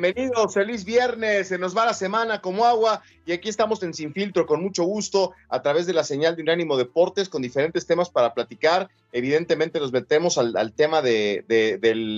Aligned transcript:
Bienvenidos, 0.00 0.54
feliz 0.54 0.84
viernes, 0.86 1.48
se 1.48 1.58
nos 1.58 1.76
va 1.76 1.84
la 1.84 1.92
semana 1.92 2.40
como 2.40 2.64
agua 2.64 3.02
y 3.26 3.32
aquí 3.32 3.50
estamos 3.50 3.82
en 3.82 3.92
Sin 3.92 4.14
Filtro 4.14 4.46
con 4.46 4.62
mucho 4.62 4.84
gusto 4.84 5.32
a 5.50 5.60
través 5.60 5.86
de 5.86 5.92
la 5.92 6.04
señal 6.04 6.36
de 6.36 6.42
Unánimo 6.42 6.78
Deportes 6.78 7.28
con 7.28 7.42
diferentes 7.42 7.86
temas 7.86 8.08
para 8.08 8.32
platicar. 8.32 8.88
Evidentemente 9.12 9.78
nos 9.78 9.92
metemos 9.92 10.38
al, 10.38 10.72
tema 10.72 11.02
de, 11.02 11.44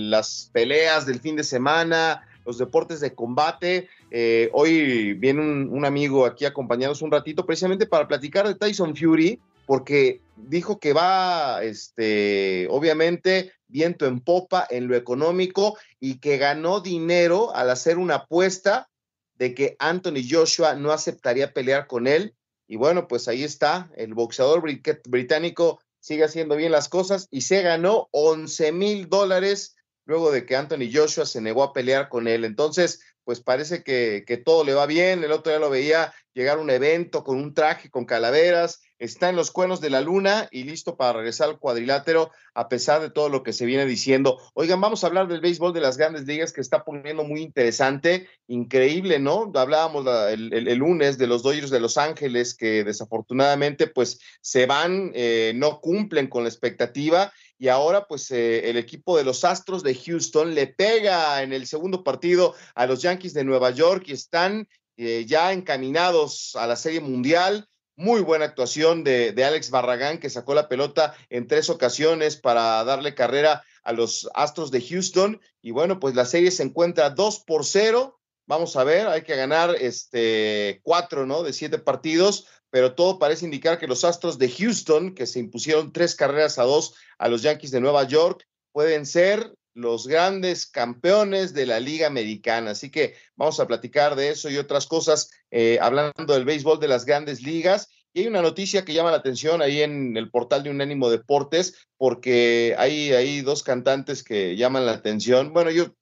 las 0.09 0.49
peleas 0.53 1.05
del 1.05 1.19
fin 1.19 1.35
de 1.35 1.43
semana, 1.43 2.25
los 2.45 2.57
deportes 2.57 3.01
de 3.01 3.13
combate. 3.13 3.89
Eh, 4.11 4.49
hoy 4.53 5.13
viene 5.15 5.41
un, 5.41 5.83
amigo 5.83 6.25
aquí 6.25 6.45
acompañados 6.45 7.01
un 7.01 7.11
ratito 7.11 7.45
precisamente 7.45 7.85
para 7.85 8.07
platicar 8.07 8.47
de 8.47 8.55
Tyson 8.55 8.95
Fury 8.95 9.41
porque 9.65 10.21
dijo 10.35 10.79
que 10.79 10.93
va, 10.93 11.63
este, 11.63 12.67
obviamente, 12.69 13.51
viento 13.67 14.05
en 14.05 14.19
popa 14.19 14.67
en 14.69 14.87
lo 14.87 14.95
económico 14.95 15.77
y 15.99 16.19
que 16.19 16.37
ganó 16.37 16.79
dinero 16.79 17.55
al 17.55 17.69
hacer 17.69 17.97
una 17.97 18.15
apuesta 18.15 18.89
de 19.35 19.55
que 19.55 19.75
Anthony 19.79 20.23
Joshua 20.29 20.75
no 20.75 20.91
aceptaría 20.91 21.53
pelear 21.53 21.87
con 21.87 22.07
él. 22.07 22.35
Y 22.67 22.75
bueno, 22.75 23.07
pues 23.07 23.27
ahí 23.27 23.43
está, 23.43 23.89
el 23.95 24.13
boxeador 24.13 24.63
británico 25.07 25.81
sigue 25.99 26.23
haciendo 26.23 26.55
bien 26.55 26.71
las 26.71 26.89
cosas 26.89 27.27
y 27.31 27.41
se 27.41 27.61
ganó 27.61 28.09
11 28.11 28.71
mil 28.73 29.09
dólares 29.09 29.75
luego 30.05 30.31
de 30.31 30.45
que 30.45 30.55
Anthony 30.55 30.89
Joshua 30.91 31.25
se 31.25 31.41
negó 31.41 31.63
a 31.63 31.73
pelear 31.73 32.09
con 32.09 32.27
él. 32.27 32.45
Entonces, 32.45 33.01
pues 33.23 33.39
parece 33.39 33.83
que, 33.83 34.23
que 34.27 34.37
todo 34.37 34.63
le 34.63 34.73
va 34.73 34.85
bien. 34.85 35.23
El 35.23 35.31
otro 35.31 35.51
día 35.51 35.59
lo 35.59 35.69
veía 35.69 36.13
llegar 36.33 36.57
a 36.57 36.61
un 36.61 36.69
evento 36.69 37.23
con 37.23 37.37
un 37.37 37.53
traje, 37.53 37.89
con 37.89 38.05
calaveras, 38.05 38.81
está 39.03 39.29
en 39.29 39.35
los 39.35 39.51
cuernos 39.51 39.81
de 39.81 39.89
la 39.89 39.99
luna 39.99 40.47
y 40.49 40.63
listo 40.63 40.95
para 40.95 41.13
regresar 41.13 41.49
al 41.49 41.59
cuadrilátero 41.59 42.31
a 42.53 42.69
pesar 42.69 43.01
de 43.01 43.09
todo 43.09 43.27
lo 43.27 43.43
que 43.43 43.51
se 43.51 43.65
viene 43.65 43.85
diciendo. 43.85 44.39
Oigan, 44.53 44.79
vamos 44.79 45.03
a 45.03 45.07
hablar 45.07 45.27
del 45.27 45.41
béisbol 45.41 45.73
de 45.73 45.81
las 45.81 45.97
grandes 45.97 46.25
ligas 46.25 46.53
que 46.53 46.61
está 46.61 46.85
poniendo 46.85 47.25
muy 47.25 47.41
interesante, 47.41 48.29
increíble, 48.47 49.19
¿no? 49.19 49.51
Hablábamos 49.53 50.05
el, 50.31 50.77
lunes 50.77 51.17
de 51.17 51.27
los 51.27 51.43
Dodgers 51.43 51.69
de 51.69 51.81
Los 51.81 51.97
Ángeles 51.97 52.55
que 52.55 52.85
desafortunadamente 52.85 53.87
pues 53.87 54.19
se 54.41 54.65
van, 54.65 55.11
eh, 55.13 55.51
no 55.55 55.81
cumplen 55.81 56.27
con 56.27 56.43
la 56.43 56.49
expectativa 56.49 57.33
y 57.57 57.67
ahora 57.67 58.07
pues 58.07 58.31
eh, 58.31 58.69
el 58.69 58.77
equipo 58.77 59.17
de 59.17 59.25
los 59.25 59.43
Astros 59.43 59.83
de 59.83 59.95
Houston 59.95 60.55
le 60.55 60.67
pega 60.67 61.43
en 61.43 61.51
el 61.51 61.67
segundo 61.67 62.05
partido 62.05 62.55
a 62.73 62.85
los 62.85 63.01
Yankees 63.01 63.33
de 63.33 63.43
Nueva 63.43 63.71
York 63.71 64.05
y 64.07 64.13
están 64.13 64.67
eh, 64.95 65.25
ya 65.27 65.51
encaminados 65.51 66.55
a 66.55 66.67
la 66.67 66.75
Serie 66.75 67.01
Mundial. 67.01 67.67
Muy 67.95 68.21
buena 68.21 68.45
actuación 68.45 69.03
de, 69.03 69.33
Alex 69.45 69.69
Barragán, 69.69 70.17
que 70.17 70.31
sacó 70.31 70.55
la 70.55 70.67
pelota 70.67 71.15
en 71.29 71.47
tres 71.47 71.69
ocasiones 71.69 72.37
para 72.37 72.83
darle 72.83 73.13
carrera 73.13 73.63
a 73.83 73.93
los 73.93 74.27
Astros 74.33 74.71
de 74.71 74.81
Houston. 74.81 75.39
Y 75.61 75.71
bueno, 75.71 75.99
pues 75.99 76.15
la 76.15 76.25
serie 76.25 76.49
se 76.49 76.63
encuentra 76.63 77.11
2 77.11 77.43
por 77.45 77.65
0. 77.65 78.19
Vamos 78.47 78.75
a 78.75 78.83
ver, 78.83 79.07
hay 79.07 79.21
que 79.21 79.35
ganar 79.35 79.75
este 79.79 80.81
cuatro, 80.83 81.25
¿no? 81.25 81.43
De 81.43 81.53
siete 81.53 81.77
partidos, 81.77 82.47
pero 82.69 82.93
todo 82.93 83.19
parece 83.19 83.45
indicar 83.45 83.79
que 83.79 83.87
los 83.87 84.03
Astros 84.03 84.37
de 84.37 84.49
Houston, 84.49 85.15
que 85.15 85.27
se 85.27 85.39
impusieron 85.39 85.93
tres 85.93 86.15
carreras 86.15 86.59
a 86.59 86.63
dos 86.63 86.95
a 87.17 87.29
los 87.29 87.41
Yankees 87.41 87.71
de 87.71 87.79
Nueva 87.79 88.03
York, 88.03 88.45
pueden 88.73 89.05
ser 89.05 89.53
los 89.73 90.07
grandes 90.07 90.65
campeones 90.65 91.53
de 91.53 91.65
la 91.65 91.79
Liga 91.79 92.07
Americana. 92.07 92.71
Así 92.71 92.89
que 92.89 93.15
vamos 93.35 93.59
a 93.59 93.67
platicar 93.67 94.15
de 94.15 94.29
eso 94.29 94.49
y 94.49 94.57
otras 94.57 94.87
cosas, 94.87 95.31
eh, 95.51 95.79
hablando 95.81 96.33
del 96.33 96.45
béisbol 96.45 96.79
de 96.79 96.87
las 96.87 97.05
grandes 97.05 97.41
ligas. 97.41 97.89
Y 98.13 98.21
hay 98.21 98.27
una 98.27 98.43
noticia 98.43 98.85
que 98.85 98.93
llama 98.93 99.11
la 99.11 99.17
atención 99.17 99.61
ahí 99.61 99.81
en 99.81 100.15
el 100.17 100.29
portal 100.29 100.63
de 100.63 100.69
Unánimo 100.69 101.09
Deportes, 101.09 101.87
porque 101.97 102.75
hay, 102.77 103.11
hay 103.11 103.41
dos 103.41 103.63
cantantes 103.63 104.23
que 104.23 104.55
llaman 104.55 104.85
la 104.85 104.91
atención. 104.91 105.51
Bueno, 105.51 105.71
yo 105.71 105.95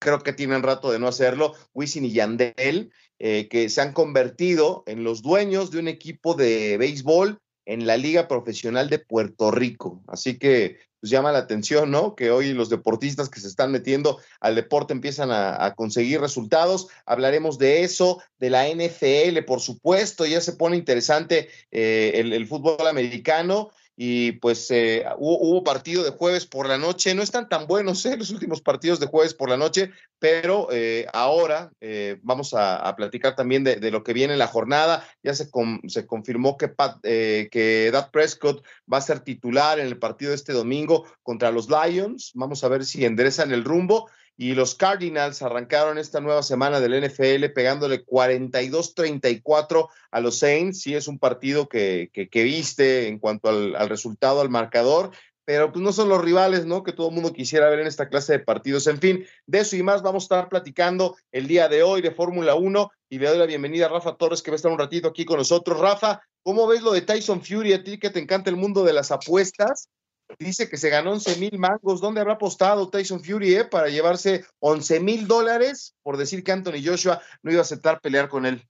creo 0.00 0.18
que 0.18 0.32
tienen 0.32 0.62
rato 0.62 0.90
de 0.90 0.98
no 0.98 1.06
hacerlo, 1.06 1.54
Wisin 1.72 2.04
y 2.04 2.12
Yandel, 2.12 2.92
eh, 3.20 3.48
que 3.48 3.68
se 3.68 3.80
han 3.80 3.92
convertido 3.92 4.82
en 4.86 5.04
los 5.04 5.22
dueños 5.22 5.70
de 5.70 5.78
un 5.78 5.88
equipo 5.88 6.34
de 6.34 6.76
béisbol 6.76 7.38
en 7.66 7.86
la 7.86 7.96
Liga 7.96 8.28
Profesional 8.28 8.88
de 8.88 8.98
Puerto 8.98 9.50
Rico. 9.50 10.02
Así 10.06 10.38
que 10.38 10.78
pues 11.04 11.10
llama 11.10 11.32
la 11.32 11.40
atención, 11.40 11.90
¿no? 11.90 12.14
Que 12.14 12.30
hoy 12.30 12.54
los 12.54 12.70
deportistas 12.70 13.28
que 13.28 13.38
se 13.38 13.46
están 13.46 13.70
metiendo 13.70 14.20
al 14.40 14.54
deporte 14.54 14.94
empiezan 14.94 15.30
a, 15.30 15.74
conseguir 15.76 16.22
resultados. 16.22 16.88
Hablaremos 17.04 17.58
de 17.58 17.82
eso, 17.82 18.22
de 18.38 18.48
la 18.48 18.66
NFL, 18.66 19.44
por 19.46 19.60
supuesto, 19.60 20.24
ya 20.24 20.40
se 20.40 20.54
pone 20.54 20.78
interesante 20.78 21.50
eh, 21.70 22.12
el, 22.14 22.46
fútbol 22.46 22.86
americano 22.88 23.68
y 23.96 24.32
pues 24.32 24.70
eh, 24.70 25.04
hubo, 25.18 25.62
partido 25.62 26.02
de 26.02 26.10
jueves 26.10 26.46
por 26.46 26.68
la 26.68 26.78
noche, 26.78 27.14
no 27.14 27.22
están 27.22 27.48
tan 27.48 27.66
buenos 27.66 28.04
¿eh? 28.06 28.16
los 28.16 28.30
últimos 28.30 28.60
partidos 28.60 28.98
de 28.98 29.06
jueves 29.06 29.34
por 29.34 29.48
la 29.48 29.56
noche, 29.56 29.92
pero 30.18 30.68
eh, 30.72 31.06
ahora 31.12 31.70
eh, 31.80 32.18
vamos 32.22 32.54
a, 32.54 32.94
platicar 32.96 33.36
también 33.36 33.64
de, 33.64 33.90
lo 33.90 34.02
que 34.02 34.12
viene 34.12 34.32
en 34.32 34.38
la 34.38 34.46
jornada, 34.46 35.06
ya 35.22 35.34
se, 35.34 35.48
se 35.86 36.06
confirmó 36.06 36.56
que, 36.56 36.68
Pat, 36.68 37.00
que 37.02 37.90
Dad 37.92 38.10
Prescott 38.10 38.64
va 38.92 38.98
a 38.98 39.02
ser 39.02 39.20
titular 39.20 39.78
en 39.78 39.86
el 39.86 39.98
partido 39.98 40.30
de 40.30 40.36
este 40.36 40.52
domingo 40.52 41.04
contra 41.22 41.50
los 41.50 41.68
Lions, 41.68 42.32
vamos 42.34 42.62
a 42.64 42.68
ver 42.68 42.84
si 42.84 43.04
enderezan 43.04 43.52
el 43.52 43.64
rumbo 43.64 44.08
y 44.36 44.54
los 44.54 44.74
Cardinals 44.74 45.42
arrancaron 45.42 45.98
esta 45.98 46.20
nueva 46.20 46.42
semana 46.42 46.80
del 46.80 47.04
NFL 47.04 47.46
pegándole 47.54 48.04
42-34 48.04 49.88
a 50.10 50.20
los 50.20 50.38
Saints. 50.38 50.80
Sí, 50.80 50.94
es 50.94 51.06
un 51.06 51.18
partido 51.18 51.68
que, 51.68 52.10
que, 52.12 52.42
viste 52.42 53.06
en 53.06 53.18
cuanto 53.18 53.48
al, 53.48 53.88
resultado, 53.88 54.40
al 54.40 54.50
marcador, 54.50 55.12
pero 55.44 55.70
pues 55.70 55.82
no 55.84 55.92
son 55.92 56.08
los 56.08 56.22
rivales, 56.22 56.66
¿no? 56.66 56.82
Que 56.82 56.92
todo 56.92 57.10
el 57.10 57.14
mundo 57.14 57.32
quisiera 57.32 57.68
ver 57.70 57.80
en 57.80 57.86
esta 57.86 58.08
clase 58.08 58.32
de 58.32 58.38
partidos. 58.40 58.86
En 58.88 58.98
fin, 58.98 59.24
de 59.46 59.60
eso 59.60 59.76
y 59.76 59.82
más 59.82 60.02
vamos 60.02 60.24
a 60.24 60.26
estar 60.26 60.48
platicando 60.48 61.16
el 61.30 61.46
día 61.46 61.68
de 61.68 61.82
hoy 61.82 62.02
de 62.02 62.10
Fórmula 62.10 62.56
1 62.56 62.90
y 63.10 63.18
le 63.18 63.28
doy 63.28 63.38
la 63.38 63.46
bienvenida 63.46 63.86
a 63.86 63.90
Rafa 63.90 64.16
Torres 64.16 64.42
que 64.42 64.50
va 64.50 64.54
a 64.54 64.56
estar 64.56 64.72
un 64.72 64.78
ratito 64.78 65.08
aquí 65.08 65.24
con 65.24 65.38
nosotros. 65.38 65.78
Rafa, 65.78 66.22
¿cómo 66.42 66.66
ves 66.66 66.82
lo 66.82 66.92
de 66.92 67.02
Tyson 67.02 67.42
Fury? 67.42 67.74
A 67.74 67.84
ti 67.84 67.98
que 67.98 68.10
te 68.10 68.18
encanta 68.18 68.50
el 68.50 68.56
mundo 68.56 68.82
de 68.82 68.94
las 68.94 69.12
apuestas, 69.12 69.90
dice 70.38 70.68
que 70.68 70.76
se 70.76 70.90
ganó 70.90 71.12
11 71.12 71.36
mil 71.36 71.58
mangos. 71.58 72.00
¿Dónde 72.00 72.20
habrá 72.20 72.34
apostado 72.34 72.88
Tyson 72.88 73.22
Fury 73.22 73.54
eh, 73.54 73.64
para 73.64 73.88
llevarse 73.88 74.44
11 74.60 75.00
mil 75.00 75.26
dólares 75.26 75.94
por 76.02 76.16
decir 76.16 76.42
que 76.42 76.52
Anthony 76.52 76.82
Joshua 76.84 77.20
no 77.42 77.50
iba 77.50 77.60
a 77.60 77.62
aceptar 77.62 78.00
pelear 78.00 78.28
con 78.28 78.46
él? 78.46 78.66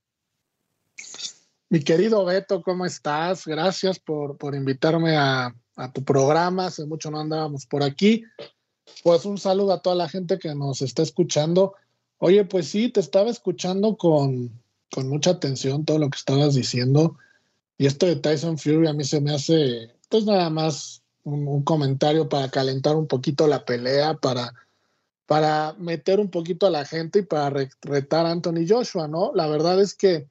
Mi 1.69 1.79
querido 1.81 2.23
Beto, 2.25 2.61
¿cómo 2.61 2.85
estás? 2.85 3.45
Gracias 3.45 3.99
por, 3.99 4.37
por 4.37 4.55
invitarme 4.55 5.17
a, 5.17 5.55
a, 5.75 5.91
tu 5.91 6.03
programa. 6.03 6.67
Hace 6.67 6.85
mucho 6.85 7.09
no 7.09 7.19
andábamos 7.19 7.65
por 7.65 7.83
aquí. 7.83 8.23
Pues 9.03 9.25
un 9.25 9.37
saludo 9.37 9.73
a 9.73 9.81
toda 9.81 9.95
la 9.95 10.09
gente 10.09 10.37
que 10.37 10.53
nos 10.53 10.81
está 10.81 11.01
escuchando. 11.01 11.73
Oye, 12.17 12.45
pues 12.45 12.67
sí, 12.67 12.89
te 12.89 12.99
estaba 12.99 13.29
escuchando 13.29 13.97
con, 13.97 14.61
con 14.91 15.09
mucha 15.09 15.31
atención 15.31 15.85
todo 15.85 15.99
lo 15.99 16.09
que 16.09 16.17
estabas 16.17 16.55
diciendo. 16.55 17.17
Y 17.77 17.87
esto 17.87 18.05
de 18.05 18.15
Tyson 18.15 18.57
Fury 18.57 18.87
a 18.87 18.93
mí 18.93 19.03
se 19.03 19.19
me 19.19 19.33
hace, 19.33 19.95
pues 20.09 20.25
nada 20.25 20.49
más 20.49 21.03
un, 21.25 21.63
comentario 21.63 22.29
para 22.29 22.49
calentar 22.49 22.95
un 22.95 23.07
poquito 23.07 23.47
la 23.47 23.65
pelea, 23.65 24.15
para, 24.15 24.53
para 25.25 25.73
meter 25.77 26.19
un 26.19 26.29
poquito 26.29 26.67
a 26.67 26.69
la 26.69 26.85
gente 26.85 27.19
y 27.19 27.23
para 27.23 27.67
retar 27.81 28.25
a 28.25 28.31
Anthony 28.31 28.65
Joshua, 28.67 29.07
¿no? 29.07 29.31
La 29.33 29.47
verdad 29.47 29.81
es 29.81 29.93
que 29.93 30.27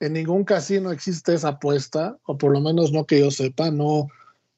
en 0.00 0.12
ningún 0.12 0.44
casino 0.44 0.90
existe 0.90 1.34
esa 1.34 1.48
apuesta, 1.48 2.18
o 2.24 2.36
por 2.36 2.52
lo 2.52 2.60
menos 2.60 2.92
no 2.92 3.06
que 3.06 3.20
yo 3.20 3.30
sepa, 3.30 3.70
no, 3.70 4.08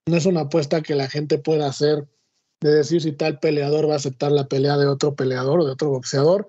no 0.07 0.17
es 0.17 0.27
una 0.27 0.43
apuesta 0.43 0.83
que 0.83 0.95
la 0.95 1.09
gente 1.09 1.39
pueda 1.39 1.69
hacer 1.69 2.09
de 2.61 2.75
decir 2.75 3.03
si 3.03 3.13
tal 3.13 3.39
peleador 3.39 3.89
va 3.89 3.95
a 3.95 3.97
aceptar 3.97 4.33
la 4.33 4.49
pelea 4.49 4.79
de 4.79 4.87
otro 4.87 5.15
peleador 5.15 5.61
o 5.61 5.67
de 5.67 5.73
otro 5.73 5.91
boxeador. 5.91 6.49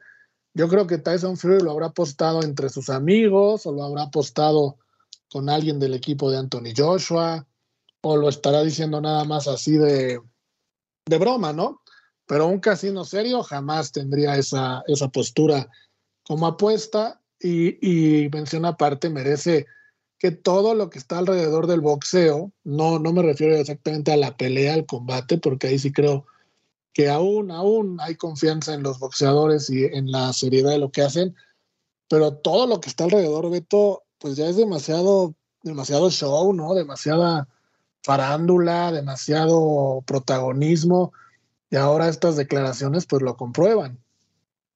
Yo 0.53 0.69
creo 0.69 0.87
que 0.87 0.97
Tyson 0.97 1.37
Fury 1.37 1.59
lo 1.59 1.71
habrá 1.71 1.87
apostado 1.87 2.41
entre 2.43 2.69
sus 2.69 2.89
amigos 2.89 3.65
o 3.65 3.73
lo 3.73 3.83
habrá 3.83 4.03
apostado 4.03 4.77
con 5.29 5.49
alguien 5.49 5.79
del 5.79 5.93
equipo 5.93 6.31
de 6.31 6.37
Anthony 6.37 6.71
Joshua 6.75 7.45
o 8.07 8.15
lo 8.15 8.29
estará 8.29 8.63
diciendo 8.63 9.01
nada 9.01 9.25
más 9.25 9.47
así 9.47 9.73
de, 9.77 10.21
de 11.05 11.17
broma, 11.17 11.51
¿no? 11.51 11.81
Pero 12.25 12.47
un 12.47 12.59
casino 12.59 13.03
serio 13.03 13.43
jamás 13.43 13.91
tendría 13.91 14.37
esa, 14.37 14.81
esa 14.87 15.09
postura 15.09 15.69
como 16.23 16.47
apuesta 16.47 17.21
y, 17.39 17.75
y 17.81 18.29
mención 18.29 18.63
aparte 18.65 19.09
merece 19.09 19.65
que 20.19 20.31
todo 20.31 20.73
lo 20.73 20.89
que 20.89 20.99
está 20.99 21.17
alrededor 21.17 21.67
del 21.67 21.81
boxeo, 21.81 22.53
no, 22.63 22.97
no 22.97 23.11
me 23.11 23.21
refiero 23.21 23.55
exactamente 23.55 24.13
a 24.13 24.17
la 24.17 24.37
pelea, 24.37 24.73
al 24.73 24.85
combate, 24.85 25.37
porque 25.37 25.67
ahí 25.67 25.77
sí 25.77 25.91
creo 25.91 26.25
que 26.93 27.09
aún, 27.09 27.51
aún 27.51 27.99
hay 27.99 28.15
confianza 28.15 28.73
en 28.73 28.83
los 28.83 28.99
boxeadores 28.99 29.69
y 29.69 29.83
en 29.83 30.11
la 30.11 30.31
seriedad 30.31 30.71
de 30.71 30.79
lo 30.79 30.91
que 30.91 31.01
hacen, 31.01 31.35
pero 32.09 32.37
todo 32.37 32.67
lo 32.67 32.79
que 32.79 32.89
está 32.89 33.03
alrededor, 33.03 33.49
Beto, 33.51 34.03
pues 34.17 34.37
ya 34.37 34.47
es 34.47 34.55
demasiado, 34.55 35.35
demasiado 35.61 36.09
show, 36.09 36.53
¿no? 36.53 36.73
Demasiada 36.73 37.47
farándula, 38.03 38.91
demasiado 38.91 40.03
protagonismo, 40.05 41.13
y 41.69 41.75
ahora 41.75 42.07
estas 42.07 42.37
declaraciones 42.37 43.05
pues 43.05 43.21
lo 43.21 43.35
comprueban. 43.35 43.99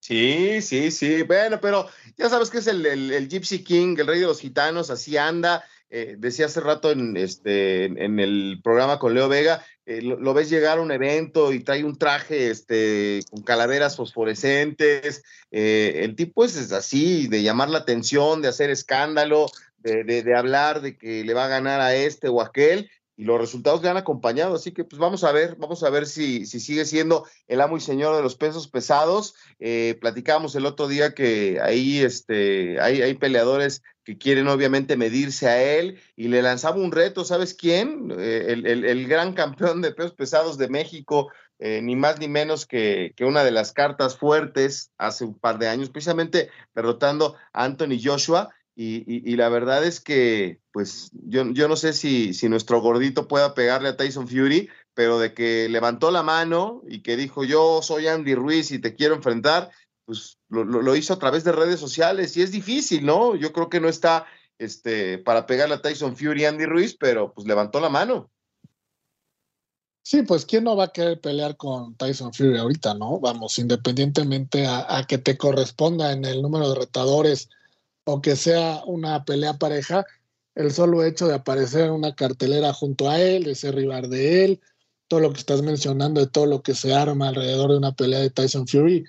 Sí, 0.02 0.62
sí, 0.62 0.90
sí. 0.90 1.22
Bueno, 1.22 1.60
pero 1.62 1.88
ya 2.18 2.28
sabes 2.28 2.50
que 2.50 2.58
es 2.58 2.68
el, 2.68 2.86
el, 2.86 3.30
Gypsy 3.30 3.64
King, 3.64 3.96
el 4.00 4.08
rey 4.08 4.20
de 4.20 4.26
los 4.26 4.40
gitanos, 4.40 4.90
así 4.90 5.16
anda. 5.16 5.64
Eh, 5.92 6.16
decía 6.18 6.48
hace 6.48 6.60
rato 6.60 6.90
en, 6.90 7.18
este, 7.18 7.86
en, 7.86 8.20
el 8.20 8.62
programa 8.64 8.98
con 8.98 9.14
Leo 9.14 9.28
Vega, 9.28 9.64
eh, 9.86 10.02
lo, 10.02 10.34
ves 10.34 10.50
llegar 10.50 10.78
a 10.78 10.82
un 10.82 10.92
evento 10.92 11.52
y 11.52 11.64
trae 11.64 11.84
un 11.84 11.98
traje 11.98 12.50
este, 12.50 13.20
con 13.30 13.44
calaveras 13.44 13.96
fosforescentes. 13.96 15.24
Eh, 15.52 16.02
el 16.04 16.16
tipo 16.16 16.46
es, 16.46 16.72
así, 16.72 17.28
de 17.28 17.44
llamar 17.44 17.70
la 17.70 17.80
atención, 17.80 18.42
de 18.42 18.48
hacer 18.48 18.72
escándalo, 18.72 19.48
de, 19.78 20.04
de, 20.04 20.24
de 20.24 20.36
hablar 20.36 20.82
de 20.82 20.98
que 20.98 21.24
le 21.24 21.34
va 21.34 21.46
a 21.46 21.50
ganar 21.50 21.80
a 21.80 21.94
este 21.94 22.28
o 22.28 22.42
aquel 22.42 22.90
y 23.22 23.24
los 23.24 23.40
resultados 23.40 23.84
le 23.84 23.90
han 23.90 23.98
acompañado. 23.98 24.56
Así 24.56 24.72
que 24.72 24.84
pues 24.84 25.00
vamos 25.00 25.24
a 25.24 25.32
ver, 25.32 25.56
vamos 25.58 25.84
a 25.84 25.92
ver 25.92 26.08
si, 26.08 26.48
si 26.48 26.60
sigue 26.60 26.86
siendo 26.86 27.28
el 27.48 27.62
amo 27.62 27.78
y 27.78 27.80
señor 27.80 28.16
de 28.16 28.24
los 28.24 28.36
pesos 28.36 28.68
pesados. 28.68 29.36
Eh, 29.60 29.96
platicábamos 30.02 30.56
el 30.56 30.66
otro 30.66 30.88
día 30.88 31.14
que 31.14 31.60
ahí 31.62 32.00
este, 32.00 32.82
hay, 32.82 33.04
hay 33.04 33.14
peleadores 33.14 33.84
que 34.04 34.18
quieren 34.18 34.48
obviamente 34.48 34.98
medirse 34.98 35.48
a 35.48 35.62
él 35.62 36.02
y 36.16 36.30
le 36.30 36.42
lanzaba 36.42 36.78
un 36.78 36.92
reto, 36.92 37.24
¿sabes 37.24 37.54
quién? 37.54 38.12
Eh, 38.18 38.60
el, 38.66 39.08
gran 39.08 39.34
campeón 39.34 39.84
de 39.84 39.92
pesos 39.92 40.14
pesados 40.14 40.58
de 40.58 40.70
México, 40.70 41.32
eh, 41.60 41.80
ni 41.84 41.96
más 41.96 42.18
ni 42.18 42.28
menos 42.28 42.66
que, 42.66 43.14
que, 43.16 43.26
una 43.26 43.44
de 43.44 43.52
las 43.52 43.72
cartas 43.72 44.18
fuertes 44.18 44.94
hace 44.98 45.26
un 45.26 45.38
par 45.38 45.60
de 45.60 45.68
años, 45.68 45.92
precisamente 45.92 46.50
derrotando 46.74 47.36
a 47.54 47.66
Anthony 47.66 48.00
Joshua. 48.04 48.50
Y, 48.84 49.36
la 49.36 49.48
verdad 49.50 49.86
es 49.86 50.00
que, 50.00 50.60
pues, 50.72 51.12
yo, 51.14 51.52
yo 51.52 51.68
no 51.68 51.76
sé 51.76 51.94
si, 51.94 52.34
si, 52.34 52.50
nuestro 52.50 52.82
gordito 52.82 53.28
pueda 53.28 53.54
pegarle 53.54 53.90
a 53.90 53.96
Tyson 53.96 54.28
Fury, 54.28 54.70
pero 54.96 55.20
de 55.20 55.36
que 55.36 55.70
levantó 55.70 56.10
la 56.10 56.24
mano 56.24 56.82
y 56.88 57.04
que 57.04 57.16
dijo, 57.16 57.44
yo 57.44 57.84
soy 57.84 58.08
Andy 58.08 58.34
Ruiz 58.34 58.72
y 58.72 58.80
te 58.80 58.96
quiero 58.96 59.14
enfrentar, 59.14 59.70
pues 60.06 60.40
lo, 60.50 60.64
lo, 60.64 60.96
hizo 60.96 61.14
a 61.14 61.20
través 61.20 61.44
de 61.44 61.52
redes 61.52 61.80
sociales 61.80 62.36
y 62.36 62.42
es 62.42 62.52
difícil, 62.52 63.06
¿no? 63.06 63.36
Yo 63.36 63.54
creo 63.54 63.70
que 63.70 63.80
no 63.80 63.88
está 63.88 64.26
este, 64.58 65.20
para 65.20 65.46
pegarle 65.46 65.76
a 65.76 65.82
Tyson 65.84 66.18
Fury 66.18 66.46
Andy 66.46 66.66
Ruiz, 66.66 66.98
pero 67.00 67.34
pues 67.36 67.46
levantó 67.46 67.80
la 67.80 67.90
mano. 67.90 68.32
Sí, 70.02 70.24
pues 70.24 70.44
quién 70.44 70.64
no 70.64 70.76
va 70.76 70.86
a 70.86 70.92
querer 70.92 71.22
pelear 71.22 71.56
con 71.56 71.94
Tyson 71.98 72.34
Fury 72.34 72.58
ahorita, 72.58 72.96
¿no? 72.96 73.20
Vamos, 73.20 73.60
independientemente 73.60 74.66
a 74.66 75.06
que 75.08 75.20
te 75.20 75.38
corresponda 75.38 76.14
en 76.14 76.26
el 76.26 76.42
número 76.42 76.68
de 76.70 76.80
retadores 76.80 77.48
o 78.06 78.22
que 78.22 78.36
sea 78.36 78.82
una 78.86 79.26
pelea 79.26 79.58
pareja, 79.58 80.06
el 80.56 80.72
solo 80.72 81.04
hecho 81.04 81.28
de 81.28 81.36
aparecer 81.36 81.92
una 81.92 82.16
cartelera 82.16 82.74
junto 82.74 83.10
a 83.10 83.20
él, 83.20 83.44
de 83.44 83.56
ser 83.56 83.76
rival 83.76 84.10
de 84.10 84.46
él, 84.46 84.62
todo 85.08 85.20
lo 85.20 85.32
que 85.34 85.40
estás 85.40 85.62
mencionando, 85.62 86.22
de 86.22 86.28
todo 86.28 86.46
lo 86.46 86.62
que 86.62 86.74
se 86.74 86.94
arma 86.94 87.30
alrededor 87.30 87.72
de 87.72 87.78
una 87.78 87.94
pelea 87.94 88.20
de 88.20 88.30
Tyson 88.30 88.68
Fury, 88.68 89.06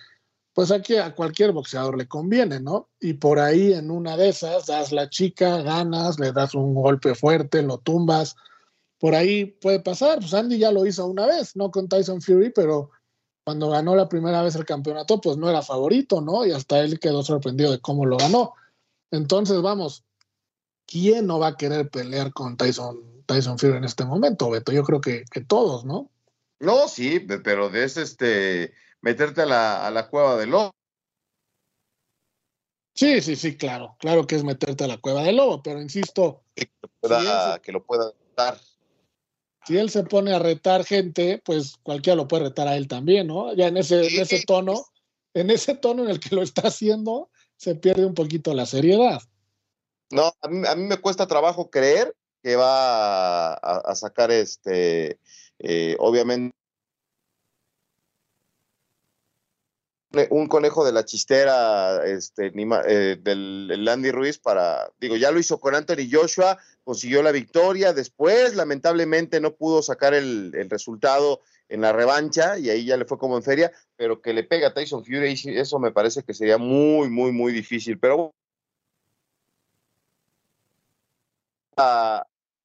pues 0.55 0.71
aquí 0.71 0.97
a 0.97 1.15
cualquier 1.15 1.53
boxeador 1.53 1.97
le 1.97 2.07
conviene, 2.07 2.61
¿no? 2.61 2.91
Y 3.01 3.15
por 3.15 3.39
ahí 3.39 3.73
en 3.73 3.91
una 3.91 4.17
de 4.17 4.29
esas 4.29 4.67
das 4.67 4.93
la 4.93 5.09
chica, 5.09 5.63
ganas, 5.63 6.19
le 6.19 6.33
das 6.33 6.55
un 6.55 6.75
golpe 6.75 7.15
fuerte, 7.15 7.63
lo 7.63 7.79
tumbas, 7.79 8.37
por 8.99 9.15
ahí 9.15 9.47
puede 9.47 9.81
pasar, 9.81 10.19
pues 10.19 10.35
Andy 10.35 10.59
ya 10.59 10.71
lo 10.71 10.87
hizo 10.87 11.07
una 11.07 11.27
vez, 11.27 11.57
no 11.57 11.71
con 11.71 11.89
Tyson 11.89 12.21
Fury, 12.21 12.51
pero 12.51 12.91
cuando 13.45 13.71
ganó 13.71 13.97
la 13.97 14.09
primera 14.09 14.43
vez 14.43 14.55
el 14.55 14.65
campeonato, 14.65 15.21
pues 15.21 15.37
no 15.37 15.51
era 15.51 15.63
favorito, 15.63 16.21
¿no? 16.21 16.47
Y 16.47 16.53
hasta 16.53 16.81
él 16.81 17.01
quedó 17.01 17.25
sorprendido 17.25 17.73
de 17.73 17.81
cómo 17.81 18.07
lo 18.07 18.17
ganó. 18.17 18.55
Entonces, 19.13 19.61
vamos, 19.61 20.05
¿quién 20.87 21.27
no 21.27 21.39
va 21.39 21.49
a 21.49 21.57
querer 21.57 21.89
pelear 21.91 22.33
con 22.33 22.57
Tyson, 22.57 23.23
Tyson 23.27 23.59
Fury 23.59 23.77
en 23.77 23.85
este 23.85 24.05
momento, 24.05 24.51
Beto? 24.51 24.73
Yo 24.73 24.83
creo 24.83 25.01
que, 25.01 25.25
que 25.31 25.43
todos, 25.43 25.85
¿no? 25.85 26.11
No, 26.59 26.89
sí, 26.89 27.21
pero 27.21 27.73
es 27.75 27.97
este 27.97 28.73
meterte 29.03 29.43
a 29.43 29.47
la, 29.47 29.87
a 29.87 29.91
la 29.91 30.09
cueva 30.09 30.37
del 30.37 30.51
lobo. 30.51 30.73
Sí, 32.95 33.21
sí, 33.21 33.37
sí, 33.37 33.57
claro, 33.57 33.97
claro 33.99 34.27
que 34.27 34.37
es 34.37 34.45
meterte 34.45 34.85
a 34.85 34.89
la 34.89 34.99
cueva 34.99 35.23
del 35.23 35.37
lobo, 35.37 35.63
pero 35.63 35.81
insisto. 35.81 36.45
Que, 36.55 36.71
que 37.63 37.73
lo 37.73 37.85
pueda 37.85 38.13
retar. 38.29 38.59
Si 39.67 39.77
él 39.77 39.91
se 39.91 40.05
pone 40.05 40.33
a 40.33 40.39
retar 40.39 40.85
gente, 40.85 41.41
pues 41.45 41.77
cualquiera 41.83 42.17
lo 42.17 42.29
puede 42.29 42.45
retar 42.45 42.69
a 42.69 42.77
él 42.77 42.89
también, 42.89 43.27
¿no? 43.27 43.55
Ya 43.55 43.69
en 43.69 43.77
ese, 43.77 44.07
en 44.07 44.23
ese 44.23 44.43
tono, 44.47 44.85
en 45.35 45.51
ese 45.51 45.75
tono 45.75 46.05
en 46.05 46.11
el 46.11 46.21
que 46.21 46.35
lo 46.35 46.43
está 46.43 46.69
haciendo, 46.69 47.31
se 47.63 47.77
pierde 47.77 48.05
un 48.05 48.15
poquito 48.15 48.55
la 48.55 48.67
seriedad. 48.67 49.23
No, 50.11 50.33
a 50.41 50.49
mí, 50.49 50.67
a 50.67 50.75
mí 50.75 50.83
me 50.83 50.97
cuesta 50.97 51.29
trabajo 51.29 51.71
creer 51.71 52.13
que 52.43 52.57
va 52.57 53.55
a, 53.55 53.95
sacar 53.95 54.33
este, 54.33 55.21
eh, 55.61 55.95
obviamente, 56.01 56.57
un 60.31 60.49
conejo 60.49 60.85
de 60.85 60.91
la 60.91 61.05
chistera 61.05 62.05
este, 62.05 62.53
eh, 62.53 63.17
del 63.23 63.85
Landy 63.85 64.11
Ruiz 64.11 64.39
para, 64.39 64.91
digo, 65.01 65.15
ya 65.15 65.31
lo 65.31 65.39
hizo 65.39 65.61
con 65.61 65.77
Anthony 65.77 66.09
Joshua, 66.11 66.59
consiguió 66.83 67.23
la 67.23 67.31
victoria, 67.31 67.93
después 67.93 68.57
lamentablemente 68.57 69.41
no 69.41 69.55
pudo 69.55 69.83
sacar 69.83 70.15
el 70.15 70.69
resultado 70.69 71.41
en 71.73 71.81
la 71.81 71.93
revancha 71.93 72.59
y 72.59 72.69
ahí 72.69 72.85
ya 72.85 72.99
le 72.99 73.07
fue 73.07 73.19
como 73.19 73.37
en 73.37 73.43
feria, 73.43 73.73
pero 73.97 74.21
que 74.21 74.35
le 74.35 74.45
pega 74.45 74.69
a 74.69 74.75
Tyson 74.75 75.05
Fury, 75.05 75.41
eso 75.57 75.79
me 75.79 75.91
parece 75.91 76.23
que 76.23 76.35
sería 76.35 76.59
muy, 76.59 77.09
muy, 77.09 77.33
muy 77.33 77.51
difícil. 77.51 77.99
Pero 77.99 78.35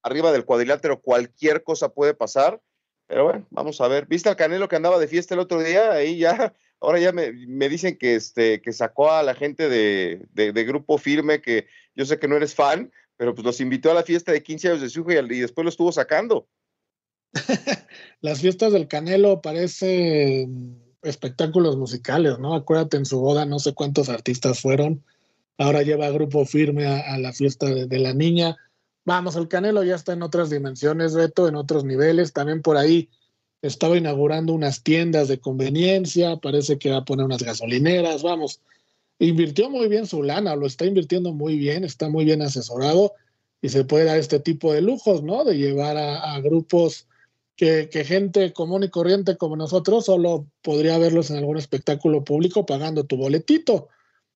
arriba 0.04 0.34
del 0.34 0.44
cuadrilátero 0.44 1.02
cualquier 1.02 1.64
cosa 1.64 1.88
puede 1.90 2.14
pasar, 2.14 2.62
pero 3.08 3.24
bueno, 3.24 3.48
vamos 3.50 3.80
a 3.80 3.88
ver. 3.88 4.08
¿Viste 4.08 4.28
al 4.28 4.36
Canelo 4.36 4.68
que 4.68 4.76
andaba 4.76 5.00
de 5.00 5.08
fiesta 5.08 5.34
el 5.34 5.40
otro 5.40 5.64
día? 5.64 5.94
Ahí 5.94 6.18
ya, 6.18 6.54
ahora 6.82 7.00
ya 7.00 7.14
me, 7.14 7.32
dicen 7.70 7.98
que, 7.98 8.16
este, 8.16 8.62
que 8.62 8.74
sacó 8.74 9.10
a 9.10 9.24
la 9.24 9.36
gente 9.36 9.70
de, 9.70 10.28
de, 10.34 10.64
Grupo 10.66 10.98
Firme, 10.98 11.42
que 11.42 11.68
yo 11.96 12.06
sé 12.06 12.20
que 12.20 12.28
no 12.28 12.36
eres 12.36 12.54
fan, 12.54 12.92
pero 13.16 13.34
pues 13.34 13.46
los 13.46 13.62
invitó 13.62 13.90
a 13.90 13.94
la 13.94 14.04
fiesta 14.04 14.34
de 14.34 14.44
15 14.44 14.68
años 14.68 14.82
de 14.82 14.90
su 14.90 15.00
hijo 15.00 15.12
y 15.14 15.40
después 15.40 15.64
lo 15.64 15.70
estuvo 15.70 15.94
sacando. 15.94 16.50
Las 18.22 18.42
fiestas 18.42 18.74
del 18.74 18.88
Canelo 18.88 19.42
parecen 19.42 20.82
espectáculos 21.02 21.78
musicales, 21.78 22.40
¿no? 22.40 22.56
Acuérdate 22.56 22.98
en 22.98 23.06
su 23.06 23.20
boda, 23.20 23.46
no 23.46 23.60
sé 23.60 23.74
cuántos 23.74 24.10
artistas 24.10 24.60
fueron. 24.60 25.04
Ahora 25.58 25.82
lleva 25.82 26.10
grupo 26.10 26.46
firme 26.46 26.86
a, 26.86 27.18
la 27.18 27.34
fiesta 27.34 27.68
de, 27.68 28.00
la 28.00 28.14
niña. 28.14 28.58
Vamos, 29.06 29.36
el 29.36 29.48
Canelo 29.48 29.84
ya 29.84 29.96
está 29.96 30.14
en 30.14 30.22
otras 30.22 30.50
dimensiones, 30.50 31.16
Beto, 31.16 31.48
en 31.48 31.56
otros 31.56 31.84
niveles. 31.84 32.34
También 32.34 32.62
por 32.62 32.78
ahí 32.78 33.10
estaba 33.62 33.98
inaugurando 33.98 34.54
unas 34.54 34.84
tiendas 34.84 35.28
de 35.28 35.40
conveniencia, 35.40 36.38
parece 36.38 36.78
que 36.78 36.92
va 36.92 36.98
a 36.98 37.06
poner 37.06 37.26
unas 37.26 37.42
gasolineras, 37.42 38.22
vamos. 38.22 38.62
Invirtió 39.20 39.70
muy 39.72 39.88
bien 39.88 40.06
su 40.06 40.22
lana, 40.22 40.56
lo 40.56 40.68
está 40.68 40.86
invirtiendo 40.86 41.34
muy 41.34 41.58
bien, 41.58 41.84
está 41.84 42.08
muy 42.08 42.24
bien 42.26 42.44
asesorado 42.44 43.14
y 43.62 43.70
se 43.70 43.84
puede 43.84 44.06
dar 44.06 44.20
este 44.20 44.40
tipo 44.40 44.74
de 44.74 44.82
lujos, 44.82 45.24
¿no? 45.24 45.44
De 45.44 45.58
llevar 45.58 45.98
a 45.98 46.40
grupos 46.40 47.08
que, 47.58 48.06
gente 48.06 48.54
común 48.54 48.84
y 48.84 48.90
corriente 48.90 49.36
como 49.36 49.58
nosotros 49.58 50.06
solo 50.06 50.48
podría 50.62 50.98
verlos 51.00 51.32
en 51.32 51.38
algún 51.38 51.58
espectáculo 51.58 52.24
público 52.24 52.66
pagando 52.66 53.06
tu 53.06 53.18
boletito. 53.18 53.90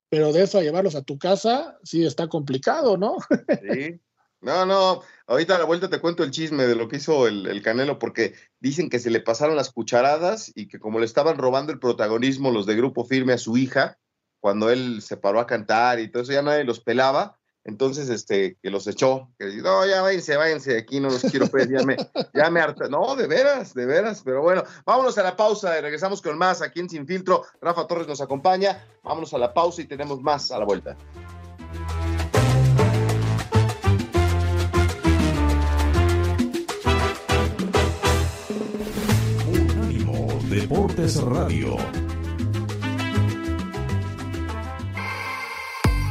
Pero 0.10 0.34
de 0.34 0.44
eso 0.44 0.58
a 0.58 0.64
llevarlos 0.64 0.96
a 0.96 1.04
tu 1.04 1.18
casa, 1.18 1.78
sí 1.84 2.04
está 2.04 2.28
complicado, 2.28 2.98
¿no? 2.98 3.18
Sí. 3.72 4.02
No, 4.42 4.66
no, 4.66 5.04
ahorita 5.28 5.56
a 5.56 5.60
la 5.60 5.66
vuelta 5.66 5.88
te 5.88 6.00
cuento 6.00 6.24
el 6.24 6.32
chisme 6.32 6.66
de 6.66 6.76
lo 6.76 6.88
que 6.88 6.96
hizo 6.96 7.28
el, 7.28 7.62
Canelo, 7.62 8.00
porque 8.00 8.34
dicen 8.60 8.90
que 8.90 8.98
se 8.98 9.12
le 9.12 9.22
pasaron 9.22 9.56
las 9.56 9.72
cucharadas 9.72 10.52
y 10.56 10.68
que 10.68 10.80
como 10.80 10.98
le 10.98 11.06
estaban 11.06 11.38
robando 11.38 11.72
el 11.72 11.78
protagonismo 11.78 12.50
los 12.50 12.66
de 12.66 12.76
Grupo 12.76 13.06
Firme 13.06 13.34
a 13.34 13.38
su 13.38 13.56
hija, 13.56 14.00
cuando 14.40 14.72
él 14.72 15.04
se 15.04 15.16
paró 15.16 15.40
a 15.40 15.46
cantar 15.46 16.00
y 16.00 16.10
todo 16.10 16.24
eso, 16.24 16.32
ya 16.32 16.42
nadie 16.42 16.64
los 16.64 16.80
pelaba, 16.80 17.40
entonces, 17.64 18.10
este, 18.10 18.58
que 18.62 18.72
los 18.72 18.88
echó, 18.88 19.30
que 19.38 19.46
no, 19.58 19.86
ya 19.86 20.02
váyanse, 20.02 20.36
váyanse, 20.36 20.78
aquí 20.80 21.00
no 21.00 21.10
los 21.10 21.22
quiero 21.22 21.48
ver, 21.48 21.70
ya 21.70 21.86
me, 21.86 21.96
ya 22.34 22.48
harta. 22.48 22.88
No, 22.88 23.16
de 23.16 23.28
veras, 23.28 23.76
de 23.76 23.86
veras, 23.86 24.24
pero 24.26 24.42
bueno, 24.42 24.64
vámonos 24.84 25.18
a 25.20 25.24
la 25.24 25.36
pausa 25.36 25.78
y 25.78 25.82
regresamos 25.82 26.22
con 26.22 26.38
más 26.38 26.62
aquí 26.62 26.80
en 26.80 26.90
Sin 26.90 27.06
Filtro. 27.06 27.44
Rafa 27.62 27.86
Torres 27.86 28.08
nos 28.08 28.20
acompaña, 28.20 28.84
vámonos 29.04 29.34
a 29.34 29.38
la 29.38 29.54
pausa 29.54 29.82
y 29.84 29.86
tenemos 29.86 30.22
más 30.22 30.52
a 30.52 30.58
la 30.58 30.66
vuelta. 30.66 30.98
Unánimo 39.48 40.28
Deportes 40.50 41.22
Radio. 41.22 41.78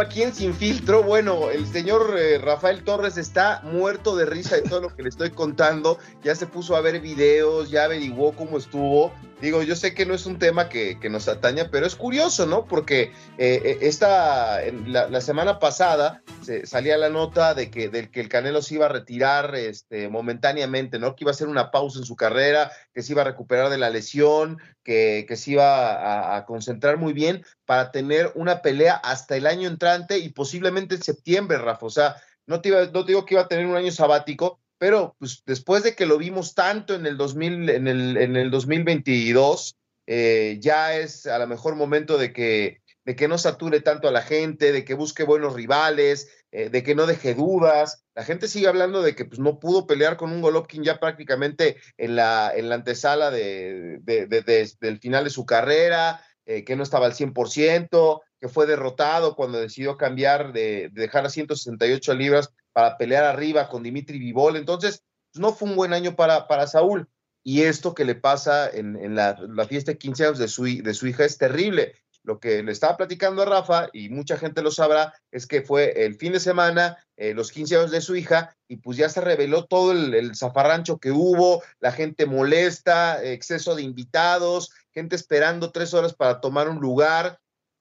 Aquí 0.00 0.22
en 0.22 0.34
Sin 0.34 0.54
Filtro. 0.54 1.02
Bueno, 1.02 1.50
el 1.50 1.66
señor 1.66 2.14
eh, 2.18 2.38
Rafael 2.38 2.82
Torres 2.84 3.16
está 3.16 3.60
muerto 3.64 4.16
de 4.16 4.26
risa 4.26 4.56
de 4.56 4.62
todo 4.62 4.80
lo 4.80 4.94
que 4.94 5.02
le 5.02 5.08
estoy 5.08 5.30
contando. 5.30 5.98
Ya 6.22 6.34
se 6.34 6.46
puso 6.46 6.76
a 6.76 6.80
ver 6.80 7.00
videos, 7.00 7.70
ya 7.70 7.84
averiguó 7.84 8.32
cómo 8.32 8.58
estuvo. 8.58 9.12
Digo, 9.40 9.62
yo 9.62 9.76
sé 9.76 9.94
que 9.94 10.06
no 10.06 10.14
es 10.14 10.26
un 10.26 10.38
tema 10.38 10.68
que, 10.68 10.96
nos 11.10 11.28
ataña, 11.28 11.68
pero 11.70 11.86
es 11.86 11.96
curioso, 11.96 12.46
¿no? 12.46 12.66
Porque 12.66 13.12
eh, 13.36 13.60
eh, 13.64 13.78
esta, 13.82 14.60
la, 14.86 15.20
semana 15.20 15.58
pasada 15.58 16.22
se, 16.42 16.66
salía 16.66 16.96
la 16.96 17.10
nota 17.10 17.54
de 17.54 17.70
que, 17.70 17.88
del 17.88 18.10
que 18.10 18.20
el 18.20 18.28
Canelo 18.28 18.62
se 18.62 18.76
iba 18.76 18.86
a 18.86 18.90
retirar 18.90 19.54
este, 19.54 20.08
momentáneamente, 20.08 20.98
¿no? 20.98 21.14
Que 21.14 21.24
iba 21.24 21.30
a 21.30 21.34
hacer 21.34 21.48
una 21.48 21.70
pausa 21.70 21.98
en 21.98 22.04
su 22.04 22.16
carrera, 22.16 22.70
que 22.94 23.02
se 23.02 23.12
iba 23.12 23.22
a 23.22 23.26
recuperar 23.26 23.70
de 23.70 23.78
la 23.78 23.90
lesión, 23.90 24.58
que, 24.82 25.26
que 25.28 25.36
se 25.36 25.52
iba 25.52 26.36
a, 26.36 26.44
concentrar 26.46 26.96
muy 26.96 27.12
bien 27.12 27.44
para 27.64 27.90
tener 27.90 28.32
una 28.34 28.62
pelea 28.62 28.94
hasta 28.94 29.36
el 29.36 29.46
año 29.46 29.68
entrante 29.68 30.18
y 30.18 30.28
posiblemente 30.30 30.94
en 30.94 31.02
septiembre, 31.02 31.58
Rafa. 31.58 31.86
O 31.86 31.90
sea, 31.90 32.16
no 32.46 32.60
te, 32.60 32.68
iba, 32.68 32.84
no 32.86 33.04
te 33.04 33.12
digo 33.12 33.24
que 33.24 33.34
iba 33.34 33.42
a 33.42 33.48
tener 33.48 33.66
un 33.66 33.76
año 33.76 33.90
sabático, 33.90 34.60
pero 34.84 35.16
pues, 35.18 35.42
después 35.46 35.82
de 35.82 35.94
que 35.94 36.04
lo 36.04 36.18
vimos 36.18 36.54
tanto 36.54 36.94
en 36.94 37.06
el, 37.06 37.16
2000, 37.16 37.70
en 37.70 37.88
el, 37.88 38.18
en 38.18 38.36
el 38.36 38.50
2022, 38.50 39.78
eh, 40.06 40.58
ya 40.60 40.94
es 40.94 41.24
a 41.24 41.38
lo 41.38 41.46
mejor 41.46 41.74
momento 41.74 42.18
de 42.18 42.34
que, 42.34 42.82
de 43.06 43.16
que 43.16 43.26
no 43.26 43.38
sature 43.38 43.80
tanto 43.80 44.08
a 44.08 44.12
la 44.12 44.20
gente, 44.20 44.72
de 44.72 44.84
que 44.84 44.92
busque 44.92 45.22
buenos 45.22 45.54
rivales, 45.54 46.28
eh, 46.52 46.68
de 46.68 46.82
que 46.82 46.94
no 46.94 47.06
deje 47.06 47.34
dudas. 47.34 48.04
La 48.14 48.24
gente 48.24 48.46
sigue 48.46 48.68
hablando 48.68 49.00
de 49.00 49.16
que 49.16 49.24
pues, 49.24 49.38
no 49.38 49.58
pudo 49.58 49.86
pelear 49.86 50.18
con 50.18 50.30
un 50.30 50.42
Golovkin 50.42 50.84
ya 50.84 51.00
prácticamente 51.00 51.78
en 51.96 52.14
la, 52.14 52.52
en 52.54 52.68
la 52.68 52.74
antesala 52.74 53.30
de, 53.30 54.00
del 54.02 54.98
final 55.00 55.24
de 55.24 55.30
su 55.30 55.46
carrera, 55.46 56.22
eh, 56.44 56.62
que 56.62 56.76
no 56.76 56.82
estaba 56.82 57.06
al 57.06 57.14
100%, 57.14 58.20
que 58.38 58.48
fue 58.50 58.66
derrotado 58.66 59.34
cuando 59.34 59.58
decidió 59.58 59.96
cambiar 59.96 60.52
de, 60.52 60.90
dejar 60.92 61.24
a 61.24 61.30
168 61.30 62.12
libras 62.12 62.50
para 62.74 62.98
pelear 62.98 63.24
arriba 63.24 63.68
con 63.70 63.82
Dimitri 63.82 64.18
Vivol. 64.18 64.56
Entonces, 64.56 65.02
pues, 65.32 65.40
no 65.40 65.54
fue 65.54 65.70
un 65.70 65.76
buen 65.76 65.94
año 65.94 66.14
para, 66.14 66.46
para 66.46 66.66
Saúl. 66.66 67.08
Y 67.42 67.62
esto 67.62 67.94
que 67.94 68.04
le 68.04 68.14
pasa 68.14 68.68
en, 68.70 69.14
la, 69.14 69.36
fiesta 69.68 69.92
de 69.92 69.98
15 69.98 70.24
años 70.24 70.38
de 70.38 70.48
su, 70.48 70.64
de 70.64 70.94
su 70.94 71.06
hija 71.06 71.24
es 71.24 71.38
terrible. 71.38 71.94
Lo 72.22 72.40
que 72.40 72.62
le 72.62 72.72
estaba 72.72 72.96
platicando 72.96 73.42
a 73.42 73.44
Rafa, 73.44 73.90
y 73.92 74.08
mucha 74.08 74.38
gente 74.38 74.62
lo 74.62 74.70
sabrá, 74.70 75.12
es 75.30 75.46
que 75.46 75.60
fue 75.60 76.06
el 76.06 76.14
fin 76.14 76.32
de 76.32 76.40
semana, 76.40 76.96
eh, 77.16 77.34
los 77.34 77.52
15 77.52 77.76
años 77.76 77.90
de 77.90 78.00
su 78.00 78.16
hija, 78.16 78.56
y 78.66 78.76
pues 78.76 78.96
ya 78.96 79.10
se 79.10 79.20
reveló 79.20 79.66
todo 79.66 79.92
el, 79.92 80.14
el 80.14 80.34
zafarrancho 80.34 80.98
que 80.98 81.12
hubo, 81.12 81.62
la 81.80 81.92
gente 81.92 82.24
molesta, 82.24 83.22
exceso 83.22 83.74
de 83.74 83.82
invitados, 83.82 84.70
gente 84.90 85.14
esperando 85.14 85.70
tres 85.70 85.92
horas 85.92 86.14
para 86.14 86.40
tomar 86.40 86.70
un 86.70 86.80
lugar, 86.80 87.38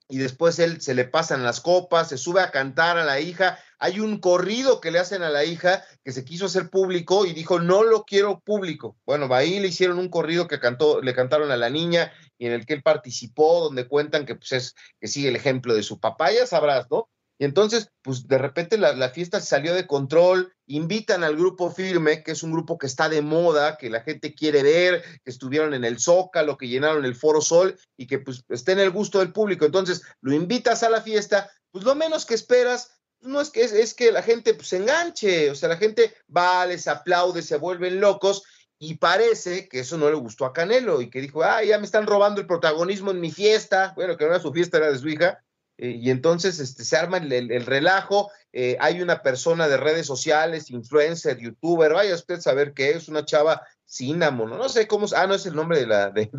y 0.08 0.18
después 0.18 0.60
él 0.60 0.82
se 0.82 0.94
le 0.94 1.06
pasan 1.06 1.44
las 1.44 1.62
copas, 1.62 2.10
se 2.10 2.18
sube 2.18 2.42
a 2.42 2.52
cantar 2.52 2.98
a 2.98 3.06
la 3.06 3.20
hija. 3.20 3.58
Hay 3.80 4.00
un 4.00 4.20
corrido 4.20 4.82
que 4.82 4.92
le 4.92 5.00
hacen 5.00 5.24
a 5.24 5.30
la 5.30 5.46
hija 5.46 5.84
que 6.04 6.12
se 6.12 6.26
quiso 6.26 6.46
hacer 6.46 6.70
público 6.70 7.26
y 7.26 7.34
dijo, 7.34 7.60
no 7.60 7.84
lo 7.84 8.04
quiero 8.04 8.40
público. 8.40 8.98
Bueno, 9.06 9.34
ahí 9.34 9.60
le 9.60 9.70
hicieron 9.70 10.00
un 10.00 10.10
corrido 10.10 10.48
que 10.48 10.60
cantó, 10.60 11.02
le 11.02 11.16
cantaron 11.16 11.52
a 11.52 11.58
la 11.58 11.70
niña 11.70 12.12
y 12.38 12.48
en 12.48 12.54
el 12.54 12.66
que 12.66 12.74
él 12.74 12.84
participó, 12.84 13.64
donde 13.64 13.88
cuentan 13.88 14.26
que 14.26 14.36
pues 14.36 14.52
es 14.52 14.76
que 15.00 15.08
sigue 15.08 15.30
el 15.30 15.36
ejemplo 15.36 15.74
de 15.74 15.84
su 15.84 16.00
papá, 16.00 16.32
ya 16.32 16.46
sabrás, 16.46 16.88
¿no? 16.92 17.10
Y 17.40 17.46
entonces, 17.46 17.90
pues 18.04 18.28
de 18.28 18.38
repente 18.38 18.78
la, 18.78 19.10
fiesta 19.10 19.42
salió 19.42 19.74
de 19.74 19.88
control, 19.88 20.54
invitan 20.68 21.24
al 21.24 21.36
grupo 21.36 21.72
Firme, 21.72 22.24
que 22.24 22.32
es 22.32 22.44
un 22.44 22.52
grupo 22.52 22.78
que 22.78 22.86
está 22.86 23.10
de 23.10 23.22
moda, 23.22 23.78
que 23.78 23.90
la 23.90 24.02
gente 24.02 24.36
quiere 24.36 24.62
ver, 24.62 25.04
que 25.24 25.32
estuvieron 25.32 25.74
en 25.74 25.84
el 25.84 26.00
Zócalo, 26.00 26.58
que 26.58 26.68
llenaron 26.68 27.06
el 27.06 27.16
Foro 27.16 27.42
Sol 27.42 27.78
y 27.98 28.08
que 28.08 28.20
pues 28.20 28.44
esté 28.50 28.74
en 28.74 28.80
el 28.80 28.92
gusto 28.92 29.20
del 29.20 29.34
público. 29.34 29.66
Entonces, 29.66 30.04
lo 30.22 30.34
invitas 30.34 30.84
a 30.84 30.90
la 30.90 31.02
fiesta, 31.02 31.50
pues 31.72 31.84
lo 31.86 31.96
menos 31.96 32.26
que 32.26 32.36
esperas 32.36 32.92
no 33.24 33.42
es 33.42 33.50
que 33.50 33.64
es, 33.64 33.94
que 33.94 34.12
la 34.12 34.22
gente 34.22 34.54
pues, 34.54 34.68
se 34.68 34.78
enganche, 34.78 35.50
o 35.50 35.56
sea, 35.56 35.70
la 35.70 35.78
gente 35.78 36.14
va, 36.36 36.66
les 36.66 36.88
aplaude, 36.88 37.42
se 37.42 37.58
vuelven 37.58 38.00
locos 38.00 38.44
y 38.78 38.96
parece 38.96 39.70
que 39.70 39.80
eso 39.80 39.98
no 39.98 40.10
le 40.10 40.16
gustó 40.16 40.46
a 40.46 40.54
Canelo 40.54 41.02
y 41.02 41.10
que 41.10 41.22
dijo, 41.22 41.44
ah, 41.44 41.64
ya 41.64 41.78
me 41.78 41.86
están 41.86 42.06
robando 42.06 42.42
el 42.42 42.48
protagonismo 42.48 43.12
en 43.12 43.22
mi 43.22 43.32
fiesta, 43.32 43.94
bueno, 43.96 44.18
que 44.18 44.26
no 44.26 44.32
era 44.32 44.42
su 44.42 44.52
fiesta, 44.52 44.78
era 44.78 44.92
de 44.92 45.00
su 45.00 45.08
hija, 45.08 45.42
eh, 45.78 45.98
y 46.00 46.12
entonces 46.12 46.60
este, 46.60 46.84
se 46.84 46.98
arma 46.98 47.18
el, 47.18 47.66
relajo, 47.66 48.32
eh, 48.52 48.78
hay 48.80 49.02
una 49.02 49.22
persona 49.24 49.68
de 49.68 49.78
redes 49.78 50.06
sociales, 50.06 50.70
influencer, 50.70 51.38
youtuber, 51.40 51.94
vaya 51.94 52.14
usted 52.14 52.36
a 52.36 52.42
saber 52.42 52.74
qué 52.74 52.92
es, 52.92 53.08
una 53.08 53.26
chava 53.26 53.62
Cinnamon, 53.86 54.50
no, 54.50 54.70
sé 54.70 54.88
cómo, 54.88 55.08
ah, 55.16 55.28
no 55.28 55.36
es 55.36 55.46
el 55.46 55.56
nombre 55.56 55.80
de, 55.80 55.88
la, 55.88 56.12
de, 56.12 56.30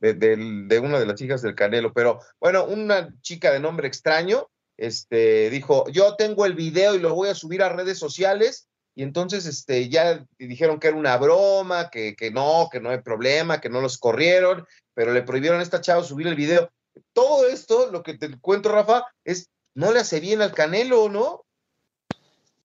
de, 0.00 0.78
una 0.78 0.98
de 0.98 1.06
las 1.06 1.20
hijas 1.20 1.42
del 1.42 1.54
Canelo, 1.54 1.92
pero 1.92 2.20
bueno, 2.38 2.64
una 2.64 3.14
chica 3.22 3.50
de 3.52 3.60
nombre 3.60 3.88
extraño, 3.88 4.48
este, 4.76 5.50
dijo, 5.50 5.88
yo 5.90 6.16
tengo 6.16 6.44
el 6.46 6.54
video 6.54 6.94
y 6.94 7.00
lo 7.00 7.14
voy 7.14 7.28
a 7.28 7.34
subir 7.34 7.62
a 7.62 7.70
redes 7.70 7.98
sociales, 7.98 8.68
y 8.94 9.02
entonces 9.02 9.46
este, 9.46 9.88
ya 9.88 10.26
dijeron 10.38 10.78
que 10.78 10.88
era 10.88 10.96
una 10.96 11.16
broma, 11.16 11.88
que, 11.90 12.14
que 12.16 12.30
no, 12.30 12.68
que 12.70 12.80
no 12.80 12.90
hay 12.90 12.98
problema, 12.98 13.60
que 13.60 13.70
no 13.70 13.80
los 13.80 13.96
corrieron, 13.98 14.66
pero 14.94 15.12
le 15.12 15.22
prohibieron 15.22 15.60
a 15.60 15.62
esta 15.62 15.80
chava 15.80 16.02
subir 16.02 16.26
el 16.26 16.34
video 16.34 16.70
todo 17.12 17.46
esto, 17.46 17.90
lo 17.90 18.02
que 18.02 18.16
te 18.16 18.38
cuento, 18.40 18.70
Rafa, 18.70 19.04
es 19.24 19.48
no 19.74 19.92
le 19.92 20.00
hace 20.00 20.20
bien 20.20 20.42
al 20.42 20.52
Canelo, 20.52 21.08
¿no? 21.08 21.44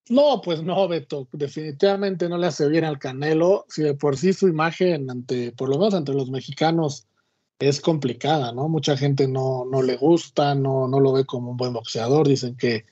No, 0.10 0.42
pues 0.44 0.62
no, 0.62 0.88
Beto, 0.88 1.28
definitivamente 1.32 2.30
no 2.30 2.38
le 2.38 2.48
hace 2.48 2.68
bien 2.68 2.84
al 2.84 3.00
Canelo. 3.00 3.66
Si 3.70 3.82
de 3.82 3.96
por 3.96 4.18
sí 4.18 4.34
su 4.34 4.48
imagen 4.48 5.10
ante, 5.10 5.52
por 5.52 5.70
lo 5.70 5.78
menos 5.78 5.96
ante 5.96 6.14
los 6.14 6.30
mexicanos, 6.30 7.08
es 7.60 7.82
complicada, 7.82 8.52
¿no? 8.52 8.68
Mucha 8.68 8.98
gente 8.98 9.28
no, 9.28 9.66
no 9.66 9.82
le 9.82 9.98
gusta, 9.98 10.56
no, 10.56 10.88
no 10.88 11.00
lo 11.00 11.14
ve 11.14 11.26
como 11.26 11.52
un 11.52 11.58
buen 11.58 11.74
boxeador, 11.74 12.28
dicen 12.28 12.56
que, 12.58 12.86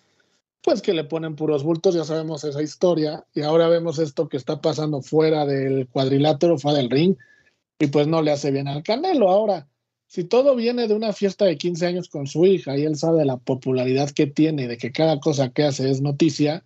pues 0.63 0.81
que 0.81 0.93
le 0.93 1.03
ponen 1.03 1.35
puros 1.35 1.63
bultos, 1.63 1.93
ya 1.93 2.05
sabemos 2.05 2.43
esa 2.45 2.61
historia, 2.61 3.25
y 3.33 3.41
ahora 3.41 3.67
vemos 3.67 3.99
esto 3.99 4.29
que 4.29 4.37
está 4.37 4.61
pasando 4.61 5.01
fuera 5.01 5.45
del 5.45 5.87
cuadrilátero, 5.89 6.57
fuera 6.57 6.77
del 6.77 6.89
ring, 6.89 7.15
y 7.77 7.87
pues 7.87 8.07
no 8.07 8.21
le 8.21 8.31
hace 8.31 8.51
bien 8.51 8.67
al 8.67 8.83
Canelo. 8.83 9.29
Ahora, 9.29 9.67
si 10.13 10.23
todo 10.25 10.55
viene 10.55 10.87
de 10.87 10.93
una 10.93 11.11
fiesta 11.11 11.45
de 11.45 11.57
15 11.57 11.87
años 11.87 12.07
con 12.07 12.27
su 12.27 12.45
hija 12.45 12.77
y 12.77 12.83
él 12.83 12.95
sabe 12.97 13.25
la 13.25 13.37
popularidad 13.37 14.11
que 14.11 14.27
tiene, 14.27 14.67
de 14.67 14.77
que 14.77 14.91
cada 14.91 15.19
cosa 15.19 15.49
que 15.49 15.63
hace 15.63 15.89
es 15.89 16.01
noticia, 16.01 16.63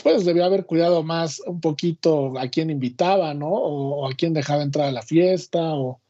pues 0.00 0.24
debió 0.24 0.44
haber 0.44 0.64
cuidado 0.64 1.02
más 1.02 1.40
un 1.44 1.60
poquito 1.60 2.38
a 2.38 2.46
quién 2.46 2.70
invitaba, 2.70 3.34
¿no? 3.34 3.48
O, 3.48 4.08
a 4.08 4.14
quién 4.14 4.32
dejaba 4.32 4.62
entrar 4.62 4.86
a 4.86 4.92
la 4.92 5.02
fiesta, 5.02 5.74
o 5.74 6.00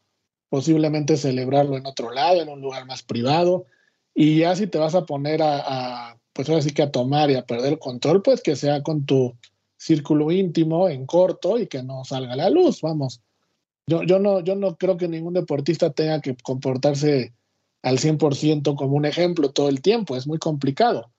posiblemente 0.50 1.16
celebrarlo 1.16 1.78
en 1.78 1.86
otro 1.86 2.12
lado, 2.12 2.42
en 2.42 2.50
un 2.50 2.60
lugar 2.60 2.84
más 2.84 3.02
privado. 3.02 3.64
Y 4.14 4.40
ya 4.40 4.54
si 4.54 4.66
te 4.66 4.76
vas 4.76 4.94
a 4.94 5.06
poner 5.06 5.40
a, 5.40 6.10
a 6.10 6.18
pues 6.34 6.50
ahora 6.50 6.60
sí 6.60 6.72
que 6.72 6.82
a 6.82 6.92
tomar 6.92 7.30
y 7.30 7.36
a 7.36 7.46
perder 7.46 7.72
el 7.72 7.78
control, 7.78 8.20
pues 8.20 8.42
que 8.42 8.56
sea 8.56 8.82
con 8.82 9.06
tu 9.06 9.34
círculo 9.78 10.30
íntimo 10.30 10.90
en 10.90 11.06
corto 11.06 11.58
y 11.58 11.66
que 11.66 11.82
no 11.82 12.04
salga 12.04 12.36
la 12.36 12.50
luz, 12.50 12.82
vamos 12.82 13.22
yo, 13.86 14.02
yo, 14.02 14.18
no, 14.18 14.40
yo 14.40 14.54
no 14.54 14.76
creo 14.76 14.96
que 14.96 15.08
ningún 15.08 15.34
deportista 15.34 15.90
tenga 15.90 16.20
que 16.20 16.36
comportarse 16.36 17.34
al 17.82 17.98
100% 17.98 18.76
como 18.76 18.96
un 18.96 19.04
ejemplo 19.04 19.50
todo 19.50 19.68
el 19.68 19.82
tiempo, 19.82 20.16
es 20.16 20.26
muy 20.26 20.38
complicado. 20.38 21.10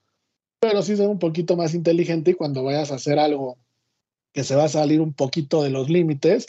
Pero 0.60 0.82
sí 0.82 0.96
ser 0.96 1.10
un 1.10 1.20
poquito 1.20 1.58
más 1.58 1.74
inteligente 1.74 2.32
y 2.32 2.36
cuando 2.36 2.64
vayas 2.64 2.92
a 2.92 2.96
hacer 2.96 3.20
algo 3.20 3.58
que 4.32 4.44
se 4.44 4.56
va 4.56 4.66
a 4.66 4.70
salir 4.70 5.02
un 5.02 5.14
poquito 5.14 5.62
de 5.62 5.70
los 5.70 5.90
límites, 5.90 6.48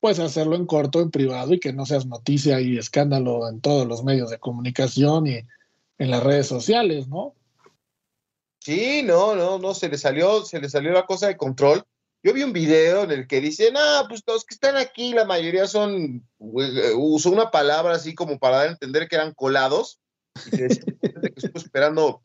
pues 0.00 0.18
hacerlo 0.18 0.56
en 0.56 0.66
corto, 0.66 1.00
en 1.00 1.10
privado 1.10 1.54
y 1.54 1.60
que 1.60 1.72
no 1.72 1.86
seas 1.86 2.06
noticia 2.06 2.60
y 2.60 2.76
escándalo 2.76 3.48
en 3.48 3.60
todos 3.60 3.86
los 3.86 4.04
medios 4.04 4.30
de 4.30 4.38
comunicación 4.38 5.26
y 5.26 5.40
en 5.98 6.10
las 6.10 6.22
redes 6.22 6.46
sociales, 6.46 7.08
¿no? 7.08 7.34
Sí, 8.58 9.02
no, 9.04 9.34
no, 9.34 9.58
no, 9.58 9.74
se 9.74 9.88
le 9.88 9.98
salió, 9.98 10.44
se 10.44 10.60
le 10.60 10.68
salió 10.68 10.92
la 10.92 11.06
cosa 11.06 11.26
de 11.28 11.36
control. 11.36 11.84
Yo 12.22 12.32
vi 12.32 12.42
un 12.44 12.52
video 12.52 13.02
en 13.02 13.10
el 13.10 13.26
que 13.26 13.40
dicen, 13.40 13.74
ah, 13.76 14.04
pues 14.08 14.22
los 14.26 14.44
que 14.44 14.54
están 14.54 14.76
aquí, 14.76 15.12
la 15.12 15.24
mayoría 15.24 15.66
son, 15.66 16.24
eh, 16.38 16.92
usó 16.96 17.30
una 17.30 17.50
palabra 17.50 17.94
así 17.94 18.14
como 18.14 18.38
para 18.38 18.58
dar 18.58 18.68
a 18.68 18.72
entender 18.72 19.08
que 19.08 19.16
eran 19.16 19.34
colados, 19.34 20.00
y 20.46 20.56
que, 20.56 20.66
estuvo 20.66 21.58
esperando 21.58 22.22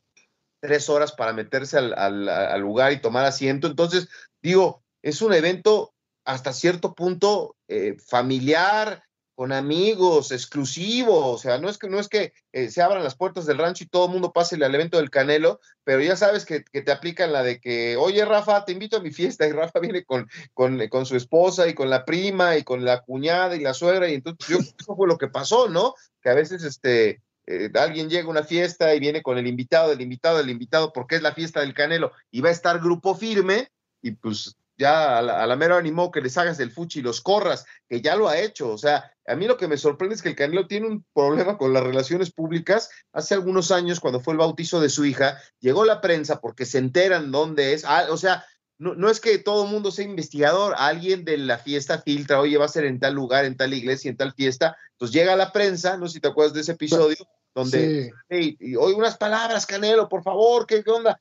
tres 0.61 0.89
horas 0.89 1.13
para 1.13 1.33
meterse 1.33 1.77
al, 1.77 1.93
al, 2.29 2.61
lugar 2.61 2.91
y 2.91 3.01
tomar 3.01 3.25
asiento. 3.25 3.67
Entonces, 3.67 4.07
digo, 4.41 4.83
es 5.01 5.21
un 5.21 5.33
evento 5.33 5.93
hasta 6.25 6.53
cierto 6.53 6.93
punto 6.93 7.55
eh, 7.67 7.95
familiar, 7.99 9.03
con 9.37 9.51
amigos, 9.51 10.31
exclusivo, 10.31 11.33
o 11.33 11.37
sea, 11.37 11.59
no 11.59 11.69
es 11.69 11.77
que, 11.77 11.87
no 11.87 11.99
es 11.99 12.09
que 12.09 12.33
eh, 12.53 12.71
se 12.71 12.81
abran 12.81 13.03
las 13.03 13.15
puertas 13.15 13.45
del 13.45 13.59
rancho 13.59 13.83
y 13.83 13.87
todo 13.87 14.07
el 14.07 14.11
mundo 14.11 14.33
pase 14.33 14.55
al 14.55 14.73
evento 14.73 14.97
del 14.97 15.11
Canelo, 15.11 15.59
pero 15.83 16.01
ya 16.01 16.15
sabes 16.15 16.43
que, 16.43 16.61
te 16.61 16.91
aplican 16.91 17.31
la 17.31 17.43
de 17.43 17.59
que, 17.59 17.97
oye 17.97 18.25
Rafa, 18.25 18.65
te 18.65 18.71
invito 18.71 18.97
a 18.97 18.99
mi 18.99 19.11
fiesta, 19.11 19.45
y 19.45 19.51
Rafa 19.51 19.79
viene 19.79 20.05
con, 20.05 20.27
con, 20.55 21.05
su 21.05 21.15
esposa 21.15 21.67
y 21.67 21.75
con 21.75 21.91
la 21.91 22.03
prima 22.03 22.57
y 22.57 22.63
con 22.63 22.83
la 22.83 23.01
cuñada 23.01 23.55
y 23.55 23.59
la 23.59 23.75
suegra, 23.75 24.09
y 24.09 24.15
entonces 24.15 24.47
yo, 24.47 24.57
eso 24.57 24.95
fue 24.95 25.07
lo 25.07 25.19
que 25.19 25.27
pasó, 25.27 25.69
¿no? 25.69 25.93
Que 26.19 26.31
a 26.31 26.33
veces 26.33 26.63
este, 26.63 27.21
eh, 27.45 27.69
alguien 27.75 28.09
llega 28.09 28.25
a 28.25 28.31
una 28.31 28.43
fiesta 28.43 28.95
y 28.95 28.99
viene 28.99 29.21
con 29.21 29.37
el 29.37 29.45
invitado, 29.45 29.91
del 29.91 30.01
invitado, 30.01 30.39
del 30.39 30.49
invitado, 30.49 30.91
porque 30.91 31.15
es 31.15 31.21
la 31.21 31.35
fiesta 31.35 31.59
del 31.59 31.75
Canelo, 31.75 32.11
y 32.31 32.41
va 32.41 32.49
a 32.49 32.53
estar 32.53 32.79
grupo 32.79 33.13
firme, 33.13 33.69
y 34.01 34.13
pues 34.13 34.55
ya 34.77 35.17
a 35.17 35.21
la, 35.21 35.55
mera 35.55 35.77
animó 35.77 36.11
que 36.11 36.21
les 36.21 36.37
hagas 36.37 36.59
el 36.59 36.71
fuchi 36.71 36.99
y 36.99 37.03
los 37.03 37.21
corras, 37.21 37.65
que 37.89 38.01
ya 38.01 38.15
lo 38.15 38.27
ha 38.27 38.39
hecho. 38.39 38.69
O 38.69 38.77
sea, 38.77 39.11
a 39.25 39.35
mí 39.35 39.47
lo 39.47 39.57
que 39.57 39.67
me 39.67 39.77
sorprende 39.77 40.15
es 40.15 40.21
que 40.21 40.29
el 40.29 40.35
Canelo 40.35 40.67
tiene 40.67 40.87
un 40.87 41.05
problema 41.13 41.57
con 41.57 41.73
las 41.73 41.83
relaciones 41.83 42.31
públicas. 42.31 42.89
Hace 43.11 43.33
algunos 43.33 43.71
años, 43.71 43.99
cuando 43.99 44.19
fue 44.19 44.33
el 44.33 44.39
bautizo 44.39 44.79
de 44.79 44.89
su 44.89 45.05
hija, 45.05 45.39
llegó 45.59 45.83
la 45.83 45.99
prensa 45.99 46.39
porque 46.39 46.65
se 46.65 46.77
enteran 46.77 47.31
dónde 47.31 47.73
es. 47.73 47.85
Ah, 47.85 48.07
o 48.09 48.17
sea, 48.17 48.45
no, 48.77 48.93
no, 48.93 49.09
es 49.09 49.19
que 49.19 49.39
todo 49.39 49.65
el 49.65 49.71
mundo 49.71 49.89
sea 49.91 50.05
investigador, 50.05 50.75
alguien 50.77 51.25
de 51.25 51.37
la 51.37 51.57
fiesta 51.57 52.01
filtra, 52.01 52.39
oye, 52.39 52.57
va 52.57 52.65
a 52.65 52.69
ser 52.69 52.85
en 52.85 52.99
tal 52.99 53.15
lugar, 53.15 53.45
en 53.45 53.57
tal 53.57 53.73
iglesia, 53.73 54.09
en 54.09 54.17
tal 54.17 54.33
fiesta. 54.33 54.77
Entonces 54.91 55.15
llega 55.15 55.35
la 55.35 55.51
prensa, 55.51 55.97
no 55.97 56.07
sé 56.07 56.15
si 56.15 56.19
te 56.19 56.27
acuerdas 56.27 56.53
de 56.53 56.61
ese 56.61 56.73
episodio, 56.73 57.17
donde, 57.55 58.11
sí. 58.29 58.75
oye, 58.77 58.93
unas 58.93 59.17
palabras, 59.17 59.65
Canelo, 59.65 60.07
por 60.07 60.21
favor, 60.21 60.67
¿qué, 60.67 60.83
¿qué 60.83 60.91
onda? 60.91 61.19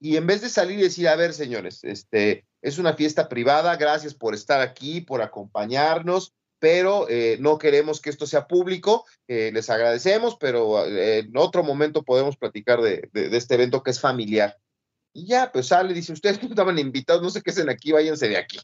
Y 0.00 0.16
en 0.16 0.26
vez 0.26 0.42
de 0.42 0.48
salir 0.48 0.78
y 0.78 0.82
decir, 0.82 1.08
a 1.08 1.16
ver, 1.16 1.32
señores, 1.32 1.82
este, 1.82 2.46
es 2.62 2.78
una 2.78 2.94
fiesta 2.94 3.28
privada, 3.28 3.76
gracias 3.76 4.14
por 4.14 4.34
estar 4.34 4.60
aquí, 4.60 5.00
por 5.00 5.22
acompañarnos, 5.22 6.32
pero 6.58 7.08
eh, 7.08 7.36
no 7.40 7.58
queremos 7.58 8.00
que 8.00 8.10
esto 8.10 8.26
sea 8.26 8.46
público. 8.46 9.04
Eh, 9.28 9.50
les 9.52 9.70
agradecemos, 9.70 10.36
pero 10.36 10.84
eh, 10.86 11.20
en 11.20 11.36
otro 11.36 11.62
momento 11.62 12.02
podemos 12.02 12.36
platicar 12.36 12.80
de, 12.80 13.08
este 13.14 13.54
evento 13.54 13.82
que 13.82 13.90
es 13.90 14.00
familiar. 14.00 14.56
Y 15.12 15.26
ya, 15.26 15.50
pues 15.52 15.68
sale, 15.68 15.94
dice, 15.94 16.12
ustedes 16.12 16.42
no 16.42 16.48
estaban 16.48 16.78
invitados, 16.78 17.22
no 17.22 17.30
sé 17.30 17.42
qué 17.42 17.50
hacen 17.50 17.70
aquí, 17.70 17.92
váyanse 17.92 18.28
de 18.28 18.36
aquí. 18.36 18.58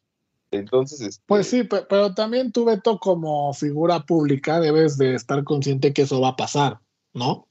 Entonces, 0.51 1.01
este 1.01 1.23
pues 1.27 1.49
sí, 1.49 1.65
pero, 1.65 2.15
también 2.15 2.53
tú, 2.53 2.65
Beto, 2.65 2.99
como 2.99 3.53
figura 3.55 4.01
pública, 4.01 4.61
debes 4.61 4.99
de 4.99 5.15
estar 5.15 5.43
consciente 5.43 5.93
que 5.93 6.03
eso 6.03 6.21
va 6.21 6.29
a 6.31 6.37
pasar, 6.37 6.79
¿no? 7.13 7.49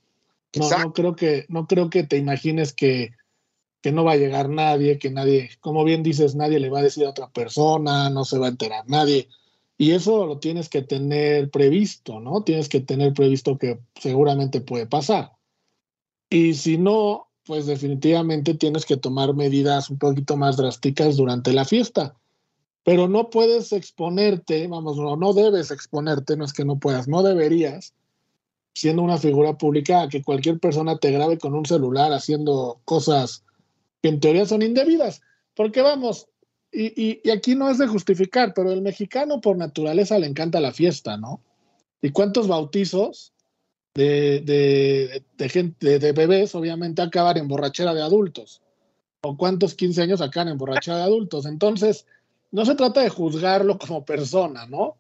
No, 0.55 0.69
no 0.69 0.93
creo 0.93 1.15
que, 1.15 1.45
no 1.49 1.67
creo 1.67 1.89
que 1.89 2.03
te 2.03 2.17
imagines 2.17 2.73
que 2.73 3.11
que 3.83 3.91
no 3.91 4.05
va 4.05 4.13
a 4.13 4.17
llegar 4.17 4.47
nadie, 4.47 4.97
que 4.97 5.11
nadie, 5.11 5.51
como 5.59 5.83
bien 5.83 6.03
dices, 6.03 6.35
nadie 6.35 6.57
le 6.57 6.69
va 6.69 6.79
a 6.79 6.83
decir 6.83 7.05
a 7.05 7.09
otra 7.09 7.29
persona, 7.29 8.09
no 8.09 8.23
se 8.23 8.37
va 8.37 8.45
a 8.45 8.49
enterar 8.49 8.85
nadie. 8.87 9.27
Y 9.77 9.91
eso 9.91 10.25
lo 10.25 10.39
tienes 10.39 10.69
que 10.69 10.83
tener 10.83 11.51
previsto, 11.51 12.21
¿no? 12.21 12.43
Tienes 12.43 12.69
que 12.69 12.79
tener 12.79 13.13
previsto 13.13 13.57
que 13.57 13.79
seguramente 13.99 14.61
puede 14.61 14.87
pasar. 14.87 15.33
Y 16.29 16.53
si 16.53 16.77
no, 16.77 17.27
pues 17.45 17.65
definitivamente 17.65 18.53
tienes 18.53 18.85
que 18.85 18.95
tomar 18.95 19.33
medidas 19.33 19.89
un 19.89 19.97
poquito 19.97 20.37
más 20.37 20.55
drásticas 20.55 21.17
durante 21.17 21.51
la 21.51 21.65
fiesta. 21.65 22.15
Pero 22.85 23.09
no 23.09 23.29
puedes 23.29 23.73
exponerte, 23.73 24.65
vamos, 24.67 24.95
no, 24.95 25.17
no 25.17 25.33
debes 25.33 25.71
exponerte, 25.71 26.37
no 26.37 26.45
es 26.45 26.53
que 26.53 26.63
no 26.63 26.77
puedas, 26.79 27.09
no 27.09 27.21
deberías, 27.21 27.93
siendo 28.73 29.01
una 29.01 29.17
figura 29.17 29.57
pública, 29.57 30.03
a 30.03 30.07
que 30.07 30.23
cualquier 30.23 30.57
persona 30.61 30.97
te 30.99 31.11
grabe 31.11 31.37
con 31.37 31.53
un 31.53 31.65
celular 31.65 32.13
haciendo 32.13 32.79
cosas 32.85 33.43
que 34.03 34.09
en 34.09 34.19
teoría 34.19 34.45
son 34.45 34.61
indebidas. 34.61 35.21
Porque 35.55 35.81
vamos, 35.81 36.27
y, 36.71 37.27
aquí 37.29 37.55
no 37.55 37.69
es 37.69 37.77
de 37.77 37.87
justificar, 37.87 38.53
pero 38.53 38.71
el 38.71 38.81
mexicano 38.81 39.39
por 39.39 39.57
naturaleza 39.57 40.19
le 40.19 40.27
encanta 40.27 40.59
la 40.59 40.73
fiesta, 40.73 41.17
¿no? 41.17 41.39
¿Y 42.01 42.11
cuántos 42.11 42.47
bautizos 42.47 43.31
de, 43.95 45.23
de, 45.37 45.49
gente, 45.49 45.99
de 45.99 46.11
bebés 46.11 46.53
obviamente 46.53 47.01
acaban 47.01 47.37
en 47.37 47.47
borrachera 47.47 47.93
de 47.93 48.01
adultos? 48.01 48.61
¿O 49.21 49.37
cuántos 49.37 49.73
15 49.73 50.01
años 50.01 50.21
acaban 50.21 50.49
en 50.49 50.57
borrachera 50.57 50.97
de 50.97 51.03
adultos? 51.03 51.45
Entonces, 51.45 52.05
no 52.51 52.65
se 52.65 52.75
trata 52.75 53.01
de 53.01 53.09
juzgarlo 53.09 53.77
como 53.77 54.03
persona, 54.03 54.67
¿no? 54.67 54.97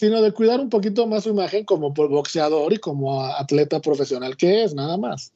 Sino 0.00 0.20
de 0.20 0.32
cuidar 0.32 0.58
un 0.58 0.68
poquito 0.68 1.06
más 1.06 1.22
su 1.22 1.30
imagen 1.30 1.64
como 1.64 1.92
boxeador 1.92 2.72
y 2.72 2.78
como 2.78 3.24
atleta 3.24 3.80
profesional 3.80 4.36
que 4.36 4.64
es, 4.64 4.74
nada 4.74 4.96
más. 4.96 5.32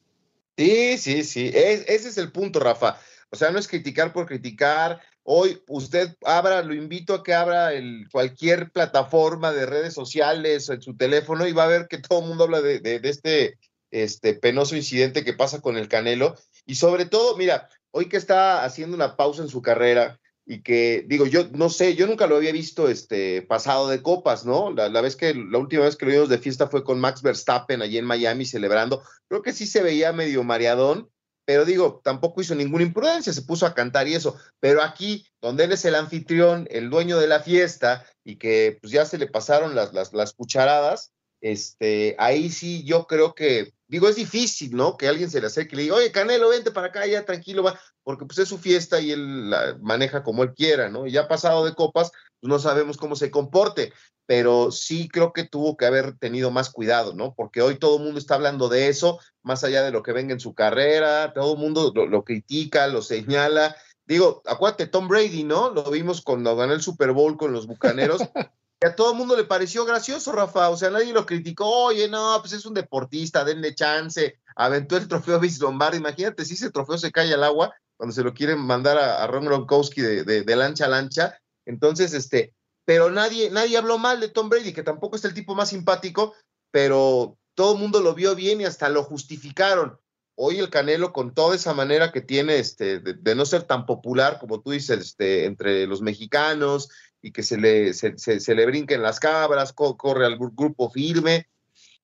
Sí, 0.57 0.97
sí, 0.97 1.23
sí, 1.23 1.51
ese 1.53 2.09
es 2.09 2.17
el 2.17 2.31
punto, 2.31 2.59
Rafa. 2.59 2.99
O 3.29 3.35
sea, 3.35 3.51
no 3.51 3.59
es 3.59 3.67
criticar 3.67 4.11
por 4.11 4.25
criticar. 4.25 4.99
Hoy 5.21 5.61
usted 5.67 6.15
abra, 6.23 6.63
lo 6.63 6.73
invito 6.73 7.13
a 7.13 7.23
que 7.23 7.35
abra 7.35 7.71
cualquier 8.11 8.71
plataforma 8.71 9.51
de 9.51 9.67
redes 9.67 9.93
sociales 9.93 10.69
en 10.69 10.81
su 10.81 10.95
teléfono 10.97 11.45
y 11.45 11.51
va 11.51 11.65
a 11.65 11.67
ver 11.67 11.87
que 11.87 11.99
todo 11.99 12.21
el 12.21 12.27
mundo 12.27 12.45
habla 12.45 12.61
de, 12.61 12.79
de, 12.79 12.99
este, 13.03 13.59
este 13.91 14.33
penoso 14.33 14.75
incidente 14.75 15.23
que 15.23 15.33
pasa 15.33 15.61
con 15.61 15.77
el 15.77 15.89
Canelo. 15.89 16.35
Y 16.65 16.75
sobre 16.75 17.05
todo, 17.05 17.37
mira, 17.37 17.69
hoy 17.91 18.09
que 18.09 18.17
está 18.17 18.63
haciendo 18.63 18.95
una 18.95 19.15
pausa 19.15 19.43
en 19.43 19.49
su 19.49 19.61
carrera, 19.61 20.19
y 20.49 20.61
que 20.61 21.03
digo, 21.05 21.25
yo 21.25 21.49
no 21.51 21.69
sé, 21.69 21.95
yo 21.95 22.07
nunca 22.07 22.25
lo 22.25 22.37
había 22.37 22.53
visto 22.53 22.87
este 22.87 23.41
pasado 23.41 23.89
de 23.89 24.01
copas, 24.01 24.45
¿no? 24.45 24.71
La, 24.71 25.01
vez 25.01 25.17
que 25.17 25.33
la 25.33 25.57
última 25.57 25.83
vez 25.83 25.97
que 25.97 26.05
lo 26.05 26.11
vimos 26.13 26.29
de 26.29 26.37
fiesta 26.37 26.67
fue 26.67 26.85
con 26.85 27.01
Max 27.01 27.21
Verstappen 27.21 27.81
allí 27.81 27.97
en 27.97 28.05
Miami 28.05 28.45
celebrando. 28.45 29.03
Creo 29.27 29.41
que 29.41 29.51
sí 29.51 29.67
se 29.67 29.83
veía 29.83 30.13
medio 30.13 30.45
mareadón, 30.45 31.09
pero 31.43 31.65
digo, 31.65 31.99
tampoco 32.01 32.39
hizo 32.39 32.55
ninguna 32.55 32.85
imprudencia, 32.85 33.33
se 33.33 33.41
puso 33.41 33.65
a 33.65 33.73
cantar 33.73 34.07
y 34.07 34.15
eso. 34.15 34.37
Pero 34.61 34.81
aquí, 34.81 35.27
donde 35.41 35.65
él 35.65 35.73
es 35.73 35.83
el 35.83 35.95
anfitrión, 35.95 36.65
el 36.71 36.89
dueño 36.89 37.19
de 37.19 37.27
la 37.27 37.41
fiesta, 37.41 38.05
y 38.23 38.37
que 38.37 38.77
pues 38.81 38.93
ya 38.93 39.05
se 39.05 39.17
le 39.17 39.27
pasaron 39.27 39.75
las, 39.75 39.91
las, 39.93 40.13
las 40.13 40.31
cucharadas, 40.31 41.11
este, 41.41 42.15
ahí 42.19 42.49
sí 42.49 42.85
yo 42.85 43.05
creo 43.05 43.35
que, 43.35 43.73
digo, 43.87 44.09
es 44.09 44.15
difícil, 44.15 44.75
¿no? 44.75 44.97
Que 44.97 45.07
alguien 45.07 45.29
se 45.29 45.39
le 45.39 45.47
acerque 45.47 45.75
y 45.75 45.77
le 45.77 45.83
diga, 45.83 45.95
oye, 45.95 46.11
Canelo, 46.11 46.49
vente 46.49 46.71
para 46.71 46.87
acá, 46.87 47.05
ya 47.05 47.25
tranquilo, 47.25 47.63
va, 47.63 47.79
porque 48.03 48.25
pues 48.25 48.37
es 48.39 48.49
su 48.49 48.57
fiesta 48.57 48.99
y 48.99 49.11
él 49.11 49.49
la 49.49 49.77
maneja 49.81 50.23
como 50.23 50.43
él 50.43 50.53
quiera, 50.53 50.89
¿no? 50.89 51.07
Y 51.07 51.11
ya 51.11 51.27
pasado 51.27 51.65
de 51.65 51.73
copas, 51.73 52.11
pues 52.39 52.49
no 52.49 52.59
sabemos 52.59 52.97
cómo 52.97 53.15
se 53.15 53.31
comporte, 53.31 53.93
pero 54.25 54.71
sí 54.71 55.07
creo 55.07 55.31
que 55.31 55.45
tuvo 55.45 55.77
que 55.77 55.85
haber 55.85 56.17
tenido 56.17 56.51
más 56.51 56.69
cuidado, 56.69 57.13
¿no? 57.13 57.33
Porque 57.33 57.61
hoy 57.61 57.79
todo 57.79 57.97
el 57.97 58.03
mundo 58.03 58.19
está 58.19 58.35
hablando 58.35 58.67
de 58.69 58.89
eso, 58.89 59.19
más 59.41 59.63
allá 59.63 59.83
de 59.83 59.91
lo 59.91 60.03
que 60.03 60.11
venga 60.11 60.33
en 60.33 60.39
su 60.39 60.53
carrera, 60.53 61.33
todo 61.33 61.53
el 61.53 61.59
mundo 61.59 61.91
lo, 61.95 62.05
lo 62.05 62.23
critica, 62.23 62.87
lo 62.87 63.01
señala. 63.01 63.75
Digo, 64.05 64.41
acuérdate, 64.45 64.87
Tom 64.87 65.07
Brady, 65.07 65.43
¿no? 65.43 65.69
Lo 65.69 65.89
vimos 65.89 66.21
cuando 66.21 66.55
ganó 66.55 66.73
el 66.73 66.81
Super 66.81 67.11
Bowl 67.11 67.37
con 67.37 67.53
los 67.53 67.67
Bucaneros. 67.67 68.21
a 68.85 68.95
todo 68.95 69.11
el 69.11 69.17
mundo 69.17 69.35
le 69.35 69.43
pareció 69.43 69.85
gracioso, 69.85 70.31
Rafa. 70.31 70.69
O 70.69 70.77
sea, 70.77 70.89
nadie 70.89 71.13
lo 71.13 71.25
criticó. 71.25 71.85
Oye, 71.85 72.07
no, 72.07 72.37
pues 72.41 72.53
es 72.53 72.65
un 72.65 72.73
deportista, 72.73 73.43
denle 73.43 73.73
chance. 73.73 74.39
Aventó 74.55 74.97
el 74.97 75.07
trofeo 75.07 75.39
Vince 75.39 75.61
Lombardi. 75.61 75.97
Imagínate 75.97 76.45
si 76.45 76.53
ese 76.53 76.69
trofeo 76.69 76.97
se 76.97 77.11
cae 77.11 77.33
al 77.33 77.43
agua 77.43 77.73
cuando 77.95 78.13
se 78.13 78.23
lo 78.23 78.33
quieren 78.33 78.59
mandar 78.59 78.97
a, 78.97 79.25
Ron 79.25 79.45
Gronkowski 79.45 80.01
de, 80.01 80.23
de, 80.23 80.55
lancha 80.55 80.85
a 80.85 80.89
lancha. 80.89 81.39
Entonces, 81.65 82.13
este, 82.13 82.53
pero 82.85 83.09
nadie, 83.09 83.49
nadie 83.49 83.77
habló 83.77 83.97
mal 83.97 84.19
de 84.19 84.29
Tom 84.29 84.49
Brady, 84.49 84.71
que 84.71 84.83
tampoco 84.83 85.15
es 85.15 85.25
el 85.25 85.33
tipo 85.33 85.55
más 85.55 85.69
simpático, 85.69 86.35
pero 86.71 87.37
todo 87.55 87.73
el 87.73 87.79
mundo 87.79 87.99
lo 88.01 88.13
vio 88.13 88.35
bien 88.35 88.61
y 88.61 88.65
hasta 88.65 88.89
lo 88.89 89.03
justificaron. 89.03 89.99
Hoy 90.35 90.59
el 90.59 90.69
Canelo, 90.69 91.11
con 91.11 91.33
toda 91.33 91.55
esa 91.55 91.73
manera 91.73 92.11
que 92.11 92.21
tiene 92.21 92.59
este, 92.59 92.99
de, 92.99 93.15
de 93.15 93.35
no 93.35 93.43
ser 93.47 93.63
tan 93.63 93.87
popular, 93.87 94.37
como 94.39 94.61
tú 94.61 94.69
dices, 94.69 94.99
este, 94.99 95.45
entre 95.45 95.87
los 95.87 96.03
mexicanos, 96.03 96.89
y 97.27 97.31
que 97.31 97.43
se 97.43 97.57
le, 97.57 97.93
se, 97.93 98.55
le 98.55 98.65
brinquen 98.65 99.01
las 99.01 99.19
cabras, 99.19 99.73
corre 99.73 100.25
al 100.25 100.37
grupo 100.37 100.89
firme, 100.89 101.49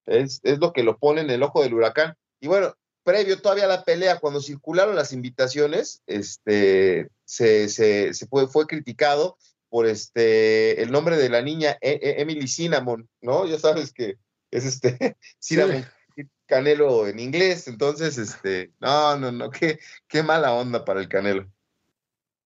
es, 0.04 0.42
lo 0.44 0.74
que 0.74 0.82
lo 0.82 0.98
pone 0.98 1.22
en 1.22 1.30
el 1.30 1.42
ojo 1.42 1.62
del 1.62 1.72
huracán. 1.72 2.14
Y 2.40 2.46
bueno, 2.46 2.76
previo 3.04 3.40
todavía 3.40 3.64
a 3.64 3.68
la 3.68 3.84
pelea, 3.84 4.18
cuando 4.18 4.42
circularon 4.42 4.96
las 4.96 5.14
invitaciones, 5.14 6.02
este, 6.06 7.08
se, 7.24 7.70
se, 7.70 8.12
fue, 8.26 8.48
fue, 8.48 8.66
criticado 8.66 9.38
por 9.70 9.86
este, 9.86 10.82
el 10.82 10.92
nombre 10.92 11.16
de 11.16 11.30
la 11.30 11.40
niña 11.40 11.78
e, 11.80 11.92
e, 12.02 12.20
Emily 12.20 12.46
Cinnamon, 12.46 13.08
¿no? 13.22 13.46
Ya 13.46 13.58
sabes 13.58 13.94
que 13.94 14.18
es 14.50 14.66
este 14.66 15.16
Cinnamon 15.40 15.86
Canelo 16.44 17.06
en 17.06 17.18
inglés, 17.18 17.66
entonces, 17.66 18.18
este, 18.18 18.72
no, 18.78 19.16
no, 19.16 19.32
no, 19.32 19.50
qué, 19.50 19.78
qué 20.06 20.22
mala 20.22 20.52
onda 20.52 20.84
para 20.84 21.00
el 21.00 21.08
Canelo. 21.08 21.50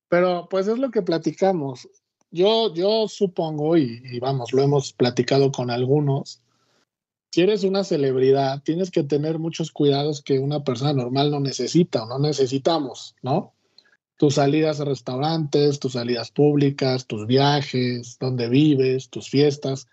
Pero 0.08 0.48
pues 0.48 0.68
es 0.68 0.78
lo 0.78 0.90
que 0.90 1.02
platicamos 1.02 1.88
yo, 2.30 2.72
yo 2.74 3.08
supongo, 3.08 3.76
y, 3.76 4.18
vamos, 4.20 4.52
lo 4.52 4.62
hemos 4.62 4.92
platicado 4.92 5.50
con 5.50 5.70
algunos, 5.70 6.40
si 7.30 7.42
eres 7.42 7.64
una 7.64 7.84
celebridad, 7.84 8.62
tienes 8.62 8.90
que 8.90 9.02
tener 9.02 9.38
muchos 9.38 9.70
cuidados 9.70 10.22
que 10.22 10.38
una 10.38 10.64
persona 10.64 10.92
normal 10.92 11.30
no 11.30 11.40
necesita 11.40 12.04
o 12.04 12.06
no 12.06 12.18
necesitamos, 12.18 13.14
¿no? 13.22 13.52
Tus 14.16 14.34
salidas 14.34 14.80
a 14.80 14.86
restaurantes, 14.86 15.78
tus 15.78 15.92
salidas 15.92 16.30
públicas, 16.30 17.06
tus 17.06 17.26
viajes, 17.26 18.16
donde 18.18 18.48
vives, 18.48 19.10
tus 19.10 19.28
fiestas. 19.28 19.86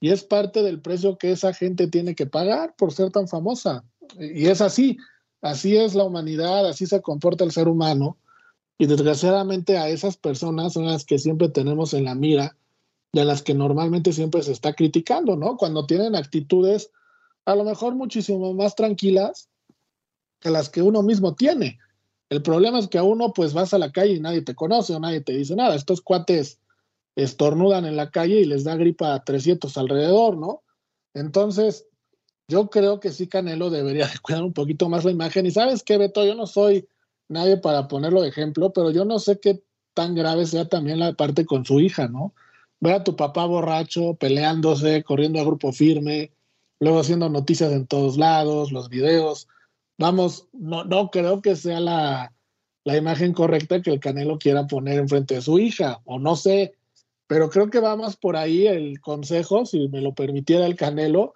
Y 0.00 0.10
es 0.10 0.22
parte 0.22 0.62
del 0.62 0.80
precio 0.80 1.18
que 1.18 1.32
esa 1.32 1.52
gente 1.52 1.88
tiene 1.88 2.14
que 2.14 2.26
pagar 2.26 2.74
por 2.76 2.92
ser 2.92 3.10
tan 3.10 3.26
famosa. 3.26 3.84
Y 4.18 4.46
es 4.46 4.60
así, 4.60 4.96
así 5.42 5.76
es 5.76 5.94
la 5.94 6.04
humanidad, 6.04 6.66
así 6.68 6.86
se 6.86 7.02
comporta 7.02 7.44
el 7.44 7.52
ser 7.52 7.68
humano. 7.68 8.16
Y 8.78 8.86
desgraciadamente 8.86 9.78
a 9.78 9.88
esas 9.88 10.16
personas 10.16 10.74
son 10.74 10.86
las 10.86 11.04
que 11.04 11.18
siempre 11.18 11.48
tenemos 11.48 11.94
en 11.94 12.04
la 12.04 12.14
mira 12.14 12.56
de 13.12 13.24
las 13.24 13.42
que 13.42 13.54
normalmente 13.54 14.12
siempre 14.12 14.42
se 14.42 14.52
está 14.52 14.74
criticando, 14.74 15.36
¿no? 15.36 15.56
Cuando 15.56 15.86
tienen 15.86 16.14
actitudes 16.14 16.90
a 17.46 17.54
lo 17.54 17.64
mejor 17.64 17.94
muchísimo 17.94 18.52
más 18.52 18.74
tranquilas 18.74 19.48
que 20.40 20.50
las 20.50 20.68
que 20.68 20.82
uno 20.82 21.02
mismo 21.02 21.34
tiene. 21.34 21.78
El 22.28 22.42
problema 22.42 22.78
es 22.78 22.88
que 22.88 22.98
a 22.98 23.04
uno 23.04 23.32
pues 23.32 23.54
vas 23.54 23.72
a 23.72 23.78
la 23.78 23.92
calle 23.92 24.14
y 24.14 24.20
nadie 24.20 24.42
te 24.42 24.54
conoce 24.54 24.94
o 24.94 25.00
nadie 25.00 25.20
te 25.20 25.32
dice 25.32 25.54
nada. 25.54 25.74
Estos 25.74 26.00
cuates 26.00 26.60
estornudan 27.14 27.86
en 27.86 27.96
la 27.96 28.10
calle 28.10 28.40
y 28.40 28.44
les 28.44 28.64
da 28.64 28.76
gripa 28.76 29.14
a 29.14 29.24
300 29.24 29.76
alrededor, 29.78 30.36
¿no? 30.36 30.62
Entonces, 31.14 31.86
yo 32.48 32.68
creo 32.68 33.00
que 33.00 33.10
sí 33.10 33.26
Canelo 33.28 33.70
debería 33.70 34.06
de 34.06 34.18
cuidar 34.18 34.42
un 34.42 34.52
poquito 34.52 34.88
más 34.88 35.04
la 35.04 35.12
imagen. 35.12 35.46
Y 35.46 35.50
sabes 35.50 35.82
qué, 35.82 35.96
Beto, 35.98 36.26
yo 36.26 36.34
no 36.34 36.46
soy 36.46 36.86
nadie 37.28 37.56
para 37.56 37.88
ponerlo 37.88 38.22
de 38.22 38.28
ejemplo, 38.28 38.72
pero 38.72 38.90
yo 38.90 39.04
no 39.04 39.18
sé 39.18 39.38
qué 39.40 39.62
tan 39.94 40.14
grave 40.14 40.46
sea 40.46 40.68
también 40.68 40.98
la 40.98 41.14
parte 41.14 41.46
con 41.46 41.64
su 41.64 41.80
hija, 41.80 42.08
¿no? 42.08 42.34
ver 42.80 42.94
a 42.94 43.04
tu 43.04 43.16
papá 43.16 43.46
borracho, 43.46 44.14
peleándose, 44.14 45.02
corriendo 45.02 45.40
a 45.40 45.44
grupo 45.44 45.72
firme, 45.72 46.32
luego 46.80 47.00
haciendo 47.00 47.28
noticias 47.28 47.72
en 47.72 47.86
todos 47.86 48.16
lados, 48.16 48.72
los 48.72 48.88
videos. 48.88 49.48
Vamos, 49.98 50.48
no, 50.52 50.84
no 50.84 51.10
creo 51.10 51.40
que 51.40 51.56
sea 51.56 51.80
la, 51.80 52.32
la 52.84 52.96
imagen 52.96 53.32
correcta 53.32 53.80
que 53.80 53.90
el 53.90 54.00
Canelo 54.00 54.38
quiera 54.38 54.66
poner 54.66 54.98
enfrente 54.98 55.36
de 55.36 55.42
su 55.42 55.58
hija, 55.58 56.00
o 56.04 56.18
no 56.18 56.36
sé, 56.36 56.74
pero 57.26 57.50
creo 57.50 57.70
que 57.70 57.80
va 57.80 57.96
más 57.96 58.16
por 58.16 58.36
ahí 58.36 58.66
el 58.66 59.00
consejo, 59.00 59.64
si 59.64 59.88
me 59.88 60.00
lo 60.00 60.14
permitiera 60.14 60.66
el 60.66 60.76
Canelo, 60.76 61.34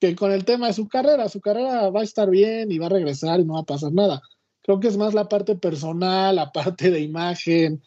que 0.00 0.16
con 0.16 0.32
el 0.32 0.46
tema 0.46 0.68
de 0.68 0.72
su 0.72 0.88
carrera, 0.88 1.28
su 1.28 1.42
carrera 1.42 1.90
va 1.90 2.00
a 2.00 2.04
estar 2.04 2.30
bien 2.30 2.72
y 2.72 2.78
va 2.78 2.86
a 2.86 2.90
regresar 2.90 3.38
y 3.38 3.44
no 3.44 3.54
va 3.54 3.60
a 3.60 3.64
pasar 3.64 3.92
nada. 3.92 4.22
Creo 4.62 4.80
que 4.80 4.88
es 4.88 4.96
más 4.96 5.14
la 5.14 5.28
parte 5.28 5.56
personal, 5.56 6.36
la 6.36 6.52
parte 6.52 6.90
de 6.90 7.00
imagen, 7.00 7.82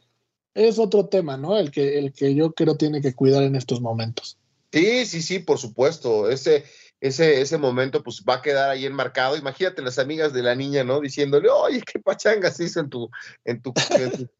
es 0.53 0.79
otro 0.79 1.07
tema, 1.07 1.37
¿no? 1.37 1.57
El 1.57 1.71
que, 1.71 1.99
el 1.99 2.13
que 2.13 2.35
yo 2.35 2.53
creo 2.53 2.75
tiene 2.75 3.01
que 3.01 3.13
cuidar 3.13 3.43
en 3.43 3.55
estos 3.55 3.81
momentos. 3.81 4.37
Sí, 4.71 5.05
sí, 5.05 5.21
sí, 5.21 5.39
por 5.39 5.59
supuesto. 5.59 6.29
Ese, 6.29 6.65
ese, 6.99 7.41
ese 7.41 7.57
momento 7.57 8.01
pues 8.03 8.23
va 8.27 8.35
a 8.35 8.41
quedar 8.41 8.69
ahí 8.69 8.85
enmarcado. 8.85 9.37
Imagínate 9.37 9.81
las 9.81 9.99
amigas 9.99 10.33
de 10.33 10.41
la 10.41 10.55
niña, 10.55 10.83
¿no? 10.83 10.99
Diciéndole, 10.99 11.49
oye, 11.49 11.81
qué 11.81 11.99
pachangas 11.99 12.59
hizo 12.59 12.79
en 12.79 12.89
tu, 12.89 13.09
en 13.45 13.61
tu, 13.61 13.73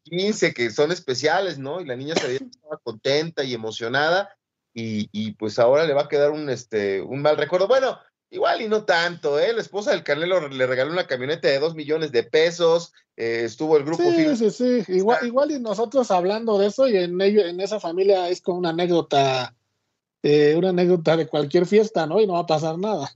15, 0.04 0.54
que 0.54 0.70
son 0.70 0.92
especiales, 0.92 1.58
¿no? 1.58 1.80
Y 1.80 1.84
la 1.84 1.96
niña 1.96 2.14
se 2.14 2.36
estaba 2.36 2.78
contenta 2.82 3.44
y 3.44 3.54
emocionada. 3.54 4.28
Y, 4.72 5.08
y, 5.12 5.32
pues 5.32 5.60
ahora 5.60 5.84
le 5.84 5.94
va 5.94 6.02
a 6.02 6.08
quedar 6.08 6.32
un, 6.32 6.50
este, 6.50 7.00
un 7.00 7.22
mal 7.22 7.36
recuerdo. 7.36 7.68
Bueno, 7.68 7.96
Igual 8.34 8.62
y 8.62 8.68
no 8.68 8.84
tanto, 8.84 9.38
¿eh? 9.38 9.52
La 9.52 9.60
esposa 9.60 9.92
del 9.92 10.02
Canelo 10.02 10.48
le 10.48 10.66
regaló 10.66 10.90
una 10.90 11.06
camioneta 11.06 11.46
de 11.46 11.60
dos 11.60 11.76
millones 11.76 12.10
de 12.10 12.24
pesos, 12.24 12.92
eh, 13.16 13.42
estuvo 13.44 13.76
el 13.76 13.84
grupo. 13.84 14.02
Sí, 14.02 14.36
sí, 14.36 14.50
sí, 14.50 14.84
igual, 14.88 15.24
igual 15.24 15.52
y 15.52 15.60
nosotros 15.60 16.10
hablando 16.10 16.58
de 16.58 16.66
eso 16.66 16.88
y 16.88 16.96
en, 16.96 17.20
ello, 17.20 17.46
en 17.46 17.60
esa 17.60 17.78
familia 17.78 18.28
es 18.28 18.40
como 18.42 18.58
una 18.58 18.70
anécdota, 18.70 19.54
eh, 20.24 20.56
una 20.56 20.70
anécdota 20.70 21.16
de 21.16 21.28
cualquier 21.28 21.64
fiesta, 21.64 22.08
¿no? 22.08 22.20
Y 22.20 22.26
no 22.26 22.32
va 22.32 22.40
a 22.40 22.46
pasar 22.46 22.76
nada. 22.76 23.08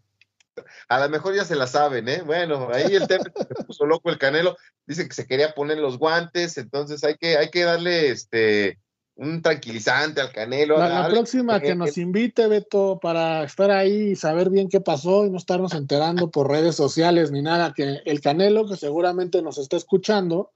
A 0.88 1.00
lo 1.00 1.08
mejor 1.08 1.34
ya 1.34 1.44
se 1.44 1.56
la 1.56 1.66
saben, 1.66 2.08
¿eh? 2.08 2.22
Bueno, 2.24 2.68
ahí 2.72 2.94
el 2.94 3.08
tema 3.08 3.24
se 3.24 3.64
puso 3.64 3.86
loco 3.86 4.10
el 4.10 4.18
Canelo, 4.18 4.56
dice 4.86 5.08
que 5.08 5.14
se 5.16 5.26
quería 5.26 5.52
poner 5.52 5.78
los 5.78 5.98
guantes, 5.98 6.58
entonces 6.58 7.02
hay 7.02 7.16
que, 7.16 7.36
hay 7.36 7.50
que 7.50 7.64
darle 7.64 8.10
este 8.10 8.78
un 9.18 9.42
tranquilizante 9.42 10.20
al 10.20 10.32
Canelo. 10.32 10.78
La, 10.78 11.08
próxima 11.08 11.60
que 11.60 11.74
nos 11.74 11.98
invite, 11.98 12.46
Beto, 12.46 13.00
para 13.02 13.42
estar 13.42 13.70
ahí 13.70 14.10
y 14.10 14.16
saber 14.16 14.48
bien 14.48 14.68
qué 14.68 14.80
pasó 14.80 15.26
y 15.26 15.30
no 15.30 15.36
estarnos 15.36 15.74
enterando 15.74 16.30
por 16.30 16.48
redes 16.48 16.76
sociales 16.76 17.32
ni 17.32 17.42
nada, 17.42 17.74
que 17.74 17.98
el 18.04 18.20
Canelo, 18.20 18.68
que 18.68 18.76
seguramente 18.76 19.42
nos 19.42 19.58
está 19.58 19.76
escuchando, 19.76 20.52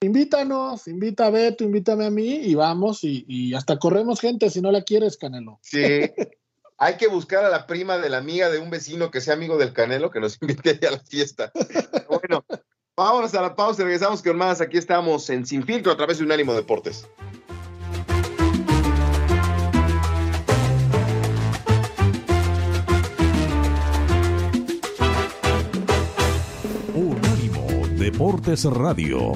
invítanos, 0.00 0.88
invita 0.88 1.26
a 1.26 1.30
Beto, 1.30 1.62
invítame 1.62 2.06
a 2.06 2.10
mí 2.10 2.34
y 2.34 2.56
vamos 2.56 3.04
y, 3.04 3.24
y 3.28 3.54
hasta 3.54 3.78
corremos 3.78 4.20
gente 4.20 4.50
si 4.50 4.60
no 4.60 4.72
la 4.72 4.82
quieres, 4.82 5.16
Canelo. 5.16 5.60
Sí. 5.62 5.80
Hay 6.76 6.96
que 6.96 7.06
buscar 7.06 7.44
a 7.44 7.48
la 7.48 7.68
prima 7.68 7.98
de 7.98 8.10
la 8.10 8.18
amiga 8.18 8.50
de 8.50 8.58
un 8.58 8.70
vecino 8.70 9.12
que 9.12 9.20
sea 9.20 9.34
amigo 9.34 9.56
del 9.56 9.72
Canelo 9.72 10.10
que 10.10 10.18
nos 10.18 10.36
invite 10.42 10.84
a 10.84 10.90
la 10.90 10.98
fiesta. 10.98 11.52
bueno, 12.08 12.44
vámonos 12.96 13.32
a 13.36 13.42
la 13.42 13.54
pausa 13.54 13.82
y 13.82 13.84
regresamos 13.84 14.20
con 14.20 14.36
más. 14.36 14.60
Aquí 14.60 14.78
estamos 14.78 15.30
en 15.30 15.46
Sin 15.46 15.64
Filtro 15.64 15.92
a 15.92 15.96
través 15.96 16.18
de 16.18 16.24
Unánimo 16.24 16.54
Deportes. 16.54 17.06
Deportes 28.04 28.64
Radio. 28.64 29.32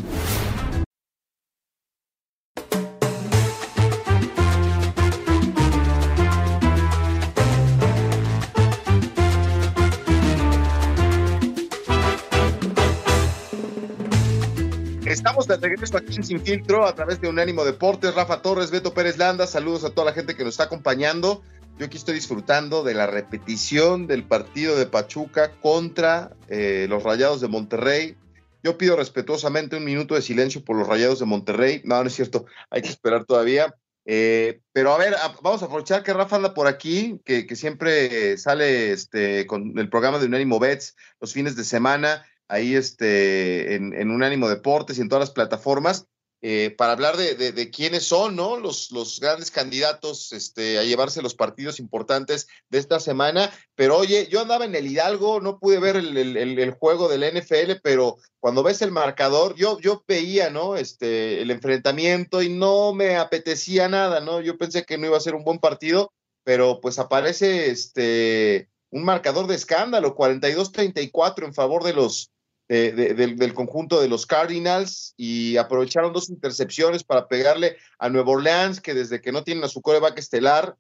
Estamos 15.07 15.49
de 15.49 15.57
regreso 15.57 15.97
aquí 15.97 16.23
Sin 16.23 16.39
Filtro 16.43 16.85
a 16.85 16.95
través 16.95 17.23
de 17.23 17.29
Unánimo 17.31 17.65
Deportes. 17.65 18.15
Rafa 18.15 18.43
Torres, 18.43 18.71
Beto 18.71 18.93
Pérez 18.93 19.17
Landa, 19.17 19.47
saludos 19.47 19.85
a 19.85 19.91
toda 19.95 20.05
la 20.05 20.13
gente 20.13 20.37
que 20.37 20.45
nos 20.45 20.53
está 20.53 20.65
acompañando. 20.65 21.41
Yo 21.79 21.87
aquí 21.87 21.97
estoy 21.97 22.17
disfrutando 22.17 22.85
de 22.85 22.93
la 22.93 23.07
repetición 23.07 24.07
del 24.07 24.25
partido 24.25 24.77
de 24.77 24.85
Pachuca 24.85 25.53
contra 25.63 26.33
eh, 26.49 26.85
los 26.91 27.03
Rayados 27.03 27.41
de 27.41 27.49
Monterrey. 27.49 28.17
Yo 28.63 28.79
pido 28.79 28.97
respetuosamente 28.97 29.77
un 29.77 29.85
minuto 29.85 30.15
de 30.15 30.23
silencio 30.23 30.65
por 30.65 30.77
los 30.77 30.89
Rayados 30.89 31.21
de 31.21 31.27
Monterrey. 31.27 31.83
No, 31.85 32.01
no 32.03 32.09
es 32.09 32.15
cierto, 32.15 32.47
hay 32.71 32.83
que 32.83 32.89
esperar 32.89 33.25
todavía. 33.25 33.75
Eh, 34.05 34.61
pero 34.73 34.93
a 34.93 34.99
ver, 34.99 35.15
vamos 35.43 35.63
a 35.63 35.67
aprovechar 35.67 36.03
que 36.03 36.15
Rafa 36.15 36.37
anda 36.37 36.55
por 36.55 36.67
aquí, 36.67 37.21
que, 37.25 37.45
siempre 37.55 38.39
sale 38.39 38.93
este, 38.93 39.47
con 39.47 39.79
el 39.79 39.91
programa 39.91 40.19
de 40.19 40.27
Unánimo 40.27 40.59
Bets 40.59 40.97
los 41.21 41.35
fines 41.35 41.57
de 41.57 41.65
semana, 41.65 42.25
ahí 42.49 42.75
este, 42.75 43.75
en, 43.75 43.93
en 43.93 44.11
Unánimo 44.11 44.49
Deportes 44.49 44.97
y 44.99 45.03
en 45.03 45.09
todas 45.09 45.29
las 45.29 45.35
plataformas. 45.35 46.07
Eh, 46.41 46.73
para 46.79 46.93
hablar 46.93 47.17
de, 47.17 47.71
quiénes 47.71 48.05
son 48.05 48.37
¿no? 48.37 48.59
los, 48.59 49.19
grandes 49.21 49.51
candidatos 49.51 50.33
este, 50.33 50.79
a 50.79 50.85
llevarse 50.85 51.21
los 51.21 51.35
partidos 51.35 51.81
importantes 51.81 52.47
de 52.69 52.79
esta 52.79 53.01
semana. 53.01 53.51
Pero 53.75 53.97
oye, 53.97 54.29
yo 54.31 54.41
andaba 54.41 54.65
en 54.65 54.77
el 54.77 54.87
Hidalgo, 54.87 55.41
no 55.41 55.59
pude 55.59 55.81
ver 55.81 55.97
el, 55.97 56.71
juego 56.79 57.09
del 57.09 57.25
NFL, 57.25 57.81
pero 57.83 58.19
cuando 58.39 58.63
ves 58.63 58.83
el 58.83 58.93
marcador, 58.93 59.57
yo, 59.57 59.81
yo 59.81 60.05
veía 60.07 60.49
¿no? 60.49 60.77
este, 60.77 61.43
el 61.43 61.51
enfrentamiento 61.51 62.41
y 62.41 62.51
no 62.51 62.93
me 62.93 63.17
apetecía 63.17 63.89
nada, 63.89 64.21
¿no? 64.21 64.41
Yo 64.41 64.57
pensé 64.57 64.85
que 64.85 64.97
no 64.97 65.07
iba 65.07 65.17
a 65.17 65.21
ser 65.21 65.35
un 65.35 65.45
buen 65.45 65.59
partido, 65.59 66.13
pero 66.45 66.81
pues 66.81 67.01
aparece 67.01 67.71
este, 67.71 68.69
un 68.91 69.05
marcador 69.05 69.49
de 69.49 69.57
escándalo, 69.57 70.15
42-34 70.15 71.45
en 71.45 71.55
favor 71.55 71.83
de 71.83 71.95
los, 71.95 72.31
del, 72.69 73.55
conjunto 73.55 74.01
de 74.01 74.09
los 74.09 74.27
Cardinals 74.27 75.15
y 75.17 75.57
aprovecharon 75.57 76.13
dos 76.13 76.29
intercepciones 76.29 77.03
para 77.03 77.27
pegarle 77.27 77.77
a 77.99 78.11
Nueva 78.11 78.33
Orleans, 78.33 78.81
que 78.81 78.95
desde 78.95 79.21
que 79.21 79.33
no 79.33 79.43
tienen 79.43 79.65
a 79.65 79.69
su 79.69 79.81
coreback 79.81 80.19
estelar, 80.19 80.77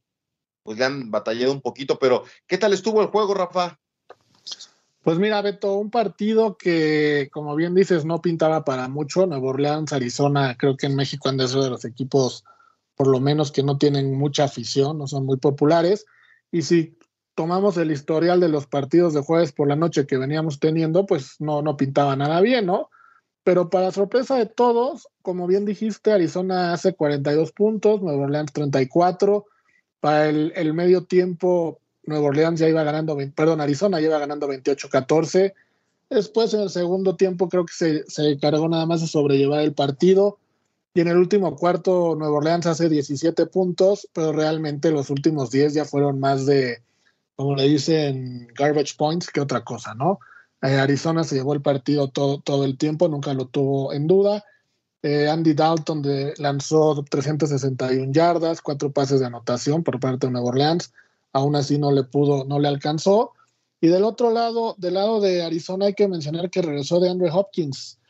pues 0.62 0.79
le 0.79 0.85
han 0.85 1.11
batallado 1.11 1.53
un 1.53 1.62
poquito, 1.62 1.98
pero 1.98 2.24
¿qué 2.46 2.59
tal 2.59 2.74
estuvo 2.74 3.01
el 3.01 3.09
juego, 3.09 3.33
Rafa? 3.33 3.79
Pues 5.03 5.18
mira, 5.18 5.40
Beto, 5.40 5.74
un 5.74 5.90
partido 5.90 6.59
que, 6.59 7.31
como 7.33 7.57
bien 7.57 7.74
dices, 7.74 8.05
no 8.05 8.20
pintaba 8.20 8.64
para 8.64 8.88
mucho. 8.88 9.27
Nueva 9.27 9.48
Orleans, 9.48 9.92
Arizona, 9.94 10.57
creo 10.59 10.77
que 10.77 10.85
en 10.85 10.96
México 10.96 11.31
han 11.31 11.38
de 11.38 11.48
ser 11.48 11.62
de 11.62 11.70
los 11.70 11.87
equipos, 11.87 12.44
por 12.94 13.07
lo 13.07 13.18
menos, 13.18 13.51
que 13.51 13.62
no 13.62 13.79
tienen 13.79 14.18
mucha 14.18 14.44
afición, 14.44 14.98
no 14.98 15.07
son 15.07 15.24
muy 15.24 15.38
populares. 15.38 16.05
Y 16.53 16.61
si 16.61 16.98
tomamos 17.38 17.77
el 17.77 17.92
historial 17.92 18.40
de 18.40 18.48
los 18.48 18.66
partidos 18.66 19.14
de 19.14 19.20
jueves 19.20 19.53
por 19.53 19.68
la 19.68 19.77
noche 19.77 20.09
que 20.09 20.18
veníamos 20.18 20.59
teniendo, 20.59 21.07
pues 21.07 21.37
no, 21.38 21.62
no 21.62 21.77
pintaba 21.77 22.16
nada 22.16 22.40
bien, 22.40 22.66
¿no? 22.66 22.90
Pero 23.44 23.70
para 23.70 23.92
sorpresa 23.92 24.35
de 24.35 24.46
todos, 24.46 25.07
como 25.22 25.46
bien 25.46 25.64
dijiste, 25.64 26.11
Arizona 26.11 26.72
hace 26.72 26.94
42 26.94 27.53
puntos, 27.53 28.03
Nueva 28.03 28.24
Orleans 28.24 28.53
34. 28.53 29.46
Para 30.01 30.29
el, 30.29 30.74
medio 30.74 31.05
tiempo, 31.05 31.79
Nueva 32.03 32.27
Orleans 32.27 32.59
ya 32.59 32.68
iba 32.68 32.83
ganando, 32.83 33.16
perdón, 33.37 33.61
Arizona 33.61 34.01
ya 34.01 34.09
iba 34.09 34.18
ganando 34.18 34.48
28-14. 34.48 35.55
Después, 36.11 36.53
en 36.55 36.62
el 36.62 36.70
segundo 36.70 37.14
tiempo, 37.14 37.48
creo 37.48 37.64
que 37.64 37.72
se, 37.72 38.05
se 38.09 38.37
cargó 38.40 38.68
nada 38.68 38.85
más 38.85 39.01
de 39.01 39.07
sobrellevar 39.07 39.61
el 39.61 39.74
partido. 39.74 40.38
Y 40.92 41.03
en 41.03 41.07
el 41.07 41.18
último 41.18 41.55
cuarto, 41.55 42.16
Nueva 42.18 42.38
Orleans 42.38 42.66
hace 42.66 42.88
17 42.88 43.46
puntos, 43.46 44.09
pero 44.12 44.33
realmente 44.33 44.90
los 44.90 45.09
últimos 45.09 45.53
10 45.53 45.74
ya 45.74 45.85
fueron 45.85 46.18
más 46.18 46.44
de, 46.44 46.83
como 47.38 47.55
le 47.55 47.68
dicen, 47.68 48.48
garbage 48.53 48.96
points 48.96 49.29
que 49.29 49.40
otra 49.40 49.62
cosa, 49.62 49.94
¿no? 49.94 50.18
Eh, 50.61 50.74
Arizona 50.74 51.22
se 51.22 51.37
llevó 51.37 51.55
el 51.55 51.62
partido 51.62 52.09
todo, 52.09 52.40
todo 52.40 52.64
el 52.64 52.77
tiempo, 52.77 53.07
nunca 53.07 53.33
lo 53.33 53.46
tuvo 53.46 53.92
en 53.92 54.09
duda. 54.09 54.44
Eh, 55.03 55.29
Andy 55.29 55.55
Dalton 55.55 56.03
de, 56.03 56.35
lanzó 56.38 57.05
361 57.09 58.12
yardas, 58.12 58.61
cuatro 58.61 58.90
pases 58.90 59.20
de 59.20 59.27
anotación 59.27 59.85
por 59.85 60.01
parte 60.01 60.27
de 60.27 60.33
Nueva 60.33 60.48
Orleans. 60.48 60.92
Aún 61.33 61.55
así 61.55 61.79
no 61.79 61.92
le 61.92 62.03
pudo, 62.03 62.44
no 62.44 62.59
le 62.59 62.66
alcanzó. 62.66 63.35
Y 63.81 63.87
del 63.87 64.03
otro 64.03 64.33
lado, 64.33 64.74
del 64.77 64.94
lado 64.94 65.20
de 65.20 65.44
Arizona, 65.44 65.87
hay 65.87 65.94
que 65.94 66.09
mencionar 66.09 66.51
que 66.51 66.61
regresó 66.61 66.98
de 66.98 67.09
Andrew 67.09 67.33
Hopkins. 67.33 68.01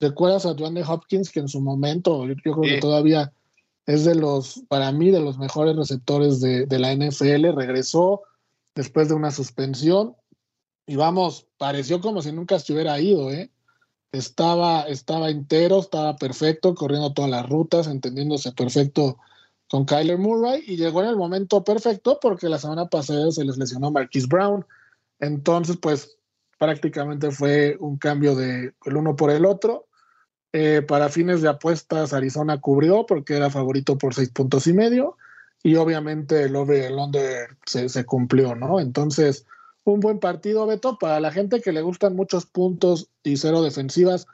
¿Recuerdas 0.00 0.46
a 0.46 0.52
Andrew 0.52 0.90
Hopkins 0.90 1.28
que 1.28 1.40
en 1.40 1.48
su 1.48 1.60
momento, 1.60 2.26
yo, 2.26 2.36
creo 2.36 2.62
que 2.62 2.80
todavía 2.80 3.34
es 3.84 4.06
de 4.06 4.14
los, 4.14 4.62
para 4.68 4.90
mí, 4.92 5.10
de 5.10 5.20
los 5.20 5.36
mejores 5.36 5.76
receptores 5.76 6.40
de, 6.40 6.64
de 6.64 6.78
la 6.78 6.94
NFL? 6.94 7.54
Regresó 7.54 8.22
después 8.74 9.08
de 9.08 9.14
una 9.14 9.30
suspensión. 9.30 10.16
Y 10.86 10.96
vamos, 10.96 11.46
pareció 11.58 12.00
como 12.00 12.22
si 12.22 12.32
nunca 12.32 12.56
estuviera 12.56 13.00
ido, 13.00 13.30
¿eh? 13.30 13.50
Estaba, 14.10 14.82
estaba 14.82 15.30
entero, 15.30 15.78
estaba 15.78 16.16
perfecto, 16.16 16.74
corriendo 16.74 17.14
todas 17.14 17.30
las 17.30 17.48
rutas, 17.48 17.86
entendiéndose 17.86 18.52
perfecto 18.52 19.18
con 19.70 19.86
Kyler 19.86 20.18
Murray 20.18 20.62
y 20.66 20.76
llegó 20.76 21.02
en 21.02 21.08
el 21.08 21.16
momento 21.16 21.64
perfecto 21.64 22.18
porque 22.20 22.50
la 22.50 22.58
semana 22.58 22.88
pasada 22.88 23.30
se 23.30 23.44
les 23.44 23.56
lesionó 23.56 23.90
Marquise 23.90 24.26
Brown. 24.26 24.66
Entonces, 25.18 25.78
pues 25.78 26.18
prácticamente 26.58 27.30
fue 27.30 27.78
un 27.80 27.96
cambio 27.96 28.34
de 28.34 28.74
el 28.84 28.96
uno 28.96 29.16
por 29.16 29.30
el 29.30 29.46
otro. 29.46 29.86
Eh, 30.52 30.82
para 30.82 31.08
fines 31.08 31.40
de 31.40 31.48
apuestas, 31.48 32.12
Arizona 32.12 32.60
cubrió 32.60 33.06
porque 33.06 33.34
era 33.34 33.48
favorito 33.48 33.96
por 33.96 34.12
seis 34.12 34.28
puntos 34.28 34.66
y 34.66 34.74
medio 34.74 35.16
y 35.62 35.76
obviamente 35.76 36.44
el 36.44 36.56
over 36.56 36.84
el 36.84 36.98
under 36.98 37.56
se, 37.66 37.88
se, 37.88 38.04
cumplió, 38.04 38.54
¿no? 38.54 38.80
Entonces, 38.80 39.46
un 39.84 40.00
buen 40.00 40.18
partido, 40.18 40.66
Beto, 40.66 40.98
para 40.98 41.20
la 41.20 41.30
gente 41.30 41.60
que 41.60 41.72
le 41.72 41.82
gustan 41.82 42.16
muchos 42.16 42.46
puntos 42.46 43.08
y 43.22 43.36
cero 43.36 43.62
defensivas, 43.62 44.26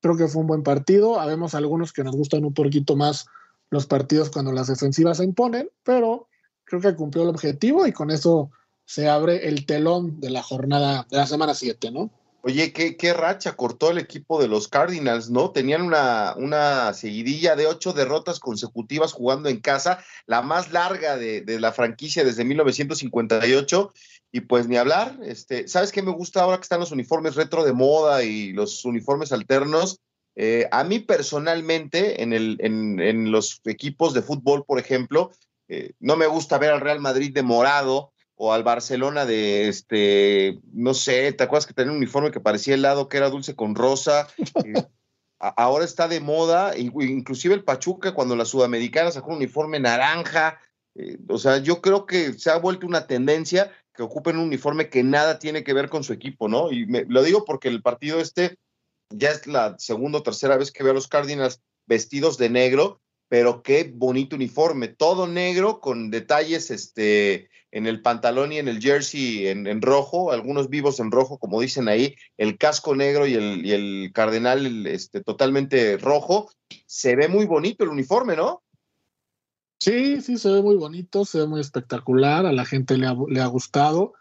creo 0.00 0.16
que 0.16 0.28
fue 0.28 0.42
un 0.42 0.48
buen 0.48 0.62
partido. 0.62 1.20
Habemos 1.20 1.54
algunos 1.54 1.92
que 1.92 2.04
nos 2.04 2.16
gustan 2.16 2.44
un 2.44 2.54
poquito 2.54 2.96
más 2.96 3.26
los 3.70 3.86
partidos 3.86 4.30
cuando 4.30 4.52
las 4.52 4.66
defensivas 4.66 5.18
se 5.18 5.24
imponen, 5.24 5.70
pero 5.82 6.28
creo 6.64 6.80
que 6.80 6.94
cumplió 6.94 7.24
el 7.24 7.30
objetivo 7.30 7.86
y 7.86 7.92
con 7.92 8.10
eso 8.10 8.50
se 8.84 9.08
abre 9.08 9.48
el 9.48 9.66
telón 9.66 10.20
de 10.20 10.30
la 10.30 10.42
jornada 10.42 11.06
de 11.10 11.16
la 11.16 11.26
semana 11.26 11.54
7, 11.54 11.90
¿no? 11.90 12.10
Oye, 12.46 12.74
¿qué, 12.74 12.98
qué 12.98 13.14
racha 13.14 13.56
cortó 13.56 13.90
el 13.90 13.96
equipo 13.96 14.38
de 14.38 14.48
los 14.48 14.68
Cardinals, 14.68 15.30
¿no? 15.30 15.50
Tenían 15.50 15.80
una, 15.80 16.34
una 16.36 16.92
seguidilla 16.92 17.56
de 17.56 17.66
ocho 17.66 17.94
derrotas 17.94 18.38
consecutivas 18.38 19.14
jugando 19.14 19.48
en 19.48 19.60
casa, 19.60 20.04
la 20.26 20.42
más 20.42 20.70
larga 20.70 21.16
de, 21.16 21.40
de, 21.40 21.58
la 21.58 21.72
franquicia 21.72 22.22
desde 22.22 22.44
1958. 22.44 23.94
Y 24.30 24.40
pues 24.42 24.68
ni 24.68 24.76
hablar, 24.76 25.18
este, 25.24 25.68
¿sabes 25.68 25.90
qué 25.90 26.02
me 26.02 26.10
gusta 26.10 26.42
ahora 26.42 26.58
que 26.58 26.64
están 26.64 26.80
los 26.80 26.92
uniformes 26.92 27.34
retro 27.34 27.64
de 27.64 27.72
moda 27.72 28.22
y 28.24 28.52
los 28.52 28.84
uniformes 28.84 29.32
alternos? 29.32 30.00
Eh, 30.36 30.68
a 30.70 30.84
mí 30.84 30.98
personalmente, 30.98 32.22
en, 32.22 32.34
el, 32.34 32.58
en, 32.60 33.00
en, 33.00 33.32
los 33.32 33.62
equipos 33.64 34.12
de 34.12 34.20
fútbol, 34.20 34.66
por 34.66 34.78
ejemplo, 34.78 35.30
eh, 35.68 35.92
no 35.98 36.16
me 36.16 36.26
gusta 36.26 36.58
ver 36.58 36.72
al 36.72 36.82
Real 36.82 37.00
Madrid 37.00 37.32
de 37.32 37.42
morado, 37.42 38.12
o 38.36 38.52
al 38.52 38.64
Barcelona 38.64 39.26
de 39.26 39.68
este, 39.68 40.60
no 40.72 40.94
sé, 40.94 41.32
¿te 41.32 41.44
acuerdas 41.44 41.66
que 41.66 41.74
tenía 41.74 41.92
un 41.92 41.98
uniforme 41.98 42.30
que 42.30 42.40
parecía 42.40 42.74
helado, 42.74 43.08
que 43.08 43.16
era 43.16 43.30
dulce 43.30 43.54
con 43.54 43.74
rosa? 43.74 44.28
Eh, 44.64 44.72
ahora 45.38 45.84
está 45.84 46.08
de 46.08 46.20
moda, 46.20 46.76
inclusive 46.76 47.54
el 47.54 47.64
Pachuca 47.64 48.14
cuando 48.14 48.36
la 48.36 48.44
Sudamericana 48.44 49.10
sacó 49.10 49.30
un 49.30 49.36
uniforme 49.36 49.78
naranja. 49.78 50.58
Eh, 50.94 51.18
o 51.28 51.38
sea, 51.38 51.58
yo 51.58 51.80
creo 51.80 52.06
que 52.06 52.32
se 52.34 52.50
ha 52.50 52.56
vuelto 52.56 52.86
una 52.86 53.06
tendencia 53.06 53.70
que 53.94 54.02
ocupen 54.02 54.36
un 54.36 54.46
uniforme 54.46 54.88
que 54.88 55.02
nada 55.02 55.38
tiene 55.38 55.62
que 55.62 55.72
ver 55.72 55.88
con 55.88 56.02
su 56.02 56.12
equipo, 56.12 56.48
¿no? 56.48 56.72
Y 56.72 56.86
me, 56.86 57.04
lo 57.04 57.22
digo 57.22 57.44
porque 57.44 57.68
el 57.68 57.82
partido 57.82 58.20
este 58.20 58.58
ya 59.10 59.30
es 59.30 59.46
la 59.46 59.78
segunda 59.78 60.18
o 60.18 60.22
tercera 60.22 60.56
vez 60.56 60.72
que 60.72 60.82
veo 60.82 60.92
a 60.92 60.94
los 60.94 61.08
Cardinals 61.08 61.60
vestidos 61.86 62.38
de 62.38 62.50
negro, 62.50 63.00
pero 63.34 63.64
qué 63.64 63.92
bonito 63.92 64.36
uniforme, 64.36 64.86
todo 64.86 65.26
negro 65.26 65.80
con 65.80 66.12
detalles 66.12 66.70
este, 66.70 67.50
en 67.72 67.88
el 67.88 68.00
pantalón 68.00 68.52
y 68.52 68.58
en 68.58 68.68
el 68.68 68.80
jersey 68.80 69.48
en, 69.48 69.82
rojo, 69.82 70.30
algunos 70.30 70.70
vivos 70.70 71.00
en 71.00 71.10
rojo, 71.10 71.38
como 71.38 71.60
dicen 71.60 71.88
ahí, 71.88 72.14
el 72.38 72.58
casco 72.58 72.94
negro 72.94 73.26
y 73.26 73.34
el, 73.34 73.66
y 73.66 73.72
el 73.72 74.12
cardenal 74.14 74.86
este, 74.86 75.20
totalmente 75.20 75.96
rojo. 75.96 76.48
Se 76.86 77.16
ve 77.16 77.26
muy 77.26 77.46
bonito 77.46 77.82
el 77.82 77.90
uniforme, 77.90 78.36
¿no? 78.36 78.62
Sí, 79.80 80.20
sí, 80.20 80.38
se 80.38 80.52
ve 80.52 80.62
muy 80.62 80.76
bonito, 80.76 81.24
se 81.24 81.38
ve 81.38 81.48
muy 81.48 81.60
espectacular, 81.60 82.46
a 82.46 82.52
la 82.52 82.64
gente 82.64 82.96
le 82.96 83.08
ha, 83.08 83.16
le 83.26 83.40
ha 83.40 83.46
gustado. 83.46 84.12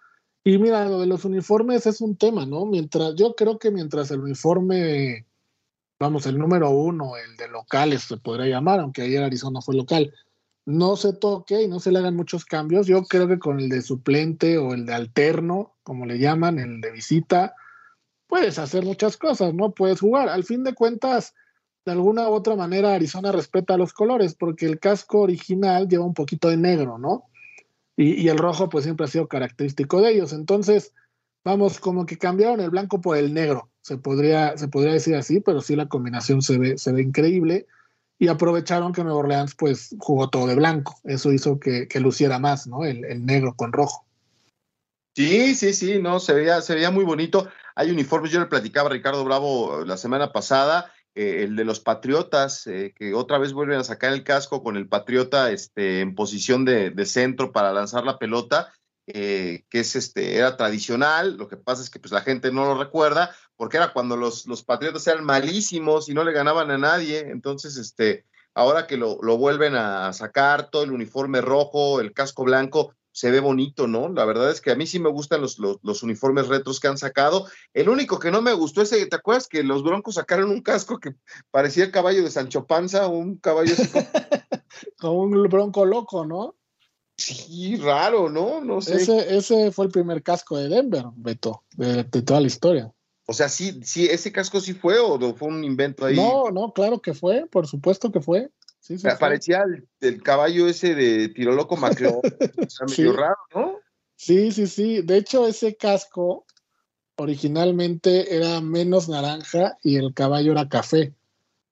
Y 0.43 0.57
mira, 0.57 0.89
lo 0.89 0.99
de 0.99 1.05
los 1.05 1.23
uniformes 1.23 1.85
es 1.85 2.01
un 2.01 2.17
tema, 2.17 2.47
¿no? 2.47 2.65
Mientras, 2.65 3.13
yo 3.13 3.35
creo 3.35 3.59
que 3.59 3.69
mientras 3.69 4.09
el 4.09 4.21
uniforme, 4.21 5.27
vamos, 5.99 6.25
el 6.25 6.37
número 6.37 6.69
uno, 6.69 7.17
el 7.17 7.37
de 7.37 7.47
locales 7.47 8.03
se 8.03 8.17
podría 8.17 8.47
llamar, 8.47 8.79
aunque 8.79 9.03
ayer 9.03 9.23
Arizona 9.23 9.61
fue 9.61 9.75
local, 9.75 10.13
no 10.65 10.95
se 10.95 11.13
toque 11.13 11.61
y 11.61 11.67
no 11.67 11.79
se 11.79 11.91
le 11.91 11.99
hagan 11.99 12.15
muchos 12.15 12.45
cambios. 12.45 12.87
Yo 12.87 13.03
creo 13.03 13.27
que 13.27 13.39
con 13.39 13.59
el 13.59 13.69
de 13.69 13.81
suplente 13.81 14.57
o 14.57 14.73
el 14.73 14.85
de 14.85 14.93
alterno, 14.93 15.75
como 15.83 16.05
le 16.05 16.19
llaman, 16.19 16.59
el 16.59 16.81
de 16.81 16.91
visita, 16.91 17.55
puedes 18.27 18.59
hacer 18.59 18.85
muchas 18.85 19.17
cosas, 19.17 19.53
¿no? 19.53 19.71
Puedes 19.71 19.99
jugar. 19.99 20.29
Al 20.29 20.43
fin 20.43 20.63
de 20.63 20.73
cuentas, 20.73 21.33
de 21.85 21.91
alguna 21.91 22.29
u 22.29 22.33
otra 22.33 22.55
manera, 22.55 22.93
Arizona 22.93 23.31
respeta 23.31 23.77
los 23.77 23.93
colores, 23.93 24.35
porque 24.35 24.65
el 24.65 24.79
casco 24.79 25.19
original 25.21 25.87
lleva 25.89 26.05
un 26.05 26.13
poquito 26.13 26.49
de 26.49 26.57
negro, 26.57 26.97
¿no? 26.97 27.25
Y, 27.97 28.21
y 28.21 28.29
el 28.29 28.37
rojo, 28.37 28.69
pues 28.69 28.85
siempre 28.85 29.05
ha 29.05 29.09
sido 29.09 29.27
característico 29.27 30.01
de 30.01 30.11
ellos. 30.11 30.31
Entonces, 30.31 30.93
vamos, 31.43 31.79
como 31.79 32.05
que 32.05 32.17
cambiaron 32.17 32.61
el 32.61 32.69
blanco 32.69 33.01
por 33.01 33.17
el 33.17 33.33
negro. 33.33 33.69
Se 33.83 33.97
podría, 33.97 34.57
se 34.57 34.69
podría 34.69 34.93
decir 34.93 35.13
así, 35.15 35.41
pero 35.41 35.59
sí 35.61 35.75
la 35.75 35.89
combinación 35.89 36.41
se 36.41 36.57
ve, 36.57 36.77
se 36.77 36.93
ve 36.93 37.01
increíble 37.01 37.67
y 38.17 38.29
aprovecharon 38.29 38.93
que 38.93 39.03
Nueva 39.03 39.19
Orleans 39.19 39.55
pues 39.55 39.93
jugó 39.99 40.29
todo 40.29 40.47
de 40.47 40.55
blanco. 40.55 40.97
Eso 41.03 41.33
hizo 41.33 41.59
que, 41.59 41.89
que 41.89 41.99
luciera 41.99 42.39
más, 42.39 42.65
¿no? 42.65 42.85
El, 42.85 43.03
el, 43.03 43.25
negro 43.25 43.53
con 43.55 43.73
rojo. 43.73 44.05
Sí, 45.13 45.53
sí, 45.55 45.73
sí, 45.73 46.01
no, 46.01 46.21
se 46.21 46.33
veía, 46.33 46.61
se 46.61 46.75
veía 46.75 46.91
muy 46.91 47.03
bonito. 47.03 47.49
Hay 47.75 47.91
uniformes, 47.91 48.31
yo 48.31 48.39
le 48.39 48.45
platicaba 48.45 48.89
a 48.89 48.93
Ricardo 48.93 49.25
Bravo 49.25 49.83
la 49.83 49.97
semana 49.97 50.31
pasada, 50.31 50.93
eh, 51.13 51.43
el 51.43 51.57
de 51.57 51.65
los 51.65 51.81
Patriotas, 51.81 52.65
eh, 52.67 52.93
que 52.95 53.13
otra 53.13 53.37
vez 53.37 53.51
vuelven 53.51 53.79
a 53.79 53.83
sacar 53.83 54.13
el 54.13 54.23
casco 54.23 54.63
con 54.63 54.77
el 54.77 54.87
Patriota 54.87 55.51
este, 55.51 55.99
en 55.99 56.15
posición 56.15 56.63
de, 56.63 56.89
de 56.91 57.05
centro 57.05 57.51
para 57.51 57.73
lanzar 57.73 58.05
la 58.05 58.17
pelota. 58.17 58.71
Eh, 59.05 59.65
que 59.69 59.81
es 59.81 59.97
este, 59.97 60.37
era 60.37 60.55
tradicional, 60.55 61.35
lo 61.35 61.49
que 61.49 61.57
pasa 61.57 61.81
es 61.81 61.89
que 61.89 61.99
pues 61.99 62.13
la 62.13 62.21
gente 62.21 62.53
no 62.53 62.63
lo 62.63 62.81
recuerda, 62.81 63.35
porque 63.57 63.75
era 63.75 63.91
cuando 63.91 64.15
los, 64.15 64.45
los 64.47 64.63
Patriotas 64.63 65.05
eran 65.07 65.25
malísimos 65.25 66.07
y 66.07 66.13
no 66.13 66.23
le 66.23 66.31
ganaban 66.31 66.71
a 66.71 66.77
nadie, 66.77 67.19
entonces 67.19 67.75
este, 67.75 68.25
ahora 68.53 68.87
que 68.87 68.95
lo, 68.95 69.17
lo 69.21 69.37
vuelven 69.37 69.75
a 69.75 70.13
sacar, 70.13 70.69
todo 70.69 70.83
el 70.83 70.91
uniforme 70.91 71.41
rojo, 71.41 71.99
el 71.99 72.13
casco 72.13 72.45
blanco, 72.45 72.95
se 73.13 73.29
ve 73.29 73.39
bonito, 73.39 73.87
¿no? 73.87 74.09
La 74.09 74.25
verdad 74.25 74.49
es 74.49 74.59
que 74.59 74.71
a 74.71 74.75
mí 74.75 74.87
sí 74.87 74.99
me 74.99 75.09
gustan 75.09 75.41
los, 75.41 75.59
los, 75.59 75.77
los, 75.83 76.01
uniformes 76.01 76.47
retros 76.47 76.79
que 76.79 76.87
han 76.87 76.97
sacado. 76.97 77.45
El 77.73 77.89
único 77.89 78.19
que 78.19 78.31
no 78.31 78.41
me 78.41 78.53
gustó 78.53 78.81
es, 78.81 78.89
¿te 78.89 79.15
acuerdas 79.15 79.47
que 79.47 79.63
los 79.63 79.83
Broncos 79.83 80.15
sacaron 80.15 80.49
un 80.49 80.61
casco 80.61 80.99
que 80.99 81.13
parecía 81.51 81.83
el 81.83 81.91
caballo 81.91 82.23
de 82.23 82.31
Sancho 82.31 82.65
Panza, 82.65 83.07
un 83.07 83.37
caballo 83.37 83.75
como 84.97 85.21
un 85.21 85.43
bronco 85.43 85.85
loco, 85.85 86.25
¿no? 86.25 86.55
Sí, 87.23 87.77
raro, 87.77 88.29
¿no? 88.29 88.59
No 88.59 88.81
sé. 88.81 88.95
Ese, 88.95 89.37
ese 89.37 89.71
fue 89.71 89.85
el 89.85 89.91
primer 89.91 90.21
casco 90.23 90.57
de 90.57 90.67
Denver, 90.67 91.05
Beto, 91.15 91.63
de, 91.77 92.03
de, 92.03 92.21
toda 92.21 92.41
la 92.41 92.47
historia. 92.47 92.93
O 93.25 93.33
sea, 93.33 93.47
sí, 93.47 93.79
sí, 93.83 94.07
ese 94.07 94.33
casco 94.33 94.59
sí 94.59 94.73
fue 94.73 94.99
o 94.99 95.17
fue 95.35 95.47
un 95.47 95.63
invento 95.63 96.05
ahí. 96.05 96.17
No, 96.17 96.51
no, 96.51 96.73
claro 96.73 97.01
que 97.01 97.13
fue, 97.13 97.45
por 97.49 97.65
supuesto 97.67 98.11
que 98.11 98.19
fue. 98.19 98.49
Sí, 98.81 98.97
sí 98.97 99.07
Parecía 99.17 99.63
el, 99.63 99.87
el, 100.01 100.21
caballo 100.21 100.67
ese 100.67 100.95
de 100.95 101.29
Tiro 101.29 101.53
Loco 101.53 101.77
Macló. 101.77 102.19
o 102.19 102.69
sea, 102.69 102.87
medio 102.87 103.11
sí. 103.11 103.17
raro, 103.17 103.37
¿no? 103.55 103.79
Sí, 104.17 104.51
sí, 104.51 104.67
sí. 104.67 105.01
De 105.01 105.15
hecho, 105.15 105.47
ese 105.47 105.77
casco 105.77 106.45
originalmente 107.15 108.35
era 108.35 108.59
menos 108.59 109.07
naranja 109.07 109.77
y 109.81 109.95
el 109.95 110.13
caballo 110.13 110.51
era 110.51 110.67
café. 110.67 111.13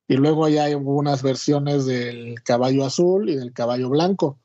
Y 0.07 0.15
luego 0.15 0.47
ya 0.47 0.65
hay 0.65 0.75
unas 0.75 1.23
versiones 1.23 1.85
del 1.85 2.41
caballo 2.43 2.85
azul 2.85 3.29
y 3.29 3.35
del 3.35 3.51
caballo 3.51 3.89
blanco 3.89 4.40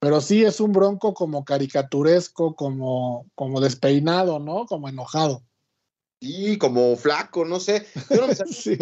pero 0.00 0.20
sí 0.20 0.44
es 0.44 0.60
un 0.60 0.72
bronco 0.72 1.14
como 1.14 1.44
caricaturesco, 1.44 2.54
como, 2.54 3.26
como 3.34 3.60
despeinado, 3.60 4.38
¿no? 4.38 4.66
Como 4.66 4.88
enojado. 4.88 5.42
Sí, 6.20 6.58
como 6.58 6.96
flaco, 6.96 7.44
no 7.44 7.60
sé. 7.60 7.86
Yo 8.10 8.20
no 8.20 8.28
me, 8.28 8.34
sí. 8.52 8.78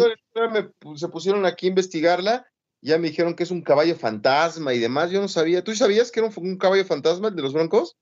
me 0.51 0.97
se 0.97 1.07
pusieron 1.07 1.45
aquí 1.45 1.67
a 1.67 1.69
investigarla, 1.69 2.47
ya 2.81 2.97
me 2.97 3.09
dijeron 3.09 3.35
que 3.35 3.43
es 3.43 3.51
un 3.51 3.61
caballo 3.61 3.95
fantasma 3.95 4.73
y 4.73 4.79
demás, 4.79 5.11
yo 5.11 5.21
no 5.21 5.27
sabía. 5.27 5.63
¿Tú 5.63 5.75
sabías 5.75 6.11
que 6.11 6.19
era 6.19 6.29
un, 6.29 6.49
un 6.49 6.57
caballo 6.57 6.85
fantasma 6.85 7.29
el 7.29 7.35
de 7.35 7.41
los 7.41 7.53
broncos? 7.53 7.95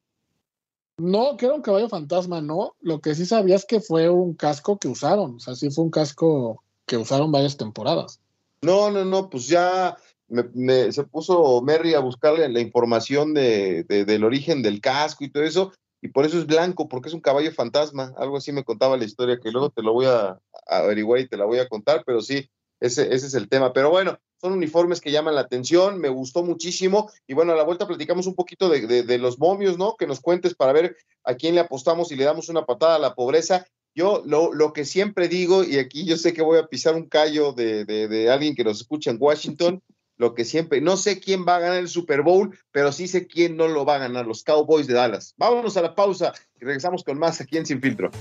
No, 0.98 1.36
que 1.36 1.46
era 1.46 1.56
un 1.56 1.62
caballo 1.62 1.90
fantasma, 1.90 2.42
no. 2.42 2.76
Lo 2.80 3.02
que 3.02 3.16
sí 3.16 3.26
sabía 3.26 3.56
es 3.56 3.66
que 3.66 3.82
fue 3.82 4.10
un 4.10 4.34
casco 4.34 4.78
que 4.78 4.88
usaron, 4.88 5.36
o 5.36 5.40
sea, 5.40 5.56
sí 5.56 5.70
fue 5.70 5.84
un 5.84 5.92
casco 5.92 6.64
que 6.86 6.98
usaron 6.98 7.32
varias 7.32 7.58
temporadas. 7.58 8.22
No, 8.62 8.90
no, 8.90 9.04
no, 9.04 9.30
pues 9.30 9.48
ya 9.48 9.98
me, 10.28 10.44
me, 10.54 10.92
se 10.92 11.04
puso 11.04 11.62
Merry 11.62 11.94
a 11.94 12.00
buscarle 12.00 12.48
la 12.50 12.60
información 12.60 13.34
de, 13.34 13.84
de, 13.84 14.06
del 14.06 14.24
origen 14.24 14.62
del 14.62 14.82
casco 14.82 15.24
y 15.24 15.30
todo 15.30 15.44
eso, 15.44 15.72
y 16.06 16.10
por 16.10 16.24
eso 16.24 16.38
es 16.38 16.46
blanco, 16.46 16.88
porque 16.88 17.10
es 17.10 17.16
un 17.16 17.20
caballo 17.20 17.52
fantasma. 17.52 18.14
Algo 18.18 18.38
así 18.38 18.52
me 18.52 18.64
contaba 18.64 18.96
la 18.96 19.06
historia, 19.06 19.40
que 19.42 19.50
luego 19.50 19.72
te 19.72 19.82
lo 19.82 19.92
voy 19.92 20.06
a, 20.06 20.40
averiguar 20.68 21.20
y 21.20 21.28
te 21.28 21.36
la 21.36 21.46
voy 21.46 21.58
a 21.58 21.68
contar, 21.68 22.04
pero 22.06 22.22
sí, 22.22 22.48
ese, 22.80 23.14
ese 23.14 23.26
es 23.26 23.34
el 23.34 23.50
tema. 23.50 23.74
Pero 23.74 23.90
bueno, 23.90 24.20
son 24.40 24.54
uniformes 24.54 25.02
que 25.02 25.12
llaman 25.12 25.34
la 25.34 25.42
atención, 25.42 26.00
me 26.00 26.10
gustó 26.10 26.44
muchísimo. 26.44 27.12
Y 27.26 27.34
bueno, 27.34 27.54
a 27.54 27.56
la 27.56 27.64
vuelta 27.64 27.88
platicamos 27.88 28.28
un 28.28 28.36
poquito 28.36 28.70
de, 28.70 29.04
de, 29.04 29.18
los 29.18 29.40
momios, 29.40 29.80
¿no? 29.80 29.96
Que 29.98 30.06
nos 30.06 30.20
cuentes 30.20 30.54
para 30.54 30.74
ver 30.74 30.96
a 31.24 31.34
quién 31.34 31.56
le 31.56 31.62
apostamos 31.62 32.12
y 32.12 32.16
le 32.16 32.26
damos 32.26 32.50
una 32.50 32.68
patada 32.68 32.98
a 32.98 33.00
la 33.00 33.16
pobreza. 33.16 33.66
Yo 33.96 34.22
lo, 34.28 34.54
lo 34.54 34.74
que 34.74 34.86
siempre 34.86 35.28
digo, 35.28 35.64
y 35.64 35.80
aquí 35.80 36.06
yo 36.06 36.18
sé 36.18 36.34
que 36.34 36.44
voy 36.44 36.60
a 36.60 36.68
pisar 36.68 36.94
un 36.94 37.10
callo 37.10 37.54
de, 37.54 37.86
de 37.86 38.30
alguien 38.30 38.54
que 38.54 38.64
nos 38.64 38.82
escucha 38.82 39.10
en 39.10 39.18
Washington, 39.20 39.82
lo 40.18 40.34
que 40.34 40.46
siempre, 40.46 40.82
no 40.82 40.98
sé 40.98 41.20
quién 41.20 41.46
va 41.48 41.58
a 41.58 41.60
ganar 41.60 41.78
el 41.78 41.90
Super 41.90 42.22
Bowl, 42.22 42.58
pero 42.72 42.92
sí 42.92 43.08
sé 43.08 43.28
quién 43.28 43.58
no 43.58 43.68
lo 43.68 43.86
va 43.86 43.96
a 43.96 44.00
ganar, 44.00 44.26
los 44.26 44.44
Cowboys 44.44 44.88
de 44.88 44.94
Dallas. 44.94 45.34
Vámonos 45.38 45.78
a 45.78 45.82
la 45.82 45.96
pausa 45.96 46.34
y 46.60 46.66
regresamos 46.66 47.04
con 47.04 47.18
más 47.18 47.42
aquí 47.42 47.58
en 47.58 47.66
Sin 47.66 47.82
Filtro. 47.82 48.12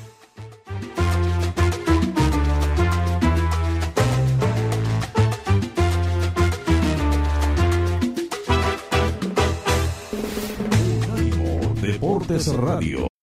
Deportes 11.80 12.46
Radio. 12.54 13.13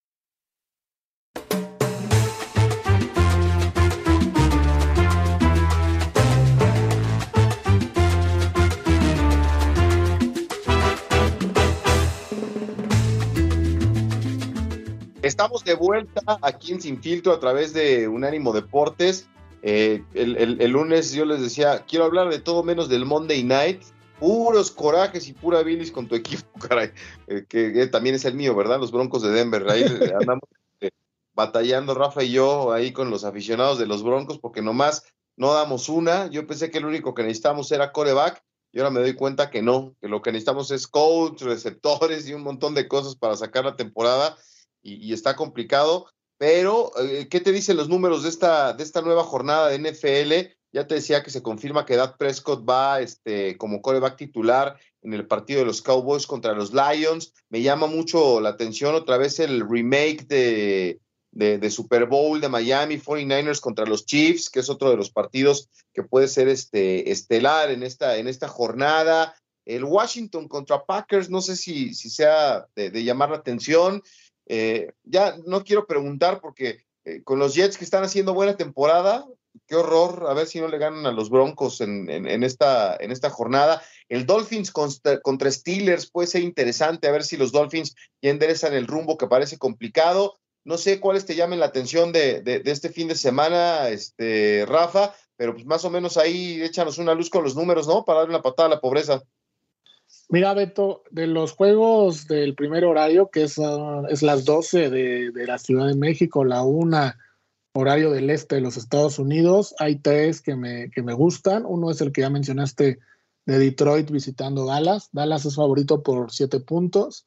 Estamos 15.32 15.64
de 15.64 15.72
vuelta 15.72 16.20
aquí 16.42 16.72
en 16.72 16.82
Sin 16.82 17.00
Filtro 17.00 17.32
a 17.32 17.40
través 17.40 17.72
de 17.72 18.06
Unánimo 18.06 18.52
Deportes. 18.52 19.30
Eh, 19.62 20.04
el, 20.12 20.70
lunes 20.70 21.14
yo 21.14 21.24
les 21.24 21.40
decía, 21.40 21.86
quiero 21.88 22.04
hablar 22.04 22.28
de 22.28 22.38
todo 22.38 22.62
menos 22.62 22.90
del 22.90 23.06
Monday 23.06 23.42
Night. 23.42 23.80
Puros 24.20 24.70
corajes 24.70 25.26
y 25.28 25.32
pura 25.32 25.62
bilis 25.62 25.90
con 25.90 26.06
tu 26.06 26.16
equipo, 26.16 26.44
caray. 26.68 26.90
Eh, 27.28 27.46
que, 27.48 27.86
también 27.86 28.14
es 28.14 28.26
el 28.26 28.34
mío, 28.34 28.54
¿verdad? 28.54 28.78
Los 28.78 28.92
Broncos 28.92 29.22
de 29.22 29.30
Denver. 29.30 29.66
Ahí 29.70 29.84
andamos 30.20 30.42
eh, 30.82 30.90
batallando 31.32 31.94
Rafa 31.94 32.22
y 32.22 32.32
yo 32.32 32.70
ahí 32.70 32.92
con 32.92 33.08
los 33.08 33.24
aficionados 33.24 33.78
de 33.78 33.86
los 33.86 34.02
Broncos 34.02 34.38
porque 34.38 34.60
nomás 34.60 35.02
no 35.38 35.54
damos 35.54 35.88
una. 35.88 36.26
Yo 36.26 36.46
pensé 36.46 36.70
que 36.70 36.80
lo 36.80 36.88
único 36.88 37.14
que 37.14 37.22
necesitábamos 37.22 37.72
era 37.72 37.90
coreback 37.90 38.44
y 38.70 38.80
ahora 38.80 38.90
me 38.90 39.00
doy 39.00 39.14
cuenta 39.14 39.48
que 39.48 39.62
no, 39.62 39.94
que 39.98 40.08
lo 40.08 40.20
que 40.20 40.30
necesitamos 40.30 40.70
es 40.72 40.86
coach, 40.86 41.40
receptores 41.40 42.28
y 42.28 42.34
un 42.34 42.42
montón 42.42 42.74
de 42.74 42.86
cosas 42.86 43.16
para 43.16 43.34
sacar 43.34 43.64
la 43.64 43.76
temporada 43.76 44.36
y, 44.82 45.12
está 45.12 45.36
complicado. 45.36 46.08
Pero, 46.38 46.90
eh, 46.98 47.28
¿qué 47.30 47.40
te 47.40 47.52
dicen 47.52 47.76
los 47.76 47.88
números 47.88 48.24
de 48.24 48.28
esta, 48.28 48.72
de 48.72 48.82
esta 48.82 49.00
nueva 49.00 49.22
jornada 49.22 49.68
de 49.68 49.78
NFL? 49.78 50.52
Ya 50.72 50.86
te 50.86 50.96
decía 50.96 51.22
que 51.22 51.30
se 51.30 51.42
confirma 51.42 51.84
que 51.84 51.96
Dak 51.96 52.16
Prescott 52.16 52.68
va 52.68 53.00
este, 53.00 53.56
como 53.58 53.82
coreback 53.82 54.16
titular 54.16 54.78
en 55.02 55.12
el 55.12 55.26
partido 55.26 55.60
de 55.60 55.66
los 55.66 55.82
Cowboys 55.82 56.26
contra 56.26 56.54
los 56.54 56.72
Lions. 56.72 57.32
Me 57.50 57.62
llama 57.62 57.86
mucho 57.86 58.40
la 58.40 58.50
atención 58.50 58.94
otra 58.94 59.18
vez 59.18 59.38
el 59.38 59.68
remake 59.68 60.26
de, 60.26 61.00
de, 61.32 61.70
Super 61.70 62.06
Bowl 62.06 62.40
de 62.40 62.48
Miami 62.48 62.96
49ers 62.98 63.60
contra 63.60 63.84
los 63.84 64.06
Chiefs, 64.06 64.48
que 64.48 64.60
es 64.60 64.70
otro 64.70 64.90
de 64.90 64.96
los 64.96 65.10
partidos 65.10 65.68
que 65.92 66.02
puede 66.02 66.28
ser 66.28 66.48
este, 66.48 67.10
estelar 67.10 67.70
en 67.70 67.82
esta, 67.82 68.16
en 68.16 68.28
esta 68.28 68.48
jornada. 68.48 69.34
El 69.64 69.84
Washington 69.84 70.48
contra 70.48 70.84
Packers, 70.84 71.30
no 71.30 71.40
sé 71.40 71.56
si, 71.56 71.94
si 71.94 72.10
sea 72.10 72.66
de 72.74 73.04
llamar 73.04 73.30
la 73.30 73.36
atención. 73.36 74.02
Eh, 74.46 74.92
ya 75.04 75.36
no 75.46 75.64
quiero 75.64 75.86
preguntar 75.86 76.40
porque 76.40 76.84
eh, 77.04 77.22
con 77.24 77.38
los 77.38 77.54
Jets 77.54 77.78
que 77.78 77.84
están 77.84 78.04
haciendo 78.04 78.34
buena 78.34 78.56
temporada, 78.56 79.26
qué 79.66 79.76
horror, 79.76 80.26
a 80.28 80.34
ver 80.34 80.46
si 80.46 80.60
no 80.60 80.68
le 80.68 80.78
ganan 80.78 81.06
a 81.06 81.12
los 81.12 81.30
Broncos 81.30 81.80
en, 81.80 82.08
esta, 82.42 82.96
en 82.96 83.10
esta 83.10 83.30
jornada. 83.30 83.82
El 84.08 84.26
Dolphins 84.26 84.70
contra, 84.70 85.50
Steelers 85.50 86.10
puede 86.10 86.28
ser 86.28 86.42
interesante, 86.42 87.08
a 87.08 87.12
ver 87.12 87.24
si 87.24 87.36
los 87.36 87.52
Dolphins 87.52 87.94
ya 88.20 88.30
enderezan 88.30 88.74
el 88.74 88.86
rumbo 88.86 89.18
que 89.18 89.26
parece 89.26 89.58
complicado. 89.58 90.38
No 90.64 90.78
sé 90.78 91.00
cuáles 91.00 91.26
te 91.26 91.34
llamen 91.34 91.60
la 91.60 91.66
atención 91.66 92.12
de, 92.12 92.62
este 92.64 92.88
fin 92.88 93.08
de 93.08 93.16
semana, 93.16 93.88
este, 93.88 94.64
Rafa, 94.66 95.14
pero 95.36 95.54
pues 95.54 95.66
más 95.66 95.84
o 95.84 95.90
menos 95.90 96.16
ahí 96.16 96.62
échanos 96.62 96.98
una 96.98 97.14
luz 97.14 97.30
con 97.30 97.42
los 97.42 97.56
números, 97.56 97.88
¿no? 97.88 98.04
Para 98.04 98.20
darle 98.20 98.34
una 98.34 98.42
patada 98.42 98.68
a 98.68 98.70
la 98.70 98.80
pobreza. 98.80 99.22
Mira, 100.32 100.54
Beto, 100.54 101.02
de 101.10 101.26
los 101.26 101.52
juegos 101.52 102.26
del 102.26 102.54
primer 102.54 102.86
horario, 102.86 103.28
que 103.28 103.42
es, 103.42 103.58
ah, 103.58 104.04
es 104.08 104.22
las 104.22 104.46
12 104.46 104.88
de, 104.88 105.30
la 105.46 105.58
Ciudad 105.58 105.86
de 105.86 105.94
México, 105.94 106.42
la 106.42 106.62
1 106.62 107.12
horario 107.74 108.10
del 108.10 108.30
este 108.30 108.54
de 108.54 108.62
los 108.62 108.78
Estados 108.78 109.18
Unidos, 109.18 109.74
hay 109.78 109.96
tres 109.96 110.40
que 110.40 110.56
me, 110.56 110.90
que 110.90 111.02
me 111.02 111.12
gustan. 111.12 111.66
Uno 111.66 111.90
es 111.90 112.00
el 112.00 112.12
que 112.12 112.22
ya 112.22 112.30
mencionaste 112.30 112.98
de 113.44 113.58
Detroit 113.58 114.10
visitando 114.10 114.64
Dallas. 114.64 115.10
Dallas 115.12 115.44
es 115.44 115.56
favorito 115.56 116.02
por 116.02 116.32
7 116.32 116.60
puntos 116.60 117.26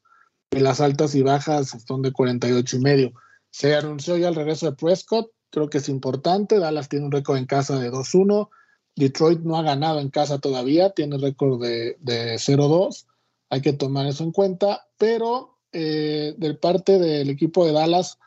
y 0.50 0.58
las 0.58 0.80
altas 0.80 1.14
y 1.14 1.22
bajas 1.22 1.76
son 1.86 2.02
de 2.02 2.10
48 2.10 2.76
y 2.76 2.80
medio. 2.80 3.12
Se 3.50 3.76
anunció 3.76 4.16
ya 4.16 4.30
el 4.30 4.34
regreso 4.34 4.66
de 4.66 4.76
Prescott, 4.76 5.30
creo 5.50 5.70
que 5.70 5.78
es 5.78 5.88
importante. 5.88 6.58
Dallas 6.58 6.88
tiene 6.88 7.06
un 7.06 7.12
récord 7.12 7.36
en 7.36 7.46
casa 7.46 7.78
de 7.78 7.88
2-1. 7.88 8.48
Detroit 8.96 9.40
no 9.40 9.56
ha 9.56 9.62
ganado 9.62 10.00
en 10.00 10.10
casa 10.10 10.38
todavía, 10.38 10.90
tiene 10.90 11.18
récord 11.18 11.60
de, 11.60 11.96
0-2, 12.02 13.06
hay 13.50 13.60
que 13.60 13.74
tomar 13.74 14.06
eso 14.06 14.24
en 14.24 14.32
cuenta, 14.32 14.88
pero 14.96 15.58
eh, 15.72 16.34
del 16.38 16.58
parte 16.58 16.98
del 16.98 17.28
equipo 17.28 17.66
de 17.66 17.72
Dallas, 17.72 18.18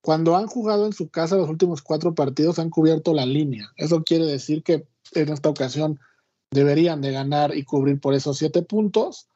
cuando 0.00 0.36
han 0.36 0.46
jugado 0.46 0.86
en 0.86 0.92
su 0.92 1.08
casa 1.08 1.36
los 1.36 1.48
últimos 1.48 1.82
cuatro 1.82 2.14
partidos 2.14 2.58
han 2.58 2.70
cubierto 2.70 3.14
la 3.14 3.26
línea. 3.26 3.72
Eso 3.76 4.02
quiere 4.02 4.26
decir 4.26 4.62
que 4.62 4.86
en 5.12 5.32
esta 5.32 5.48
ocasión 5.48 5.98
deberían 6.50 7.00
de 7.00 7.12
ganar 7.12 7.56
y 7.56 7.64
cubrir 7.64 8.00
por 8.00 8.14
esos 8.14 8.38
siete 8.38 8.62
puntos. 8.62 9.28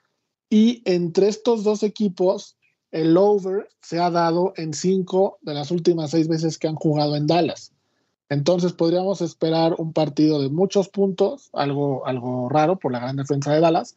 Y 0.48 0.83
entre 0.85 1.29
estos 1.29 1.64
dos 1.64 1.83
equipos, 1.83 2.57
el 2.90 3.16
over 3.16 3.68
se 3.83 3.98
ha 3.98 4.11
dado 4.11 4.53
en 4.57 4.74
cinco 4.74 5.38
de 5.42 5.55
las 5.55 5.70
últimas 5.70 6.11
seis 6.11 6.29
veces 6.29 6.59
que 6.59 6.68
han 6.68 6.76
jugado 6.76 7.16
en 7.16 7.26
Dallas. 7.26 7.72
Entonces 8.31 8.73
podríamos 8.73 9.21
esperar 9.21 9.75
un 9.79 9.93
partido 9.93 10.40
de 10.40 10.49
muchos 10.49 10.88
puntos, 10.88 11.51
algo, 11.53 12.07
algo 12.07 12.49
raro 12.49 12.79
por 12.79 12.93
la 12.93 13.01
gran 13.01 13.16
defensa 13.16 13.53
de 13.53 13.61
Dallas, 13.61 13.97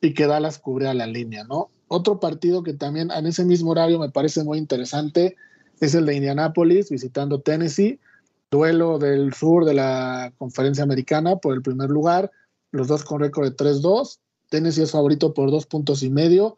y 0.00 0.14
que 0.14 0.26
Dallas 0.26 0.58
cubría 0.58 0.92
la 0.94 1.06
línea, 1.06 1.44
¿no? 1.44 1.70
Otro 1.86 2.18
partido 2.18 2.64
que 2.64 2.74
también 2.74 3.10
en 3.12 3.26
ese 3.26 3.44
mismo 3.44 3.70
horario 3.70 4.00
me 4.00 4.10
parece 4.10 4.42
muy 4.42 4.58
interesante 4.58 5.36
es 5.80 5.94
el 5.94 6.06
de 6.06 6.16
Indianapolis 6.16 6.90
visitando 6.90 7.40
Tennessee, 7.40 8.00
duelo 8.50 8.98
del 8.98 9.32
sur 9.32 9.64
de 9.64 9.74
la 9.74 10.32
conferencia 10.38 10.82
americana 10.82 11.36
por 11.36 11.54
el 11.54 11.62
primer 11.62 11.88
lugar, 11.88 12.32
los 12.72 12.88
dos 12.88 13.04
con 13.04 13.20
récord 13.20 13.48
de 13.48 13.56
3-2, 13.56 14.18
Tennessee 14.50 14.82
es 14.82 14.90
favorito 14.90 15.34
por 15.34 15.52
dos 15.52 15.66
puntos 15.66 16.02
y 16.02 16.10
medio, 16.10 16.56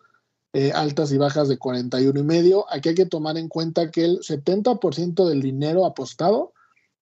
eh, 0.54 0.72
altas 0.72 1.12
y 1.12 1.18
bajas 1.18 1.48
de 1.48 1.58
41 1.58 2.18
y 2.18 2.22
medio. 2.22 2.64
Aquí 2.72 2.88
hay 2.88 2.94
que 2.94 3.06
tomar 3.06 3.36
en 3.36 3.48
cuenta 3.48 3.90
que 3.90 4.04
el 4.04 4.20
70% 4.20 5.28
del 5.28 5.42
dinero 5.42 5.84
apostado 5.84 6.52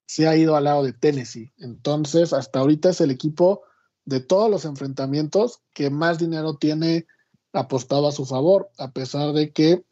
se 0.08 0.26
ha 0.26 0.34
ido 0.36 0.56
al 0.56 0.64
lado 0.64 0.82
de 0.82 0.94
Tennessee. 0.94 1.52
Entonces, 1.58 2.32
hasta 2.32 2.60
ahorita 2.60 2.88
es 2.88 3.02
el 3.02 3.10
equipo 3.10 3.62
de 4.06 4.20
todos 4.20 4.50
los 4.50 4.64
enfrentamientos 4.64 5.60
que 5.74 5.90
más 5.90 6.18
dinero 6.18 6.56
tiene 6.56 7.06
apostado 7.52 8.08
a 8.08 8.12
su 8.12 8.24
favor, 8.24 8.70
a 8.78 8.90
pesar 8.92 9.34
de 9.34 9.52
que 9.52 9.84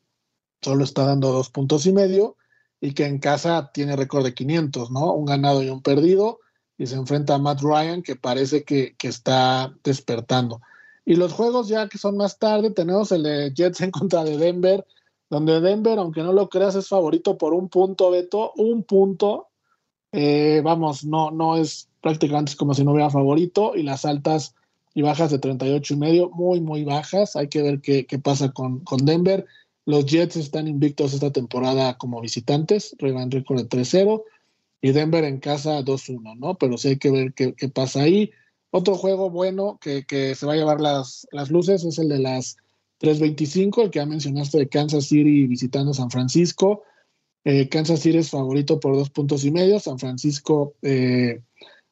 solo 0.63 0.85
está 0.85 1.05
dando 1.05 1.33
dos 1.33 1.51
puntos 1.51 1.85
y 1.85 1.93
medio 1.93 2.39
y 2.81 2.95
que 2.95 3.05
en 3.05 3.19
casa 3.19 3.71
tiene 3.75 3.95
récord 3.95 4.25
de 4.25 4.33
500, 4.33 4.91
¿no? 4.91 5.13
Un 5.13 5.27
ganado 5.27 5.63
y 5.63 5.69
un 5.69 5.83
perdido 5.83 6.39
y 6.79 6.87
se 6.87 6.95
enfrenta 6.95 7.35
a 7.35 7.39
Matt 7.39 7.61
Ryan 7.61 8.03
que 8.03 8.17
parece 8.17 8.65
que, 8.65 8.97
que, 8.97 9.09
está 9.09 9.75
despertando. 9.85 10.63
Y 11.05 11.17
los 11.17 11.35
juegos 11.35 11.69
ya 11.69 11.91
que 11.91 11.99
son 11.99 12.17
más 12.17 12.39
tarde, 12.39 12.71
tenemos 12.71 13.13
el 13.13 13.23
de 13.23 13.53
Jets 13.55 13.83
en 13.83 13.91
contra 13.91 14.25
de 14.25 14.39
Denver, 14.39 14.87
donde 15.29 15.61
Denver, 15.61 15.99
aunque 15.99 16.23
no 16.23 16.33
lo 16.33 16.49
creas, 16.49 16.75
es 16.75 16.89
favorito 16.89 17.37
por 17.37 17.53
un 17.53 17.69
punto, 17.69 18.11
Beto, 18.11 18.53
un 18.57 18.83
punto, 18.83 19.49
eh, 20.13 20.61
vamos, 20.65 21.05
no, 21.05 21.31
no 21.31 21.57
es 21.57 21.89
prácticamente 22.01 22.57
como 22.57 22.75
si 22.75 22.85
no 22.85 22.93
hubiera 22.93 23.11
favorito 23.11 23.75
y 23.75 23.83
las 23.83 24.05
altas 24.05 24.55
y 24.95 25.03
bajas 25.03 25.31
de 25.31 25.39
38 25.39 25.93
y 25.93 25.97
medio, 25.99 26.31
muy, 26.31 26.61
muy 26.61 26.85
bajas. 26.85 27.37
Hay 27.37 27.49
que 27.49 27.61
ver 27.61 27.81
qué, 27.81 28.07
pasa 28.19 28.53
con, 28.53 28.81
con, 28.81 29.05
Denver. 29.05 29.45
Los 29.85 30.07
Jets 30.07 30.37
están 30.37 30.69
invictos 30.69 31.13
esta 31.13 31.31
temporada 31.31 31.99
como 31.99 32.21
visitantes, 32.21 32.97
regan 32.99 33.31
récord 33.31 33.59
de 33.59 33.69
3-0 33.69 34.23
y 34.81 34.93
Denver 34.93 35.25
en 35.25 35.39
casa 35.39 35.81
2-1, 35.83 36.39
¿no? 36.39 36.55
Pero 36.55 36.79
sí 36.79 36.89
hay 36.89 36.99
que 36.99 37.11
ver 37.11 37.35
qué, 37.35 37.69
pasa 37.69 38.03
ahí. 38.03 38.31
Otro 38.71 38.95
juego 38.95 39.29
bueno 39.29 39.79
que, 39.83 40.07
que, 40.07 40.35
se 40.35 40.47
va 40.47 40.55
a 40.55 40.57
llevar 40.57 40.81
las, 40.81 41.29
las 41.31 41.51
luces 41.51 41.85
es 41.85 41.99
el 41.99 42.09
de 42.09 42.21
las 42.21 42.57
3.25, 43.01 43.83
el 43.83 43.91
que 43.91 43.99
ya 43.99 44.07
mencionaste 44.07 44.59
de 44.59 44.69
Kansas 44.69 45.05
City 45.05 45.47
visitando 45.47 45.93
San 45.93 46.11
Francisco. 46.11 46.85
Eh, 47.49 47.69
Kansas 47.69 48.01
City 48.01 48.19
es 48.19 48.31
favorito 48.31 48.81
por 48.81 48.97
dos 48.97 49.09
puntos 49.09 49.45
y 49.45 49.53
medio. 49.53 49.79
San 49.79 50.01
Francisco 50.01 50.75
eh, 50.83 51.43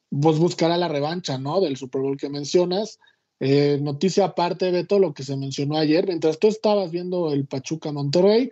pues 0.09 0.37
buscará 0.37 0.75
la 0.75 0.89
revancha, 0.89 1.37
¿no? 1.37 1.61
Del 1.61 1.77
Super 1.77 2.01
Bowl 2.01 2.17
que 2.17 2.27
mencionas. 2.27 2.99
Eh, 3.39 3.79
noticia 3.81 4.25
aparte, 4.25 4.69
Beto, 4.71 4.99
lo 4.99 5.13
que 5.13 5.23
se 5.23 5.37
mencionó 5.37 5.77
ayer. 5.77 6.07
Mientras 6.07 6.39
tú 6.39 6.49
estabas 6.49 6.91
viendo 6.91 7.31
el 7.31 7.47
Pachuca 7.47 7.93
Monterrey, 7.93 8.51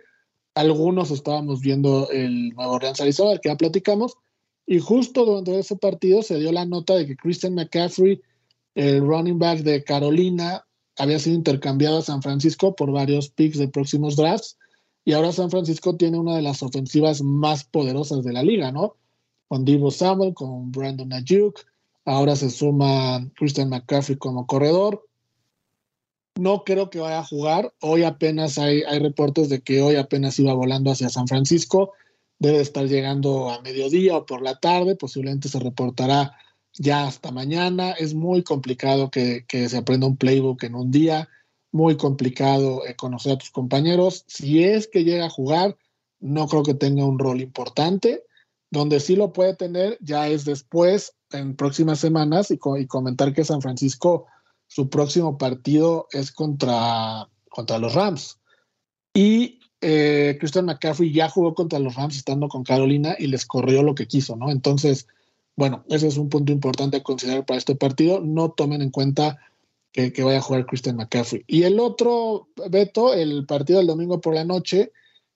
algunos 0.54 1.10
estábamos 1.10 1.60
viendo 1.60 2.08
el 2.10 2.48
nuevo 2.54 2.72
Orleans 2.72 3.02
Arizona, 3.02 3.38
que 3.38 3.50
ya 3.50 3.56
platicamos, 3.56 4.16
y 4.66 4.78
justo 4.78 5.26
durante 5.26 5.58
ese 5.58 5.76
partido 5.76 6.22
se 6.22 6.38
dio 6.38 6.52
la 6.52 6.64
nota 6.64 6.94
de 6.94 7.06
que 7.06 7.16
Christian 7.16 7.54
McCaffrey, 7.54 8.22
el 8.76 9.00
running 9.00 9.38
back 9.38 9.58
de 9.58 9.84
Carolina, 9.84 10.64
había 10.96 11.18
sido 11.18 11.36
intercambiado 11.36 11.98
a 11.98 12.02
San 12.02 12.22
Francisco 12.22 12.74
por 12.74 12.92
varios 12.92 13.28
picks 13.28 13.58
de 13.58 13.68
próximos 13.68 14.16
drafts, 14.16 14.56
y 15.04 15.12
ahora 15.12 15.32
San 15.32 15.50
Francisco 15.50 15.96
tiene 15.96 16.18
una 16.18 16.36
de 16.36 16.42
las 16.42 16.62
ofensivas 16.62 17.22
más 17.22 17.64
poderosas 17.64 18.24
de 18.24 18.32
la 18.32 18.42
liga, 18.42 18.72
¿no? 18.72 18.96
Con 19.48 19.64
Divo 19.64 19.90
Samuel, 19.90 20.34
con 20.34 20.72
Brandon 20.72 21.12
Ayuk, 21.12 21.60
ahora 22.04 22.36
se 22.36 22.50
suma 22.50 23.28
Christian 23.36 23.68
McCaffrey 23.68 24.16
como 24.16 24.46
corredor, 24.46 25.04
no 26.36 26.64
creo 26.64 26.90
que 26.90 26.98
vaya 26.98 27.20
a 27.20 27.24
jugar. 27.24 27.72
Hoy 27.80 28.02
apenas 28.02 28.58
hay, 28.58 28.82
hay 28.82 28.98
reportes 28.98 29.48
de 29.48 29.60
que 29.60 29.82
hoy 29.82 29.96
apenas 29.96 30.38
iba 30.38 30.52
volando 30.52 30.90
hacia 30.90 31.08
San 31.08 31.28
Francisco. 31.28 31.92
Debe 32.38 32.60
estar 32.60 32.86
llegando 32.86 33.50
a 33.50 33.60
mediodía 33.60 34.16
o 34.16 34.26
por 34.26 34.42
la 34.42 34.58
tarde. 34.58 34.96
Posiblemente 34.96 35.48
se 35.48 35.60
reportará 35.60 36.36
ya 36.72 37.06
hasta 37.06 37.30
mañana. 37.30 37.92
Es 37.92 38.14
muy 38.14 38.42
complicado 38.42 39.10
que, 39.10 39.44
se 39.48 39.76
aprenda 39.76 40.08
un 40.08 40.16
playbook 40.16 40.64
en 40.64 40.74
un 40.74 40.90
día. 40.90 41.28
Muy 41.74 41.96
complicado 41.96 42.86
eh, 42.86 42.94
conocer 42.94 43.32
a 43.32 43.38
tus 43.38 43.50
compañeros. 43.50 44.22
Si 44.28 44.62
es 44.62 44.86
que 44.86 45.02
llega 45.02 45.26
a 45.26 45.30
jugar, 45.30 45.76
no 46.20 46.46
creo 46.46 46.62
que 46.62 46.74
tenga 46.74 47.04
un 47.04 47.18
rol 47.18 47.40
importante. 47.40 48.22
Donde 48.70 49.00
sí 49.00 49.16
lo 49.16 49.32
puede 49.32 49.56
tener 49.56 49.98
ya 50.00 50.28
es 50.28 50.44
después, 50.44 51.16
en 51.32 51.56
próximas 51.56 51.98
semanas, 51.98 52.52
y, 52.52 52.58
comentar 52.86 53.32
que 53.32 53.44
San 53.44 53.60
Francisco 53.60 54.26
su 54.68 54.88
próximo 54.88 55.36
partido 55.36 56.06
es 56.12 56.30
contra, 56.30 57.28
contra 57.50 57.80
los 57.80 57.92
Rams. 57.92 58.38
Y 59.12 59.58
eh, 59.80 60.36
Christian 60.38 60.66
McCaffrey 60.66 61.12
ya 61.12 61.28
jugó 61.28 61.54
contra 61.54 61.80
los 61.80 61.96
Rams 61.96 62.16
estando 62.16 62.46
con 62.46 62.62
Carolina 62.62 63.16
y 63.18 63.26
les 63.26 63.46
corrió 63.46 63.82
lo 63.82 63.96
que 63.96 64.06
quiso, 64.06 64.36
¿no? 64.36 64.52
Entonces, 64.52 65.08
bueno, 65.56 65.84
ese 65.88 66.06
es 66.06 66.18
un 66.18 66.28
punto 66.28 66.52
importante 66.52 66.98
a 66.98 67.02
considerar 67.02 67.44
para 67.44 67.58
este 67.58 67.74
partido. 67.74 68.20
No 68.20 68.52
tomen 68.52 68.80
en 68.80 68.90
cuenta 68.90 69.40
que, 69.94 70.24
vaya 70.24 70.38
a 70.38 70.42
jugar 70.42 70.66
Christian 70.66 70.96
McCaffrey. 70.96 71.44
Y 71.46 71.62
el 71.62 71.78
otro, 71.78 72.48
Beto, 72.68 73.14
el 73.14 73.46
partido 73.46 73.78
del 73.78 73.86
domingo 73.86 74.20
por 74.20 74.34
la 74.34 74.44
noche, 74.44 74.90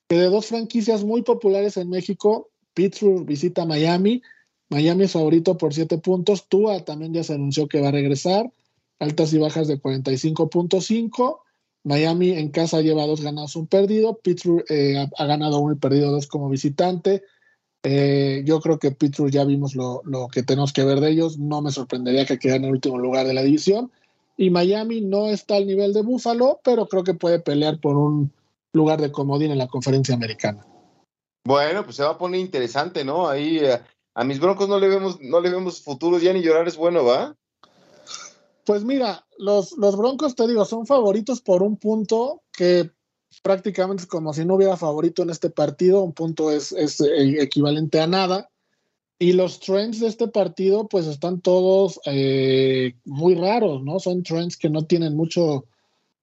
que 0.08 0.18
de 0.18 0.26
dos 0.26 0.46
franquicias 0.46 1.04
muy 1.04 1.22
populares 1.22 1.76
en 1.76 1.88
México, 1.88 2.50
Pittsburgh 2.74 3.24
visita 3.24 3.64
Miami. 3.64 4.20
Miami 4.68 5.04
es 5.04 5.12
favorito 5.12 5.56
por 5.56 5.74
siete 5.74 5.98
puntos. 5.98 6.48
Tua 6.48 6.84
también 6.84 7.14
ya 7.14 7.22
se 7.22 7.34
anunció 7.34 7.68
que 7.68 7.80
va 7.80 7.88
a 7.88 7.92
regresar 7.92 8.50
altas 8.98 9.32
y 9.32 9.38
bajas 9.38 9.68
de 9.68 9.80
45.5. 9.80 11.40
Miami 11.84 12.30
en 12.32 12.50
casa 12.50 12.80
lleva 12.80 13.06
dos 13.06 13.20
ganados, 13.20 13.54
un 13.54 13.68
perdido. 13.68 14.18
Pittsburgh 14.18 14.64
eh, 14.68 15.06
ha, 15.16 15.26
ganado 15.26 15.60
uno 15.60 15.74
y 15.74 15.78
perdido 15.78 16.10
dos 16.10 16.26
como 16.26 16.48
visitante. 16.48 17.22
Eh, 17.84 18.42
yo 18.44 18.60
creo 18.60 18.80
que 18.80 18.90
Pittsburgh 18.90 19.30
ya 19.30 19.44
vimos 19.44 19.76
lo, 19.76 20.02
que 20.32 20.42
tenemos 20.42 20.72
que 20.72 20.84
ver 20.84 21.00
de 21.00 21.10
ellos. 21.10 21.38
No 21.38 21.62
me 21.62 21.70
sorprendería 21.70 22.26
que 22.26 22.38
quede 22.38 22.56
en 22.56 22.64
el 22.64 22.72
último 22.72 22.98
lugar 22.98 23.26
de 23.26 23.34
la 23.34 23.42
división. 23.42 23.92
Y 24.38 24.50
Miami 24.50 25.02
no 25.02 25.26
está 25.26 25.56
al 25.56 25.66
nivel 25.66 25.92
de 25.92 26.02
Buffalo, 26.02 26.60
pero 26.64 26.86
creo 26.86 27.04
que 27.04 27.12
puede 27.12 27.40
pelear 27.40 27.80
por 27.80 27.96
un 27.96 28.32
lugar 28.72 29.00
de 29.00 29.12
comodín 29.12 29.50
en 29.50 29.58
la 29.58 29.66
conferencia 29.66 30.14
americana. 30.14 30.64
Bueno, 31.44 31.84
pues 31.84 31.96
se 31.96 32.04
va 32.04 32.10
a 32.10 32.18
poner 32.18 32.40
interesante, 32.40 33.04
¿no? 33.04 33.28
Ahí 33.28 33.58
eh, 33.58 33.80
a 34.14 34.24
mis 34.24 34.38
broncos 34.38 34.68
no 34.68 34.78
le 34.78 34.88
vemos, 34.88 35.20
no 35.20 35.40
le 35.40 35.50
vemos 35.50 35.82
futuros 35.82 36.22
ya 36.22 36.32
ni 36.32 36.42
llorar 36.42 36.68
es 36.68 36.76
bueno, 36.76 37.04
¿va? 37.04 37.36
Pues 38.64 38.84
mira, 38.84 39.26
los, 39.38 39.72
los 39.78 39.96
Broncos, 39.96 40.34
te 40.34 40.46
digo, 40.46 40.64
son 40.66 40.86
favoritos 40.86 41.40
por 41.40 41.62
un 41.62 41.78
punto 41.78 42.42
que 42.52 42.90
prácticamente 43.42 44.02
es 44.02 44.06
como 44.06 44.34
si 44.34 44.44
no 44.44 44.56
hubiera 44.56 44.76
favorito 44.76 45.22
en 45.22 45.30
este 45.30 45.48
partido, 45.48 46.02
un 46.02 46.12
punto 46.12 46.50
es, 46.50 46.72
es 46.72 47.00
eh, 47.00 47.42
equivalente 47.42 47.98
a 47.98 48.06
nada. 48.06 48.50
Y 49.20 49.32
los 49.32 49.58
trends 49.58 49.98
de 49.98 50.06
este 50.06 50.28
partido, 50.28 50.86
pues 50.86 51.06
están 51.06 51.40
todos 51.40 52.00
eh, 52.04 52.94
muy 53.04 53.34
raros, 53.34 53.82
¿no? 53.82 53.98
Son 53.98 54.22
trends 54.22 54.56
que 54.56 54.70
no 54.70 54.86
tienen 54.86 55.16
mucho, 55.16 55.66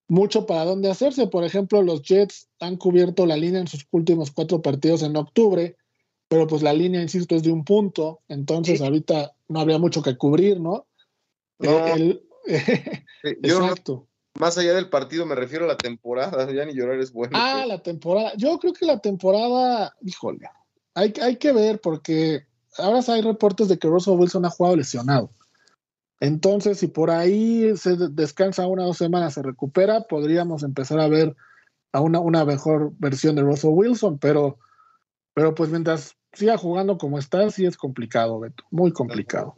mucho 0.08 0.46
para 0.46 0.64
dónde 0.64 0.90
hacerse. 0.90 1.26
Por 1.26 1.44
ejemplo, 1.44 1.82
los 1.82 2.00
Jets 2.02 2.48
han 2.58 2.76
cubierto 2.76 3.26
la 3.26 3.36
línea 3.36 3.60
en 3.60 3.68
sus 3.68 3.86
últimos 3.90 4.30
cuatro 4.30 4.62
partidos 4.62 5.02
en 5.02 5.14
octubre, 5.16 5.76
pero 6.28 6.46
pues 6.46 6.62
la 6.62 6.72
línea, 6.72 7.02
insisto, 7.02 7.36
es 7.36 7.42
de 7.42 7.52
un 7.52 7.64
punto, 7.64 8.20
entonces 8.28 8.80
ahorita 8.80 9.34
no 9.48 9.60
habría 9.60 9.78
mucho 9.78 10.02
que 10.02 10.16
cubrir, 10.16 10.58
¿no? 10.58 10.86
Eh, 11.60 12.18
Exacto. 13.22 14.08
más 14.38 14.56
allá 14.56 14.74
del 14.74 14.88
partido 14.88 15.26
me 15.26 15.34
refiero 15.34 15.66
a 15.66 15.68
la 15.68 15.76
temporada, 15.76 16.50
ya 16.52 16.64
ni 16.64 16.72
llorar 16.72 16.98
es 16.98 17.12
bueno. 17.12 17.36
Ah, 17.38 17.66
la 17.66 17.82
temporada. 17.82 18.32
Yo 18.38 18.58
creo 18.58 18.72
que 18.72 18.86
la 18.86 19.00
temporada, 19.00 19.94
híjole, 20.00 20.48
hay, 20.94 21.12
hay 21.20 21.36
que 21.36 21.52
ver 21.52 21.80
porque 21.80 22.46
ahora 22.78 23.00
hay 23.08 23.22
reportes 23.22 23.68
de 23.68 23.78
que 23.78 23.88
Russell 23.88 24.18
Wilson 24.18 24.44
ha 24.44 24.50
jugado 24.50 24.76
lesionado. 24.76 25.30
Entonces, 26.20 26.78
si 26.78 26.86
por 26.86 27.10
ahí 27.10 27.76
se 27.76 27.96
descansa 27.96 28.66
una 28.66 28.84
o 28.84 28.86
dos 28.86 28.96
semanas, 28.96 29.34
se 29.34 29.42
recupera, 29.42 30.02
podríamos 30.02 30.62
empezar 30.62 30.98
a 31.00 31.08
ver 31.08 31.36
a 31.92 32.00
una, 32.00 32.20
una 32.20 32.44
mejor 32.44 32.92
versión 32.98 33.36
de 33.36 33.42
Russell 33.42 33.70
Wilson, 33.72 34.18
pero, 34.18 34.58
pero 35.34 35.54
pues 35.54 35.70
mientras 35.70 36.16
siga 36.32 36.56
jugando 36.56 36.98
como 36.98 37.18
está, 37.18 37.50
sí 37.50 37.66
es 37.66 37.76
complicado, 37.76 38.40
Beto, 38.40 38.64
muy 38.70 38.92
complicado. 38.92 39.56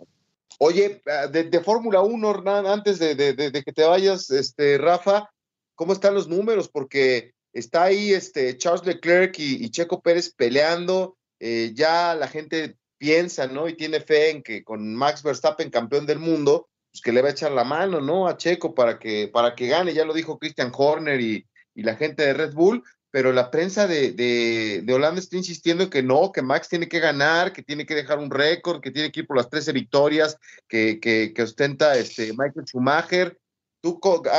Oye, 0.58 1.00
ah, 1.06 1.28
de, 1.28 1.60
Fórmula 1.60 2.00
1, 2.02 2.30
Hernán, 2.30 2.66
antes 2.66 2.98
de, 2.98 3.16
que 3.64 3.72
te 3.72 3.84
vayas, 3.84 4.30
este, 4.30 4.78
Rafa, 4.78 5.30
¿cómo 5.76 5.92
están 5.92 6.14
los 6.14 6.28
números? 6.28 6.68
Porque 6.68 7.32
está 7.52 7.84
ahí 7.84 8.12
este, 8.12 8.56
Charles 8.56 8.84
Leclerc 8.84 9.38
y, 9.38 9.70
Checo 9.70 10.00
Pérez 10.00 10.34
peleando, 10.34 11.16
eh, 11.38 11.72
ya 11.74 12.14
la 12.16 12.26
gente 12.26 12.76
piensa, 12.98 13.46
¿no? 13.46 13.68
Y 13.68 13.76
tiene 13.76 14.00
fe 14.00 14.30
en 14.30 14.42
que 14.42 14.62
con 14.64 14.94
Max 14.94 15.22
Verstappen, 15.22 15.70
campeón 15.70 16.06
del 16.06 16.18
mundo, 16.18 16.68
pues 16.90 17.00
que 17.00 17.12
le 17.12 17.22
va 17.22 17.28
a 17.28 17.32
echar 17.32 17.52
la 17.52 17.64
mano, 17.64 18.00
¿no? 18.00 18.26
A 18.26 18.36
Checo 18.36 18.74
para 18.74 18.98
que, 18.98 19.28
para 19.28 19.54
que 19.54 19.68
gane, 19.68 19.94
ya 19.94 20.04
lo 20.04 20.12
dijo 20.12 20.38
Christian 20.38 20.72
Horner 20.76 21.20
y, 21.20 21.46
y 21.74 21.82
la 21.82 21.96
gente 21.96 22.24
de 22.24 22.34
Red 22.34 22.54
Bull, 22.54 22.82
pero 23.10 23.32
la 23.32 23.50
prensa 23.50 23.86
de, 23.86 24.12
de, 24.12 24.92
Holanda 24.92 25.20
está 25.20 25.36
insistiendo 25.36 25.88
que 25.88 26.02
no, 26.02 26.30
que 26.30 26.42
Max 26.42 26.68
tiene 26.68 26.88
que 26.88 27.00
ganar, 27.00 27.52
que 27.52 27.62
tiene 27.62 27.86
que 27.86 27.94
dejar 27.94 28.18
un 28.18 28.30
récord, 28.30 28.80
que 28.80 28.90
tiene 28.90 29.10
que 29.10 29.20
ir 29.20 29.26
por 29.26 29.36
las 29.36 29.48
13 29.48 29.72
victorias 29.72 30.36
que, 30.68 31.00
que, 31.00 31.32
que 31.34 31.42
ostenta 31.42 31.96
este 31.96 32.32
Michael 32.32 32.66
Schumacher. 32.66 33.38
¿Tú, 33.80 33.98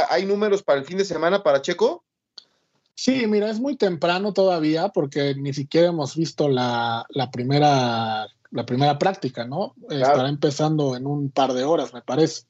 ¿Hay 0.10 0.26
números 0.26 0.62
para 0.62 0.80
el 0.80 0.86
fin 0.86 0.97
de 0.97 1.05
semana 1.05 1.41
para 1.41 1.62
Checo? 1.62 2.03
Sí, 2.93 3.26
mira, 3.28 3.49
es 3.49 3.60
muy 3.60 3.78
temprano 3.78 4.34
todavía 4.34 4.89
porque 4.89 5.34
ni 5.34 5.53
siquiera 5.53 5.88
hemos 5.88 6.18
visto 6.18 6.49
la, 6.49 7.05
la 7.10 7.32
primera, 7.32 8.28
la 8.52 8.66
primera 8.66 8.97
práctica, 8.97 9.45
¿no? 9.45 9.76
Estará 9.89 10.30
empezando 10.30 10.95
en 10.95 11.06
un 11.06 11.32
par 11.32 11.54
de 11.54 11.64
horas, 11.64 11.93
me 11.93 12.02
parece. 12.02 12.43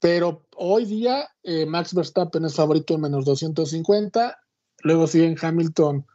Pero 0.00 0.46
hoy 0.56 0.84
día 0.84 1.28
eh, 1.42 1.66
Max 1.66 1.94
Verstappen 1.94 2.44
es 2.44 2.54
favorito 2.54 2.94
en 2.94 3.00
menos 3.02 3.24
250 3.24 4.38
Luego 4.82 5.06
siguen 5.06 5.36
Hamilton 5.40 6.06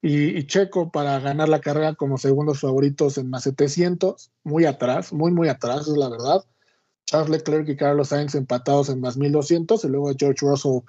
y, 0.00 0.46
Checo 0.46 0.90
para 0.90 1.20
ganar 1.20 1.48
la 1.48 1.60
carrera 1.60 1.94
como 1.94 2.18
segundos 2.18 2.60
favoritos 2.60 3.18
en 3.18 3.30
más 3.30 3.44
700, 3.44 4.32
muy 4.42 4.64
atrás, 4.64 5.12
muy, 5.12 5.30
muy 5.30 5.48
atrás, 5.48 5.86
es 5.88 5.96
la 5.96 6.08
verdad. 6.08 6.44
Charles 7.06 7.30
Leclerc 7.30 7.68
y 7.68 7.76
Carlos 7.76 8.08
Sainz 8.08 8.34
empatados 8.34 8.88
en 8.88 9.00
más 9.00 9.16
1200 9.16 9.84
y 9.84 9.88
luego 9.88 10.12
George 10.16 10.44
Russell 10.44 10.80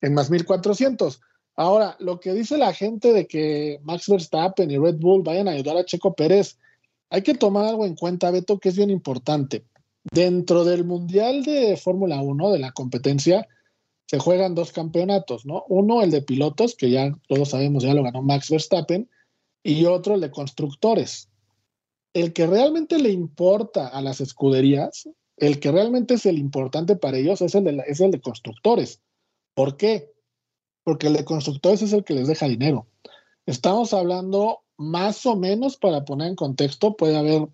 en 0.00 0.14
más 0.14 0.30
1400. 0.30 1.20
Ahora, 1.56 1.96
lo 1.98 2.20
que 2.20 2.32
dice 2.32 2.58
la 2.58 2.72
gente 2.72 3.12
de 3.12 3.26
que 3.26 3.80
Max 3.82 4.08
Verstappen 4.08 4.70
y 4.70 4.78
Red 4.78 4.96
Bull 4.96 5.22
vayan 5.22 5.48
a 5.48 5.52
ayudar 5.52 5.76
a 5.76 5.84
Checo 5.84 6.14
Pérez, 6.14 6.58
hay 7.10 7.22
que 7.22 7.34
tomar 7.34 7.66
algo 7.66 7.86
en 7.86 7.94
cuenta, 7.94 8.30
Beto, 8.30 8.58
que 8.58 8.68
es 8.68 8.76
bien 8.76 8.90
importante. 8.90 9.64
Dentro 10.10 10.64
del 10.64 10.84
Mundial 10.84 11.42
de 11.42 11.76
Fórmula 11.76 12.20
1, 12.20 12.52
de 12.52 12.58
la 12.58 12.72
competencia, 12.72 13.46
se 14.06 14.18
juegan 14.18 14.54
dos 14.54 14.72
campeonatos, 14.72 15.44
¿no? 15.44 15.64
Uno, 15.68 16.02
el 16.02 16.10
de 16.10 16.22
pilotos, 16.22 16.74
que 16.74 16.90
ya 16.90 17.12
todos 17.28 17.50
sabemos, 17.50 17.82
ya 17.82 17.94
lo 17.94 18.02
ganó 18.02 18.22
Max 18.22 18.50
Verstappen, 18.50 19.08
y 19.62 19.84
otro, 19.84 20.14
el 20.14 20.20
de 20.20 20.30
constructores. 20.30 21.28
El 22.14 22.32
que 22.32 22.46
realmente 22.46 22.98
le 22.98 23.10
importa 23.10 23.88
a 23.88 24.00
las 24.00 24.20
escuderías, 24.20 25.08
el 25.36 25.60
que 25.60 25.70
realmente 25.70 26.14
es 26.14 26.26
el 26.26 26.38
importante 26.38 26.96
para 26.96 27.18
ellos, 27.18 27.42
es 27.42 27.54
el 27.54 27.64
de, 27.64 27.84
es 27.86 28.00
el 28.00 28.10
de 28.10 28.20
constructores. 28.20 29.02
¿Por 29.54 29.76
qué? 29.76 30.10
Porque 30.84 31.08
el 31.08 31.14
de 31.14 31.24
constructores 31.24 31.82
es 31.82 31.92
el 31.92 32.04
que 32.04 32.14
les 32.14 32.28
deja 32.28 32.48
dinero. 32.48 32.86
Estamos 33.44 33.92
hablando 33.92 34.60
más 34.78 35.26
o 35.26 35.36
menos, 35.36 35.76
para 35.76 36.04
poner 36.04 36.28
en 36.28 36.36
contexto, 36.36 36.96
puede 36.96 37.16
haber 37.16 37.48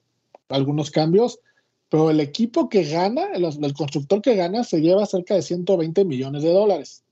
algunos 0.49 0.91
cambios, 0.91 1.41
pero 1.89 2.11
el 2.11 2.21
equipo 2.21 2.69
que 2.69 2.85
gana, 2.85 3.33
el, 3.33 3.75
constructor 3.75 4.21
que 4.23 4.37
gana, 4.37 4.63
se 4.63 4.81
lleva 4.81 5.07
cerca 5.07 5.35
de 5.35 5.43
120 5.43 6.05
millones 6.05 6.43
de 6.43 6.53
dólares. 6.53 7.03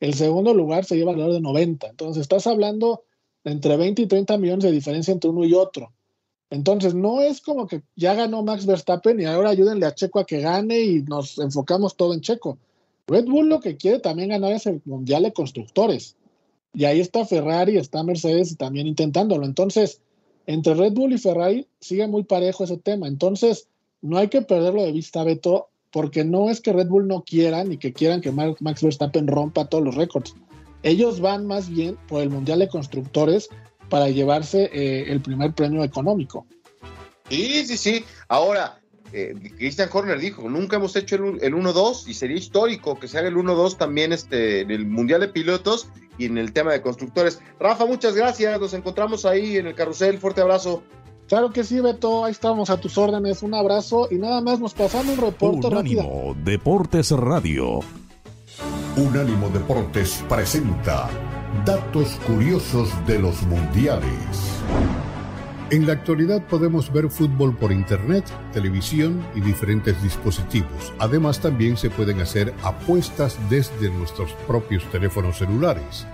El 0.00 0.14
segundo 0.14 0.54
lugar 0.54 0.84
se 0.84 0.96
lleva 0.96 1.10
alrededor 1.10 1.34
de 1.34 1.40
90. 1.40 1.88
Entonces, 1.88 2.22
estás 2.22 2.46
hablando 2.46 3.02
de 3.42 3.50
entre 3.50 3.76
20 3.76 4.02
y 4.02 4.06
30 4.06 4.38
millones 4.38 4.64
de 4.64 4.72
diferencia 4.72 5.12
entre 5.12 5.30
uno 5.30 5.44
y 5.44 5.54
otro. 5.54 5.92
Entonces, 6.50 6.94
no 6.94 7.20
es 7.20 7.40
como 7.40 7.66
que 7.66 7.82
ya 7.96 8.14
ganó 8.14 8.42
Max 8.42 8.64
Verstappen 8.64 9.20
y 9.20 9.24
ahora 9.24 9.50
ayúdenle 9.50 9.86
a 9.86 9.94
Checo 9.94 10.20
a 10.20 10.24
que 10.24 10.40
gane 10.40 10.80
y 10.80 11.02
nos 11.02 11.38
enfocamos 11.38 11.96
todo 11.96 12.14
en 12.14 12.20
Checo. 12.20 12.58
Red 13.08 13.24
Bull 13.24 13.48
lo 13.48 13.60
que 13.60 13.76
quiere 13.76 13.98
también 13.98 14.28
ganar 14.28 14.52
es 14.52 14.66
el 14.66 14.80
Mundial 14.84 15.24
de 15.24 15.32
Constructores. 15.32 16.16
Y 16.72 16.84
ahí 16.84 17.00
está 17.00 17.24
Ferrari, 17.24 17.76
está 17.76 18.02
Mercedes 18.02 18.56
también 18.56 18.86
intentándolo. 18.86 19.44
Entonces, 19.44 20.00
entre 20.46 20.74
Red 20.74 20.92
Bull 20.92 21.12
y 21.12 21.18
Ferrari 21.18 21.66
sigue 21.80 22.06
muy 22.06 22.24
parejo 22.24 22.64
ese 22.64 22.76
tema. 22.76 23.08
Entonces, 23.08 23.68
no 24.00 24.18
hay 24.18 24.28
que 24.28 24.42
perderlo 24.42 24.82
de 24.82 24.92
vista, 24.92 25.24
Beto, 25.24 25.68
porque 25.90 26.24
no 26.24 26.50
es 26.50 26.60
que 26.60 26.72
Red 26.72 26.88
Bull 26.88 27.08
no 27.08 27.22
quiera 27.22 27.64
ni 27.64 27.78
que 27.78 27.92
quieran 27.92 28.20
que 28.20 28.32
Max 28.32 28.82
Verstappen 28.82 29.26
rompa 29.26 29.66
todos 29.66 29.84
los 29.84 29.94
récords. 29.94 30.34
Ellos 30.82 31.20
van 31.20 31.46
más 31.46 31.68
bien 31.68 31.98
por 32.06 32.22
el 32.22 32.30
Mundial 32.30 32.60
de 32.60 32.68
Constructores 32.68 33.48
para 33.88 34.08
llevarse 34.08 34.70
eh, 34.72 35.10
el 35.10 35.20
primer 35.20 35.54
premio 35.54 35.82
económico. 35.82 36.46
Sí, 37.28 37.66
sí, 37.66 37.76
sí. 37.76 38.04
Ahora, 38.28 38.77
eh, 39.12 39.34
Christian 39.56 39.88
Horner 39.92 40.18
dijo, 40.18 40.48
nunca 40.48 40.76
hemos 40.76 40.94
hecho 40.96 41.16
el, 41.16 41.54
1-2 41.54 42.08
y 42.08 42.14
sería 42.14 42.36
histórico 42.36 42.98
que 42.98 43.08
se 43.08 43.18
haga 43.18 43.28
el 43.28 43.36
1-2 43.36 43.76
también 43.76 44.12
este, 44.12 44.60
en 44.60 44.70
el 44.70 44.86
Mundial 44.86 45.20
de 45.20 45.28
Pilotos 45.28 45.88
y 46.18 46.26
en 46.26 46.36
el 46.36 46.52
tema 46.52 46.72
de 46.72 46.82
constructores. 46.82 47.40
Rafa, 47.58 47.86
muchas 47.86 48.14
gracias, 48.14 48.60
nos 48.60 48.74
encontramos 48.74 49.24
ahí 49.24 49.56
en 49.56 49.66
el 49.66 49.74
carrusel, 49.74 50.18
fuerte 50.18 50.40
abrazo. 50.40 50.82
Claro 51.28 51.50
que 51.50 51.64
sí, 51.64 51.80
Beto, 51.80 52.24
ahí 52.24 52.32
estamos 52.32 52.70
a 52.70 52.80
tus 52.80 52.96
órdenes, 52.96 53.42
un 53.42 53.54
abrazo 53.54 54.08
y 54.10 54.16
nada 54.16 54.40
más 54.40 54.60
nos 54.60 54.74
pasamos 54.74 55.18
un 55.18 55.24
reporte 55.24 55.66
Unánimo 55.66 56.34
Deportes 56.42 57.10
Radio. 57.10 57.80
Unánimo 58.96 59.48
Deportes 59.50 60.24
presenta 60.28 61.08
datos 61.64 62.18
curiosos 62.26 62.90
de 63.06 63.18
los 63.18 63.42
mundiales. 63.42 64.08
En 65.70 65.86
la 65.86 65.92
actualidad 65.92 66.42
podemos 66.46 66.90
ver 66.90 67.10
fútbol 67.10 67.54
por 67.54 67.72
internet, 67.72 68.24
televisión 68.54 69.22
y 69.34 69.42
diferentes 69.42 70.02
dispositivos. 70.02 70.94
Además 70.98 71.40
también 71.40 71.76
se 71.76 71.90
pueden 71.90 72.22
hacer 72.22 72.54
apuestas 72.62 73.36
desde 73.50 73.90
nuestros 73.90 74.32
propios 74.46 74.82
teléfonos 74.90 75.36
celulares. 75.36 76.06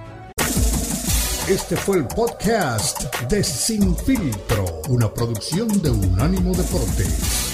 Este 1.48 1.76
fue 1.76 1.98
el 1.98 2.06
podcast 2.08 3.04
de 3.28 3.44
Sin 3.44 3.96
Filtro, 3.96 4.64
una 4.88 5.12
producción 5.14 5.68
de 5.82 5.90
Unánimo 5.90 6.52
Deportes. 6.52 7.53